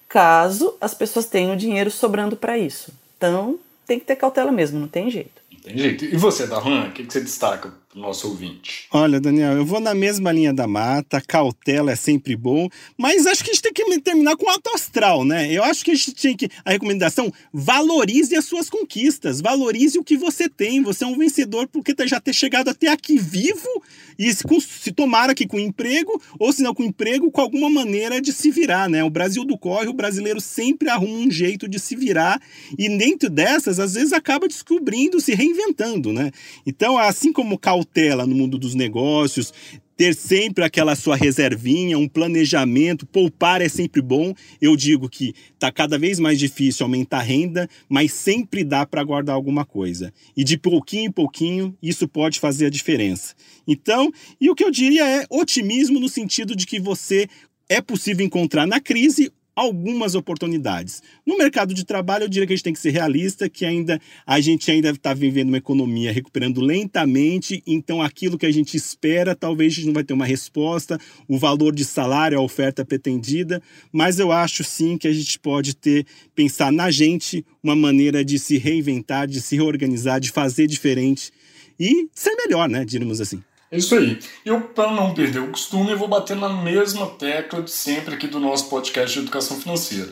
caso 0.06 0.76
as 0.80 0.92
pessoas 0.92 1.26
tenham 1.26 1.56
dinheiro 1.56 1.90
sobrando 1.90 2.36
para 2.36 2.58
isso. 2.58 2.92
Então, 3.16 3.58
tem 3.86 3.98
que 3.98 4.04
ter 4.04 4.16
cautela 4.16 4.52
mesmo, 4.52 4.78
não 4.78 4.88
tem 4.88 5.10
jeito. 5.10 5.40
Tem 5.62 5.78
jeito. 5.78 6.04
E 6.04 6.16
você, 6.16 6.46
Darlan, 6.46 6.88
o 6.88 6.92
que, 6.92 7.04
que 7.04 7.12
você 7.12 7.20
destaca 7.20 7.72
nosso 7.96 8.28
ouvinte. 8.28 8.86
Olha, 8.92 9.18
Daniel, 9.18 9.52
eu 9.54 9.64
vou 9.64 9.80
na 9.80 9.94
mesma 9.94 10.30
linha 10.30 10.52
da 10.52 10.66
mata, 10.66 11.20
cautela 11.20 11.92
é 11.92 11.96
sempre 11.96 12.36
bom, 12.36 12.68
mas 12.96 13.26
acho 13.26 13.42
que 13.42 13.50
a 13.50 13.54
gente 13.54 13.62
tem 13.62 13.72
que 13.72 14.00
terminar 14.00 14.36
com 14.36 14.48
alto 14.50 14.68
astral, 14.74 15.24
né? 15.24 15.50
Eu 15.50 15.64
acho 15.64 15.82
que 15.82 15.90
a 15.90 15.94
gente 15.94 16.12
tinha 16.12 16.36
que. 16.36 16.48
A 16.64 16.72
recomendação: 16.72 17.32
valorize 17.52 18.36
as 18.36 18.44
suas 18.44 18.68
conquistas, 18.68 19.40
valorize 19.40 19.98
o 19.98 20.04
que 20.04 20.16
você 20.16 20.48
tem. 20.48 20.82
Você 20.82 21.04
é 21.04 21.06
um 21.06 21.16
vencedor 21.16 21.66
porque 21.68 21.94
tá, 21.94 22.06
já 22.06 22.20
ter 22.20 22.34
chegado 22.34 22.68
até 22.68 22.88
aqui 22.88 23.16
vivo 23.16 23.82
e 24.18 24.32
se, 24.32 24.44
se 24.60 24.92
tomar 24.92 25.30
aqui 25.30 25.46
com 25.46 25.58
emprego, 25.58 26.20
ou 26.38 26.52
se 26.52 26.62
não 26.62 26.74
com 26.74 26.82
emprego, 26.82 27.30
com 27.30 27.40
alguma 27.40 27.70
maneira 27.70 28.20
de 28.20 28.32
se 28.32 28.50
virar, 28.50 28.88
né? 28.88 29.02
O 29.04 29.10
Brasil 29.10 29.44
do 29.44 29.56
corre, 29.56 29.88
o 29.88 29.94
brasileiro 29.94 30.40
sempre 30.40 30.88
arruma 30.88 31.18
um 31.18 31.30
jeito 31.30 31.68
de 31.68 31.78
se 31.78 31.96
virar 31.96 32.40
e 32.78 32.88
dentro 32.96 33.30
dessas, 33.30 33.80
às 33.80 33.94
vezes 33.94 34.12
acaba 34.12 34.46
descobrindo, 34.46 35.20
se 35.20 35.34
reinventando, 35.34 36.12
né? 36.12 36.30
Então, 36.66 36.98
assim 36.98 37.32
como 37.32 37.58
cautela, 37.58 37.85
cautela 37.86 38.26
no 38.26 38.34
mundo 38.34 38.58
dos 38.58 38.74
negócios, 38.74 39.52
ter 39.96 40.14
sempre 40.14 40.62
aquela 40.62 40.94
sua 40.94 41.16
reservinha, 41.16 41.98
um 41.98 42.08
planejamento, 42.08 43.06
poupar 43.06 43.62
é 43.62 43.68
sempre 43.68 44.02
bom. 44.02 44.34
Eu 44.60 44.76
digo 44.76 45.08
que 45.08 45.32
está 45.54 45.72
cada 45.72 45.98
vez 45.98 46.18
mais 46.18 46.38
difícil 46.38 46.84
aumentar 46.84 47.18
a 47.18 47.22
renda, 47.22 47.68
mas 47.88 48.12
sempre 48.12 48.62
dá 48.62 48.84
para 48.84 49.02
guardar 49.02 49.34
alguma 49.34 49.64
coisa. 49.64 50.12
E 50.36 50.44
de 50.44 50.58
pouquinho 50.58 51.06
em 51.06 51.12
pouquinho, 51.12 51.74
isso 51.82 52.06
pode 52.06 52.38
fazer 52.38 52.66
a 52.66 52.70
diferença. 52.70 53.34
Então, 53.66 54.12
e 54.38 54.50
o 54.50 54.54
que 54.54 54.64
eu 54.64 54.70
diria 54.70 55.06
é 55.06 55.26
otimismo 55.30 55.98
no 55.98 56.08
sentido 56.08 56.54
de 56.54 56.66
que 56.66 56.78
você 56.78 57.26
é 57.68 57.80
possível 57.80 58.24
encontrar 58.24 58.66
na 58.66 58.80
crise 58.80 59.32
algumas 59.56 60.14
oportunidades. 60.14 61.02
No 61.24 61.38
mercado 61.38 61.72
de 61.72 61.82
trabalho, 61.82 62.24
eu 62.24 62.28
diria 62.28 62.46
que 62.46 62.52
a 62.52 62.56
gente 62.56 62.64
tem 62.64 62.72
que 62.74 62.78
ser 62.78 62.90
realista, 62.90 63.48
que 63.48 63.64
ainda 63.64 63.98
a 64.26 64.38
gente 64.38 64.70
ainda 64.70 64.90
está 64.90 65.14
vivendo 65.14 65.48
uma 65.48 65.56
economia 65.56 66.12
recuperando 66.12 66.60
lentamente, 66.60 67.62
então 67.66 68.02
aquilo 68.02 68.36
que 68.36 68.44
a 68.44 68.52
gente 68.52 68.76
espera, 68.76 69.34
talvez 69.34 69.72
a 69.72 69.76
gente 69.76 69.86
não 69.86 69.94
vai 69.94 70.04
ter 70.04 70.12
uma 70.12 70.26
resposta, 70.26 71.00
o 71.26 71.38
valor 71.38 71.74
de 71.74 71.86
salário, 71.86 72.38
a 72.38 72.42
oferta 72.42 72.84
pretendida, 72.84 73.62
mas 73.90 74.18
eu 74.18 74.30
acho 74.30 74.62
sim 74.62 74.98
que 74.98 75.08
a 75.08 75.12
gente 75.12 75.38
pode 75.38 75.74
ter, 75.74 76.04
pensar 76.34 76.70
na 76.70 76.90
gente, 76.90 77.42
uma 77.62 77.74
maneira 77.74 78.22
de 78.22 78.38
se 78.38 78.58
reinventar, 78.58 79.26
de 79.26 79.40
se 79.40 79.56
reorganizar, 79.56 80.20
de 80.20 80.30
fazer 80.30 80.66
diferente 80.66 81.32
e 81.80 82.08
ser 82.12 82.34
melhor, 82.36 82.68
né, 82.68 82.84
diríamos 82.84 83.22
assim. 83.22 83.42
É 83.70 83.78
isso 83.78 83.96
aí. 83.96 84.18
Eu, 84.44 84.60
para 84.60 84.92
não 84.92 85.12
perder 85.12 85.40
o 85.40 85.50
costume, 85.50 85.90
eu 85.90 85.98
vou 85.98 86.06
bater 86.06 86.36
na 86.36 86.48
mesma 86.48 87.06
tecla 87.06 87.62
de 87.62 87.70
sempre 87.70 88.14
aqui 88.14 88.28
do 88.28 88.38
nosso 88.38 88.68
podcast 88.68 89.12
de 89.12 89.24
educação 89.24 89.58
financeira. 89.58 90.08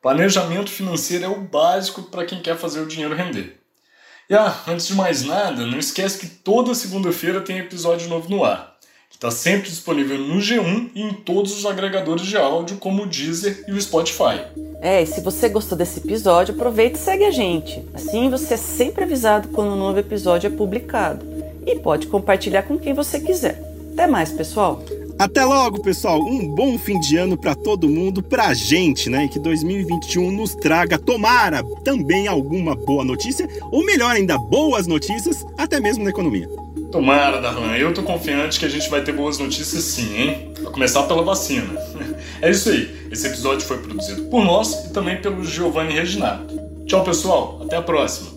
Planejamento 0.00 0.70
financeiro 0.70 1.24
é 1.24 1.28
o 1.28 1.40
básico 1.40 2.04
para 2.04 2.24
quem 2.24 2.40
quer 2.40 2.56
fazer 2.56 2.80
o 2.80 2.86
dinheiro 2.86 3.14
render. 3.14 3.60
E 4.30 4.34
ah, 4.34 4.62
antes 4.66 4.88
de 4.88 4.94
mais 4.94 5.24
nada, 5.24 5.66
não 5.66 5.78
esquece 5.78 6.18
que 6.18 6.26
toda 6.26 6.74
segunda-feira 6.74 7.40
tem 7.40 7.58
episódio 7.58 8.08
novo 8.08 8.30
no 8.30 8.44
ar, 8.44 8.76
que 9.10 9.16
está 9.16 9.30
sempre 9.30 9.68
disponível 9.68 10.18
no 10.18 10.38
G1 10.38 10.90
e 10.94 11.02
em 11.02 11.12
todos 11.12 11.56
os 11.56 11.66
agregadores 11.66 12.26
de 12.26 12.36
áudio, 12.36 12.78
como 12.78 13.02
o 13.02 13.06
Deezer 13.06 13.64
e 13.68 13.72
o 13.72 13.80
Spotify. 13.80 14.40
É, 14.80 15.02
e 15.02 15.06
se 15.06 15.20
você 15.20 15.48
gostou 15.48 15.76
desse 15.76 16.00
episódio, 16.00 16.54
aproveita 16.54 16.98
e 16.98 17.00
segue 17.00 17.24
a 17.24 17.30
gente. 17.30 17.84
Assim 17.94 18.30
você 18.30 18.54
é 18.54 18.56
sempre 18.56 19.04
avisado 19.04 19.48
quando 19.48 19.72
um 19.72 19.76
novo 19.76 19.98
episódio 19.98 20.48
é 20.48 20.50
publicado 20.50 21.35
e 21.66 21.76
pode 21.76 22.06
compartilhar 22.06 22.62
com 22.62 22.78
quem 22.78 22.94
você 22.94 23.20
quiser. 23.20 23.60
Até 23.92 24.06
mais, 24.06 24.30
pessoal! 24.30 24.82
Até 25.18 25.44
logo, 25.44 25.80
pessoal. 25.80 26.20
Um 26.20 26.46
bom 26.46 26.78
fim 26.78 27.00
de 27.00 27.16
ano 27.16 27.38
para 27.38 27.54
todo 27.54 27.88
mundo, 27.88 28.22
pra 28.22 28.52
gente, 28.52 29.08
né? 29.08 29.24
E 29.24 29.28
que 29.30 29.38
2021 29.38 30.30
nos 30.30 30.54
traga, 30.54 30.98
tomara, 30.98 31.64
também 31.82 32.28
alguma 32.28 32.74
boa 32.74 33.02
notícia, 33.02 33.48
ou 33.72 33.84
melhor 33.84 34.14
ainda, 34.14 34.36
boas 34.36 34.86
notícias, 34.86 35.46
até 35.56 35.80
mesmo 35.80 36.04
na 36.04 36.10
economia. 36.10 36.46
Tomara, 36.92 37.40
Darlan. 37.40 37.76
Eu 37.76 37.94
tô 37.94 38.02
confiante 38.02 38.60
que 38.60 38.66
a 38.66 38.68
gente 38.68 38.88
vai 38.90 39.02
ter 39.02 39.12
boas 39.12 39.38
notícias 39.38 39.82
sim, 39.84 40.16
hein? 40.16 40.52
A 40.66 40.70
começar 40.70 41.02
pela 41.04 41.22
vacina. 41.22 41.74
É 42.42 42.50
isso 42.50 42.68
aí. 42.68 43.08
Esse 43.10 43.28
episódio 43.28 43.66
foi 43.66 43.78
produzido 43.78 44.24
por 44.24 44.44
nós 44.44 44.84
e 44.84 44.92
também 44.92 45.16
pelo 45.16 45.42
Giovanni 45.42 45.94
Reginato. 45.94 46.54
Tchau, 46.84 47.02
pessoal. 47.02 47.62
Até 47.64 47.76
a 47.76 47.82
próxima. 47.82 48.35